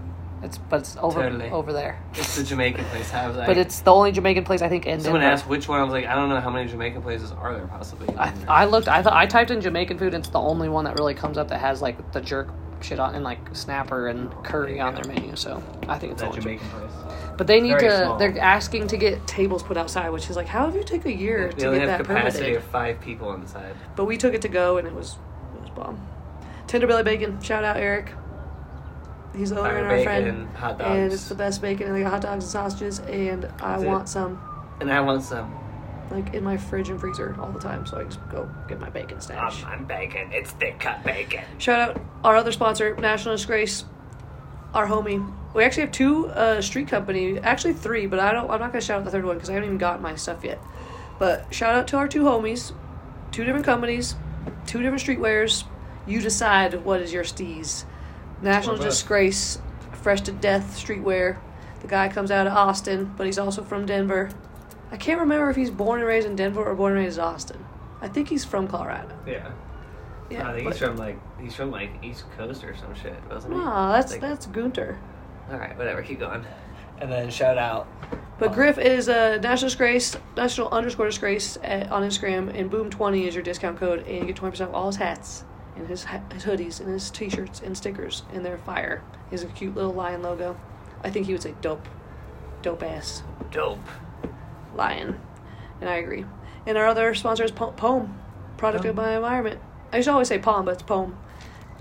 It's 0.43 0.57
but 0.57 0.81
it's 0.81 0.97
over 0.99 1.21
Totally. 1.23 1.49
over 1.49 1.71
there. 1.73 2.01
It's 2.15 2.35
the 2.35 2.43
Jamaican 2.43 2.83
place. 2.85 3.13
I 3.13 3.27
was 3.27 3.37
like, 3.37 3.47
But 3.47 3.57
it's 3.57 3.79
the 3.79 3.93
only 3.93 4.11
Jamaican 4.11 4.43
place 4.43 4.61
I 4.61 4.69
think 4.69 4.85
in 4.85 4.99
Someone 4.99 5.21
Denver. 5.21 5.33
asked 5.33 5.47
which 5.47 5.67
one. 5.69 5.79
I 5.79 5.83
was 5.83 5.93
like, 5.93 6.05
I 6.05 6.15
don't 6.15 6.29
know 6.29 6.41
how 6.41 6.49
many 6.49 6.69
Jamaican 6.69 7.01
places 7.01 7.31
are 7.31 7.53
there 7.53 7.67
possibly. 7.67 8.07
in 8.09 8.19
I, 8.19 8.25
Denver. 8.29 8.45
I 8.49 8.65
looked. 8.65 8.87
I 8.87 9.01
thought 9.01 9.13
I 9.13 9.25
typed 9.25 9.51
in 9.51 9.61
Jamaican 9.61 9.97
food. 9.97 10.13
and 10.13 10.21
It's 10.23 10.29
the 10.29 10.39
only 10.39 10.67
one 10.69 10.85
that 10.85 10.97
really 10.99 11.13
comes 11.13 11.37
up 11.37 11.47
that 11.49 11.59
has 11.61 11.81
like 11.81 12.11
the 12.11 12.21
jerk 12.21 12.49
shit 12.81 12.99
on 12.99 13.15
and 13.15 13.23
like 13.23 13.39
snapper 13.55 14.09
and 14.09 14.29
oh, 14.33 14.41
curry 14.41 14.81
on 14.81 14.93
their 14.93 15.05
menu. 15.05 15.35
So 15.37 15.63
I 15.87 15.97
think 15.97 16.11
it's 16.13 16.21
that 16.21 16.27
all 16.27 16.33
Jamaican 16.35 16.67
place. 16.69 16.91
But 17.37 17.47
they 17.47 17.61
need 17.61 17.79
Very 17.79 17.87
to. 17.89 17.97
small. 18.03 18.17
They're 18.17 18.37
asking 18.39 18.87
to 18.87 18.97
get 18.97 19.25
tables 19.25 19.63
put 19.63 19.77
outside, 19.77 20.09
which 20.09 20.29
is 20.29 20.35
like, 20.35 20.47
how 20.47 20.65
have 20.65 20.75
you 20.75 20.83
take 20.83 21.05
a 21.05 21.11
year 21.13 21.49
They 21.53 21.61
to 21.61 21.67
only 21.67 21.79
get 21.79 21.87
have 21.87 21.99
that 21.99 22.05
capacity 22.05 22.43
permitted? 22.43 22.57
of 22.57 22.63
five 22.65 22.99
people 22.99 23.33
inside. 23.33 23.75
But 23.95 24.05
we 24.05 24.17
took 24.17 24.33
it 24.33 24.41
to 24.41 24.49
go, 24.49 24.77
and 24.77 24.85
it 24.87 24.93
was 24.93 25.15
it 25.55 25.61
was 25.61 25.69
bomb. 25.69 26.05
Tender 26.67 26.85
belly 26.87 27.03
bacon. 27.03 27.41
Shout 27.41 27.63
out 27.63 27.77
Eric. 27.77 28.11
He's 29.35 29.49
the 29.49 29.59
owner 29.59 29.75
and 29.77 29.87
our 29.87 30.03
friend. 30.03 30.47
hot 30.55 30.79
And 30.81 31.11
it's 31.11 31.27
the 31.29 31.35
best 31.35 31.61
bacon, 31.61 31.87
and 31.87 31.95
they 31.95 32.01
got 32.03 32.11
hot 32.11 32.21
dogs 32.21 32.43
and 32.45 32.51
sausages, 32.51 32.99
and 32.99 33.45
I 33.61 33.71
That's 33.71 33.83
it. 33.83 33.87
want 33.87 34.09
some 34.09 34.39
And 34.79 34.91
I 34.91 34.99
want 35.01 35.23
some. 35.23 35.53
like 36.11 36.33
in 36.35 36.43
my 36.43 36.57
fridge 36.57 36.89
and 36.89 36.99
freezer 36.99 37.35
all 37.41 37.51
the 37.51 37.59
time, 37.59 37.85
so 37.85 37.99
I 37.99 38.03
just 38.03 38.19
go 38.29 38.47
get 38.67 38.79
my 38.79 38.89
bacon 38.89 39.15
Um, 39.15 39.21
stash. 39.21 39.63
I'm 39.65 39.85
bacon. 39.85 40.29
It's 40.31 40.51
thick 40.51 40.79
cut 40.79 41.03
bacon. 41.03 41.43
Shout 41.57 41.79
out 41.79 42.01
our 42.23 42.35
other 42.35 42.51
sponsor, 42.51 42.95
National 42.97 43.35
Disgrace, 43.35 43.85
our 44.73 44.85
homie. 44.87 45.33
We 45.55 45.63
actually 45.63 45.83
have 45.83 45.91
two 45.91 46.27
uh, 46.27 46.61
street 46.61 46.87
company, 46.87 47.39
actually 47.39 47.73
three, 47.73 48.05
but 48.07 48.19
I 48.19 48.31
don't. 48.33 48.49
I'm 48.51 48.59
not 48.59 48.71
gonna 48.71 48.81
shout 48.81 48.99
out 48.99 49.05
the 49.05 49.11
third 49.11 49.25
one 49.25 49.35
because 49.37 49.49
I 49.49 49.53
haven't 49.53 49.67
even 49.69 49.77
gotten 49.79 50.01
my 50.03 50.15
stuff 50.15 50.43
yet. 50.43 50.59
But 51.19 51.51
shout 51.53 51.75
out 51.75 51.87
to 51.89 51.97
our 51.97 52.07
two 52.07 52.23
homies, 52.23 52.73
two 53.31 53.43
different 53.43 53.65
companies, 53.65 54.15
two 54.67 54.81
different 54.81 55.01
streetwears. 55.03 55.63
You 56.05 56.21
decide 56.21 56.83
what 56.85 57.01
is 57.01 57.13
your 57.13 57.23
steez. 57.23 57.85
National 58.43 58.77
Disgrace, 58.77 59.59
fresh 59.93 60.21
to 60.21 60.31
death 60.31 60.75
streetwear. 60.77 61.37
The 61.81 61.87
guy 61.87 62.09
comes 62.09 62.31
out 62.31 62.47
of 62.47 62.53
Austin, 62.53 63.13
but 63.17 63.25
he's 63.25 63.39
also 63.39 63.63
from 63.63 63.85
Denver. 63.85 64.29
I 64.91 64.97
can't 64.97 65.19
remember 65.19 65.49
if 65.49 65.55
he's 65.55 65.71
born 65.71 65.99
and 65.99 66.07
raised 66.07 66.27
in 66.27 66.35
Denver 66.35 66.63
or 66.63 66.75
born 66.75 66.93
and 66.93 67.01
raised 67.01 67.17
in 67.17 67.23
Austin. 67.23 67.65
I 68.01 68.07
think 68.07 68.29
he's 68.29 68.45
from 68.45 68.67
Colorado. 68.67 69.17
Yeah. 69.25 69.51
Yeah, 70.29 70.49
I 70.49 70.53
think 70.53 70.65
but- 70.65 70.73
he's 70.73 70.81
from 70.81 70.97
like 70.97 71.19
he's 71.41 71.55
from 71.55 71.71
like 71.71 71.91
East 72.01 72.25
Coast 72.37 72.63
or 72.63 72.75
some 72.75 72.93
shit, 72.95 73.15
wasn't 73.29 73.53
he? 73.53 73.59
No, 73.59 73.91
that's 73.91 74.11
Like- 74.13 74.21
that's 74.21 74.45
Gunter. 74.47 74.97
All 75.51 75.57
right, 75.57 75.77
whatever. 75.77 76.01
Keep 76.01 76.19
going. 76.19 76.45
And 76.99 77.11
then 77.11 77.29
shout 77.29 77.57
out. 77.57 77.87
But 78.39 78.53
Griff 78.53 78.77
is 78.77 79.07
a 79.09 79.39
national 79.39 79.69
disgrace, 79.69 80.15
national 80.35 80.69
underscore 80.69 81.05
disgrace 81.05 81.57
at, 81.63 81.91
on 81.91 82.03
Instagram, 82.03 82.57
and 82.57 82.69
Boom 82.69 82.89
twenty 82.89 83.27
is 83.27 83.35
your 83.35 83.43
discount 83.43 83.77
code, 83.77 83.99
and 84.07 84.19
you 84.19 84.25
get 84.25 84.35
twenty 84.35 84.51
percent 84.51 84.69
off 84.71 84.75
all 84.75 84.87
his 84.87 84.95
hats, 84.95 85.43
and 85.75 85.87
his 85.87 86.03
his 86.05 86.43
hoodies, 86.43 86.79
and 86.79 86.89
his 86.89 87.09
t-shirts 87.09 87.61
and 87.63 87.75
stickers, 87.77 88.23
and 88.33 88.45
they're 88.45 88.57
fire. 88.59 89.01
He 89.29 89.35
has 89.35 89.43
a 89.43 89.47
cute 89.47 89.75
little 89.75 89.93
lion 89.93 90.21
logo. 90.21 90.57
I 91.03 91.09
think 91.09 91.25
he 91.25 91.33
would 91.33 91.41
say 91.41 91.55
dope, 91.61 91.87
dope 92.61 92.83
ass 92.83 93.23
Dope. 93.51 93.79
lion, 94.75 95.19
and 95.81 95.89
I 95.89 95.95
agree. 95.95 96.25
And 96.65 96.77
our 96.77 96.87
other 96.87 97.13
sponsor 97.13 97.43
is 97.43 97.51
Po- 97.51 97.71
Poem, 97.71 98.17
product 98.57 98.85
of 98.85 98.95
my 98.95 99.15
environment. 99.15 99.59
I 99.91 99.97
used 99.97 100.07
to 100.07 100.13
always 100.13 100.27
say 100.29 100.39
Palm, 100.39 100.65
but 100.65 100.75
it's 100.75 100.83
Poem. 100.83 101.17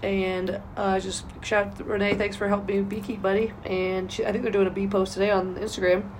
And 0.03 0.61
uh, 0.77 0.99
just 0.99 1.25
shout 1.43 1.69
out 1.69 1.77
to 1.77 1.85
Renee, 1.85 2.17
thanks 2.17 2.35
for 2.35 2.49
helping 2.49 2.89
me 2.89 2.97
beekeep, 3.01 3.23
buddy. 3.23 3.53
And 3.65 4.11
she, 4.11 4.27
I 4.27 4.33
think 4.33 4.43
they're 4.43 4.51
doing 4.53 4.67
a 4.67 4.71
bee 4.71 4.89
post 4.89 5.13
today 5.13 5.31
on 5.31 5.55
Instagram, 5.55 6.11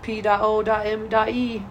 p.o.m.e. 0.00 1.62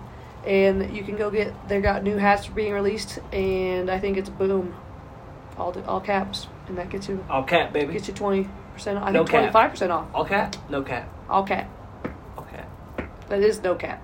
And 0.45 0.95
you 0.95 1.03
can 1.03 1.17
go 1.17 1.29
get, 1.29 1.67
they 1.67 1.81
got 1.81 2.03
new 2.03 2.17
hats 2.17 2.47
being 2.47 2.71
released, 2.73 3.19
and 3.33 3.89
I 3.89 3.99
think 3.99 4.17
it's 4.17 4.29
Boom, 4.29 4.75
all 5.59 5.71
the, 5.71 5.83
all 5.85 5.99
caps, 5.99 6.47
and 6.67 6.77
that 6.77 6.89
gets 6.89 7.07
you 7.09 7.23
All 7.29 7.43
cap, 7.43 7.73
baby. 7.73 7.93
gets 7.93 8.07
you 8.07 8.13
twenty 8.13 8.47
percent. 8.73 8.97
I 8.99 9.11
No 9.11 9.19
think 9.19 9.29
cap. 9.29 9.39
twenty 9.39 9.51
five 9.53 9.71
percent 9.71 9.91
off. 9.91 10.07
All 10.13 10.25
cap. 10.25 10.55
No 10.69 10.81
cap. 10.81 11.09
All 11.29 11.43
cap. 11.43 11.69
All 12.37 12.43
cap. 12.45 12.69
That 13.29 13.41
is 13.41 13.61
no 13.61 13.75
cap, 13.75 14.01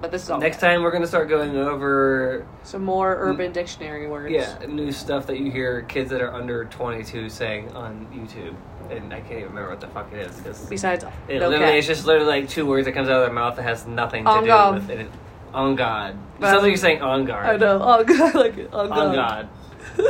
but 0.00 0.10
this 0.10 0.22
is 0.22 0.30
all. 0.30 0.38
Next 0.40 0.56
cap. 0.60 0.70
time 0.72 0.82
we're 0.82 0.90
gonna 0.92 1.06
start 1.06 1.28
going 1.28 1.56
over 1.56 2.46
some 2.62 2.84
more 2.84 3.16
Urban 3.18 3.52
Dictionary 3.52 4.06
words. 4.08 4.32
yeah 4.32 4.58
new 4.68 4.92
stuff 4.92 5.26
that 5.26 5.38
you 5.38 5.50
hear 5.50 5.82
kids 5.82 6.10
that 6.10 6.20
are 6.20 6.32
under 6.32 6.64
22 6.66 7.28
saying 7.28 7.74
on 7.74 8.06
YouTube, 8.12 8.54
and 8.90 9.12
I 9.12 9.20
can't 9.20 9.32
even 9.40 9.48
remember 9.48 9.70
what 9.70 9.80
the 9.80 9.88
fuck 9.88 10.12
it 10.12 10.18
is 10.20 10.36
because 10.36 10.66
Besides, 10.66 11.04
it 11.28 11.38
no 11.40 11.48
literally 11.48 11.58
cap. 11.72 11.74
it's 11.74 11.86
just 11.86 12.06
literally 12.06 12.28
like 12.28 12.48
two 12.48 12.66
words 12.66 12.84
that 12.86 12.92
comes 12.92 13.08
out 13.08 13.16
of 13.16 13.22
their 13.26 13.32
mouth 13.34 13.56
that 13.56 13.62
has 13.62 13.86
nothing 13.86 14.24
to 14.24 14.30
On 14.30 14.42
do 14.42 14.46
God. 14.48 14.74
with 14.74 14.90
it. 14.90 15.10
On 15.54 15.74
God. 15.74 16.16
It 16.38 16.42
sounds 16.42 16.62
like 16.62 16.68
you're 16.68 16.76
saying 16.76 17.00
on 17.02 17.24
guard. 17.24 17.46
I 17.46 17.56
know. 17.56 17.80
on 17.80 18.04
god, 18.04 18.34
like. 18.36 18.54
Oh 18.72 18.86
god. 18.86 18.98
On 18.98 19.14
God. 19.14 19.48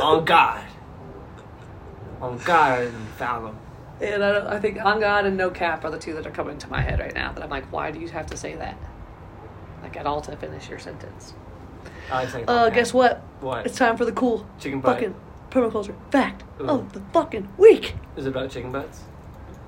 on 0.03 0.25
God. 0.25 0.61
On 2.21 2.37
God 2.39 2.81
and 2.83 3.07
found 3.09 3.45
them. 3.47 3.57
And 4.01 4.23
I, 4.23 4.31
don't, 4.31 4.47
I 4.47 4.59
think 4.59 4.83
on 4.83 4.99
God 4.99 5.25
and 5.25 5.35
no 5.37 5.49
cap 5.49 5.83
are 5.83 5.91
the 5.91 5.99
two 5.99 6.13
that 6.13 6.25
are 6.25 6.31
coming 6.31 6.57
to 6.59 6.69
my 6.69 6.81
head 6.81 6.99
right 6.99 7.13
now. 7.13 7.33
That 7.33 7.43
I'm 7.43 7.49
like, 7.49 7.71
why 7.71 7.91
do 7.91 7.99
you 7.99 8.07
have 8.09 8.27
to 8.27 8.37
say 8.37 8.55
that? 8.55 8.77
Like 9.81 9.97
at 9.97 10.05
all 10.05 10.21
to 10.21 10.35
finish 10.37 10.69
your 10.69 10.79
sentence. 10.79 11.33
I 12.11 12.23
like 12.25 12.45
Uh, 12.47 12.69
guess 12.69 12.93
what? 12.93 13.17
What? 13.41 13.65
It's 13.65 13.77
time 13.77 13.95
for 13.97 14.05
the 14.05 14.11
cool 14.11 14.45
Chicken 14.59 14.81
pie. 14.81 14.93
fucking 14.93 15.15
permaculture 15.51 15.95
fact 16.11 16.43
Ooh. 16.61 16.65
of 16.69 16.93
the 16.93 17.01
fucking 17.13 17.47
week. 17.57 17.95
Is 18.17 18.25
it 18.25 18.29
about 18.29 18.49
chicken 18.51 18.71
butts? 18.71 19.03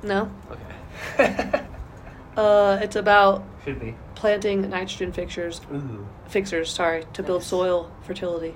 No, 0.04 0.32
Okay. 0.52 1.64
uh, 2.38 2.80
it's 2.82 2.96
about 2.96 3.44
Should 3.64 3.80
be. 3.80 3.96
planting 4.16 4.70
nitrogen 4.70 5.12
fixtures, 5.12 5.62
Ooh. 5.74 6.08
fixers. 6.28 6.70
Sorry, 6.72 7.06
to 7.14 7.24
build 7.24 7.44
soil 7.44 7.92
fertility. 8.04 8.56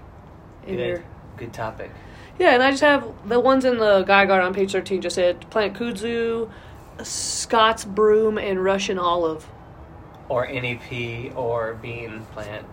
In 0.65 0.79
your 0.79 0.97
Good. 0.97 1.05
Good 1.37 1.53
topic. 1.53 1.91
Yeah, 2.37 2.53
and 2.53 2.61
I 2.63 2.71
just 2.71 2.83
have 2.83 3.07
the 3.27 3.39
ones 3.39 3.63
in 3.65 3.77
the 3.77 4.03
guide 4.03 4.27
guard 4.27 4.43
on 4.43 4.53
page 4.53 4.71
13 4.73 5.01
just 5.01 5.15
said 5.15 5.49
plant 5.49 5.73
kudzu, 5.75 6.49
Scots 7.03 7.85
broom 7.85 8.37
and 8.37 8.63
Russian 8.63 8.99
olive. 8.99 9.47
Or 10.27 10.45
NEP 10.47 11.35
or 11.35 11.75
bean 11.75 12.25
plant. 12.33 12.65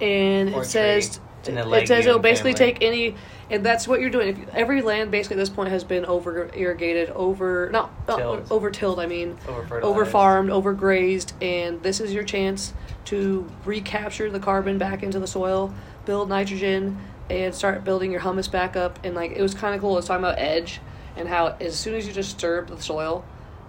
and 0.00 0.54
Or 0.54 0.62
it 0.62 0.66
says 0.66 1.16
tree 1.16 1.24
in 1.46 1.54
the 1.54 1.70
it 1.72 1.88
says 1.88 2.06
oh, 2.06 2.10
it'll 2.10 2.20
basically 2.20 2.52
family. 2.52 2.72
take 2.72 2.82
any 2.82 3.14
and 3.50 3.64
that's 3.64 3.86
what 3.86 4.00
you're 4.00 4.10
doing 4.10 4.28
if 4.28 4.54
every 4.54 4.82
land 4.82 5.10
basically 5.10 5.36
at 5.36 5.38
this 5.38 5.48
point 5.48 5.70
has 5.70 5.84
been 5.84 6.04
over 6.04 6.50
irrigated 6.52 7.10
over 7.10 7.70
not, 7.70 7.90
uh, 8.08 8.16
Tilled. 8.16 8.46
over 8.50 8.70
tilled 8.70 8.98
i 8.98 9.06
mean 9.06 9.38
over 9.70 10.04
farmed 10.04 10.50
over 10.50 10.72
grazed 10.72 11.32
and 11.40 11.82
this 11.82 12.00
is 12.00 12.12
your 12.12 12.24
chance 12.24 12.74
to 13.06 13.48
recapture 13.64 14.30
the 14.30 14.40
carbon 14.40 14.78
back 14.78 15.02
into 15.02 15.18
the 15.20 15.26
soil 15.28 15.72
build 16.04 16.28
nitrogen 16.28 16.98
and 17.30 17.54
start 17.54 17.84
building 17.84 18.10
your 18.10 18.20
humus 18.20 18.48
back 18.48 18.76
up 18.76 18.98
and 19.04 19.14
like 19.14 19.32
it 19.32 19.42
was 19.42 19.54
kind 19.54 19.74
of 19.74 19.80
cool 19.80 19.92
it 19.92 19.96
was 19.96 20.06
talking 20.06 20.24
about 20.24 20.38
edge 20.38 20.80
and 21.16 21.28
how 21.28 21.56
as 21.60 21.78
soon 21.78 21.94
as 21.94 22.06
you 22.06 22.12
disturb 22.12 22.68
the 22.68 22.80
soil 22.80 23.24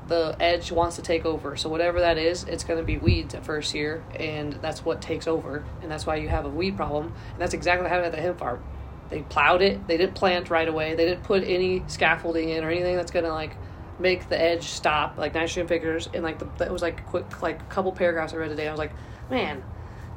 the 0.09 0.35
edge 0.39 0.71
wants 0.71 0.97
to 0.97 1.01
take 1.01 1.25
over. 1.25 1.55
So 1.55 1.69
whatever 1.69 2.01
that 2.01 2.17
is, 2.17 2.43
it's 2.43 2.63
going 2.63 2.79
to 2.79 2.85
be 2.85 2.97
weeds 2.97 3.35
at 3.35 3.45
first 3.45 3.73
year, 3.73 4.03
and 4.19 4.53
that's 4.53 4.83
what 4.83 5.01
takes 5.01 5.27
over, 5.27 5.63
and 5.81 5.89
that's 5.89 6.05
why 6.05 6.15
you 6.15 6.27
have 6.27 6.45
a 6.45 6.49
weed 6.49 6.75
problem. 6.75 7.05
And 7.05 7.39
that's 7.39 7.53
exactly 7.53 7.83
what 7.83 7.91
happened 7.91 8.07
at 8.07 8.15
the 8.15 8.21
hemp 8.21 8.39
farm. 8.39 8.61
They 9.09 9.21
plowed 9.21 9.61
it. 9.61 9.87
They 9.87 9.97
didn't 9.97 10.15
plant 10.15 10.49
right 10.49 10.67
away. 10.67 10.95
They 10.95 11.05
didn't 11.05 11.23
put 11.23 11.43
any 11.43 11.83
scaffolding 11.87 12.49
in 12.49 12.63
or 12.63 12.69
anything 12.69 12.95
that's 12.95 13.11
going 13.11 13.25
to 13.25 13.33
like 13.33 13.55
make 13.97 14.29
the 14.29 14.39
edge 14.39 14.67
stop, 14.67 15.17
like 15.17 15.33
nitrogen 15.33 15.67
fixers. 15.67 16.09
And 16.13 16.23
like 16.23 16.39
the, 16.39 16.47
that 16.57 16.71
was 16.71 16.81
like 16.81 17.05
quick, 17.07 17.41
like 17.41 17.69
couple 17.69 17.91
paragraphs 17.91 18.33
I 18.33 18.37
read 18.37 18.49
today. 18.49 18.67
I 18.67 18.71
was 18.71 18.77
like, 18.79 18.93
man, 19.29 19.63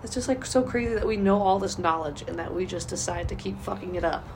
it's 0.02 0.14
just 0.14 0.28
like 0.28 0.44
so 0.44 0.62
crazy 0.62 0.94
that 0.94 1.06
we 1.06 1.16
know 1.16 1.40
all 1.40 1.58
this 1.58 1.78
knowledge 1.78 2.22
and 2.26 2.38
that 2.38 2.54
we 2.54 2.66
just 2.66 2.88
decide 2.88 3.28
to 3.28 3.34
keep 3.34 3.58
fucking 3.60 3.94
it 3.94 4.04
up, 4.04 4.26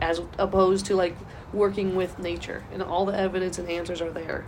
as 0.00 0.20
opposed 0.38 0.86
to 0.86 0.96
like 0.96 1.16
working 1.52 1.94
with 1.94 2.18
nature 2.18 2.64
and 2.72 2.82
all 2.82 3.04
the 3.06 3.16
evidence 3.16 3.58
and 3.58 3.68
answers 3.68 4.00
are 4.00 4.10
there. 4.10 4.44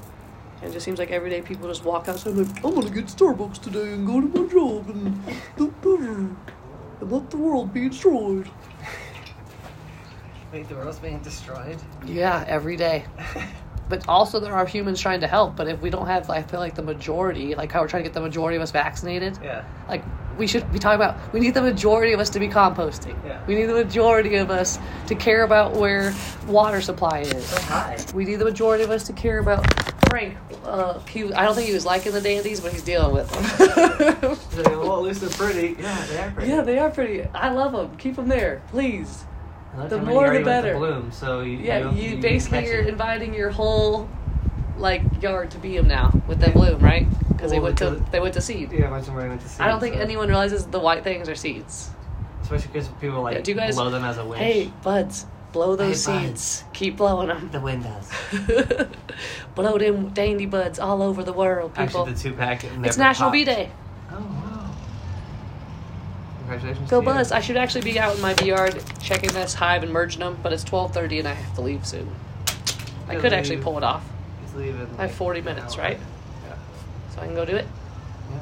And 0.61 0.71
it 0.71 0.73
just 0.73 0.85
seems 0.85 0.99
like 0.99 1.11
every 1.11 1.31
day 1.31 1.43
people 1.43 1.69
just 1.69 1.85
walk 1.85 2.09
outside 2.09 2.35
and 2.35 2.47
like, 2.49 2.65
I'm 2.65 2.75
gonna 2.75 2.91
get 2.91 3.07
Starbucks 3.07 3.61
today 3.63 3.93
and 3.93 4.07
go 4.07 4.21
to 4.21 4.27
my 4.27 4.51
job 4.51 4.89
and 4.89 5.23
do 5.57 5.69
better 5.83 6.13
and 6.13 6.37
let 7.01 7.31
the 7.31 7.37
world 7.37 7.73
be 7.75 7.89
destroyed. 7.89 8.49
Wait, 10.53 10.69
the 10.69 10.75
world's 10.77 10.99
being 11.01 11.19
destroyed? 11.21 11.79
Yeah, 12.07 12.45
every 12.47 12.77
day. 12.77 13.05
But 13.87 14.09
also 14.09 14.41
there 14.41 14.55
are 14.55 14.65
humans 14.65 14.99
trying 14.99 15.21
to 15.21 15.27
help. 15.27 15.57
But 15.57 15.69
if 15.69 15.83
we 15.83 15.91
don't 15.91 16.07
have, 16.07 16.31
I 16.31 16.41
feel 16.41 16.59
like 16.59 16.75
the 16.75 16.83
majority, 16.83 17.55
like 17.55 17.71
how 17.71 17.83
we're 17.83 17.89
trying 17.89 18.03
to 18.03 18.09
get 18.09 18.15
the 18.15 18.23
majority 18.23 18.57
of 18.57 18.63
us 18.63 18.71
vaccinated, 18.71 19.39
Yeah. 19.43 19.63
like 19.91 20.03
we 20.39 20.47
should 20.47 20.71
be 20.73 20.79
talking 20.79 20.97
about. 20.97 21.33
We 21.33 21.41
need 21.41 21.55
the 21.55 21.63
majority 21.63 22.13
of 22.13 22.21
us 22.21 22.31
to 22.31 22.41
be 22.41 22.49
composting. 22.49 23.17
Yeah. 23.25 23.45
We 23.47 23.55
need 23.55 23.67
the 23.67 23.75
majority 23.75 24.37
of 24.37 24.51
us 24.51 24.79
to 25.07 25.15
care 25.15 25.43
about 25.45 25.75
where 25.75 26.15
water 26.47 26.81
supply 26.81 27.21
is. 27.21 28.13
We 28.15 28.25
need 28.25 28.37
the 28.37 28.45
majority 28.45 28.85
of 28.85 28.91
us 28.91 29.05
to 29.07 29.13
care 29.13 29.39
about 29.39 29.65
Frank. 30.09 30.37
Uh, 30.65 30.99
he, 31.01 31.33
I 31.33 31.45
don't 31.45 31.55
think 31.55 31.69
he 31.69 31.75
was 31.75 31.85
liking 31.87 32.13
the 32.13 32.21
dandies, 32.21 32.61
but 32.61 32.73
he's 32.73 32.83
dealing 32.83 33.15
with 33.15 33.31
them. 33.31 34.65
well, 34.81 34.97
at 34.99 35.03
least 35.03 35.21
they're 35.21 35.31
pretty. 35.31 35.77
Yeah, 35.81 36.07
they 36.07 36.19
are 36.19 36.31
pretty. 36.31 36.51
yeah, 36.51 36.61
they 36.63 36.79
are 36.79 36.91
pretty. 36.91 37.25
I 37.35 37.51
love 37.51 37.73
them. 37.73 37.97
Keep 37.97 38.17
them 38.17 38.29
there, 38.29 38.63
please. 38.69 39.25
The 39.77 39.81
more 39.81 39.89
the 39.89 40.13
already 40.13 40.31
went 40.31 40.45
to 40.45 40.45
better. 40.45 40.79
Bloom, 40.79 41.11
so 41.11 41.41
you, 41.41 41.59
Yeah, 41.59 41.91
you, 41.91 42.01
you, 42.01 42.11
you 42.17 42.23
basically 42.23 42.65
you're 42.67 42.83
it. 42.83 42.89
inviting 42.89 43.35
your 43.35 43.51
whole 43.51 44.09
like 44.77 45.03
yard 45.23 45.51
to 45.53 45.59
be 45.59 45.77
them 45.77 45.89
now 45.89 46.13
with 46.27 46.41
them 46.41 46.53
bloom, 46.53 46.81
right? 46.81 47.07
Because 47.29 47.51
they 47.51 47.59
Well, 47.59 47.67
went 47.67 47.79
to 47.79 47.91
because- 47.91 48.09
they 48.11 48.21
went 48.21 48.35
to 48.35 48.41
seed. 48.41 48.73
Yeah, 48.73 48.91
went 48.91 49.05
to 49.05 49.49
see. 49.49 49.63
I 49.63 49.69
don't 49.69 49.81
think 49.81 49.97
anyone 49.97 50.29
realizes 50.29 50.67
the 50.67 50.81
white 50.81 51.05
things 51.05 51.29
are 51.29 51.35
seeds. 51.35 51.91
Especially 52.43 52.69
because 52.73 52.89
people 53.01 53.23
like 53.23 53.37
Yeah, 53.37 53.41
do 53.43 53.51
you 53.53 53.57
guys- 53.57 53.75
blow 53.77 53.91
them 53.91 54.05
as 54.05 54.19
a 54.19 54.25
wish. 54.25 54.39
Hey, 54.39 54.73
buds, 54.83 55.27
blow 55.53 55.77
those 55.77 56.05
Hey, 56.05 56.27
seeds. 56.27 56.65
Keep 56.73 56.97
blowing 56.99 57.29
them. 57.29 57.49
the 57.53 57.61
wind 57.61 57.85
does. 57.85 58.89
blow 59.55 59.79
them 59.79 60.09
dandy 60.11 60.47
buds 60.47 60.79
all 60.79 61.03
over 61.03 61.23
the 61.23 61.33
world, 61.33 61.75
people. 61.75 62.01
Actually, 62.03 62.13
the 62.13 62.19
two 62.21 62.33
pack. 62.33 62.65
it's 62.65 62.97
National 62.99 63.31
Bee 63.31 63.45
Day. 63.45 63.71
Oh 64.13 64.17
wow! 64.17 64.71
Congratulations. 66.41 66.91
Go 66.91 67.01
to 67.01 67.07
you. 67.07 67.15
Buzz! 67.15 67.33
I 67.33 67.41
should 67.41 67.57
actually 67.57 67.83
be 67.83 67.99
out 67.99 68.17
in 68.17 68.21
my 68.23 68.35
yard 68.45 68.83
checking 69.01 69.31
this 69.33 69.55
hive 69.55 69.83
and 69.83 69.93
merging 69.93 70.21
them, 70.21 70.39
but 70.43 70.53
it's 70.53 70.65
twelve 70.65 70.93
thirty 70.93 71.19
and 71.19 71.27
I 71.29 71.33
have 71.35 71.55
to 71.55 71.61
leave 71.63 71.87
soon. 71.87 72.11
I 73.09 73.17
could 73.17 73.33
actually 73.33 73.57
leave. 73.57 73.65
pull 73.65 73.79
it 73.79 73.85
off, 73.85 74.03
Just 74.55 74.65
leave 74.67 74.81
it. 74.81 74.89
I 74.99 75.03
have 75.03 75.13
40 75.15 75.41
minutes, 75.43 75.77
right? 75.77 75.99
Yeah. 76.47 76.55
so 77.15 77.21
I 77.21 77.27
can 77.27 77.35
go 77.35 77.45
do 77.45 77.57
it. 77.57 77.67
yeah. 78.31 78.39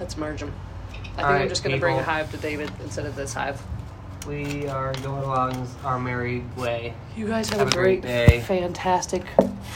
Let's 0.00 0.16
merge 0.16 0.40
them. 0.40 0.52
I 0.92 0.94
think 0.94 1.18
All 1.18 1.24
I'm 1.34 1.48
just 1.48 1.64
gonna 1.64 1.78
bring 1.78 1.96
a 1.96 1.98
people. 1.98 2.12
hive 2.12 2.30
to 2.30 2.36
David 2.36 2.70
instead 2.82 3.06
of 3.06 3.16
this 3.16 3.34
hive. 3.34 3.60
We 4.26 4.66
are 4.68 4.92
going 4.94 5.22
along 5.24 5.68
our 5.84 5.98
merry 5.98 6.44
way. 6.56 6.92
You 7.16 7.26
guys 7.28 7.48
have, 7.50 7.58
Have 7.60 7.68
a 7.68 7.70
a 7.70 7.74
great, 7.74 8.02
great 8.02 8.26
day. 8.28 8.40
fantastic 8.40 9.24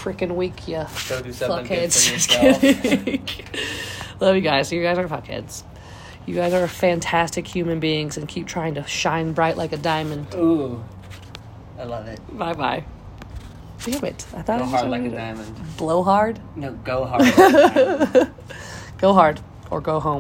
freaking 0.03 0.35
week, 0.37 0.69
yeah. 0.69 0.89
Go 1.09 1.23
do 1.23 1.33
something 1.33 1.67
good 1.67 1.91
Fuckheads. 1.91 2.09
Just 2.13 2.29
kidding. 2.29 3.29
Love 4.21 4.35
you 4.37 4.41
guys. 4.43 4.71
You 4.71 4.83
guys 4.83 4.99
are 4.99 5.09
fuckheads. 5.09 5.63
You 6.27 6.35
guys 6.37 6.53
are 6.53 6.69
fantastic 6.69 7.47
human 7.49 7.81
beings 7.81 8.17
and 8.17 8.29
keep 8.29 8.47
trying 8.47 8.75
to 8.75 8.87
shine 8.87 9.33
bright 9.33 9.57
like 9.57 9.73
a 9.73 9.77
diamond. 9.77 10.33
Ooh, 10.35 10.85
I 11.79 11.85
love 11.85 12.07
it. 12.07 12.21
Bye 12.39 12.53
bye. 12.53 12.85
Damn 13.85 14.05
it. 14.05 14.27
I 14.35 14.43
thought 14.43 14.59
Go 14.59 14.65
I 14.65 14.71
was 14.71 14.71
hard 14.71 14.91
like 14.91 15.03
a 15.03 15.11
diamond. 15.11 15.77
Blow 15.77 16.03
hard? 16.03 16.39
No, 16.57 16.73
go 16.73 17.05
hard. 17.05 17.23
like. 17.37 18.33
Go 18.99 19.13
hard 19.15 19.41
or 19.71 19.81
go 19.81 19.99
home. 19.99 20.11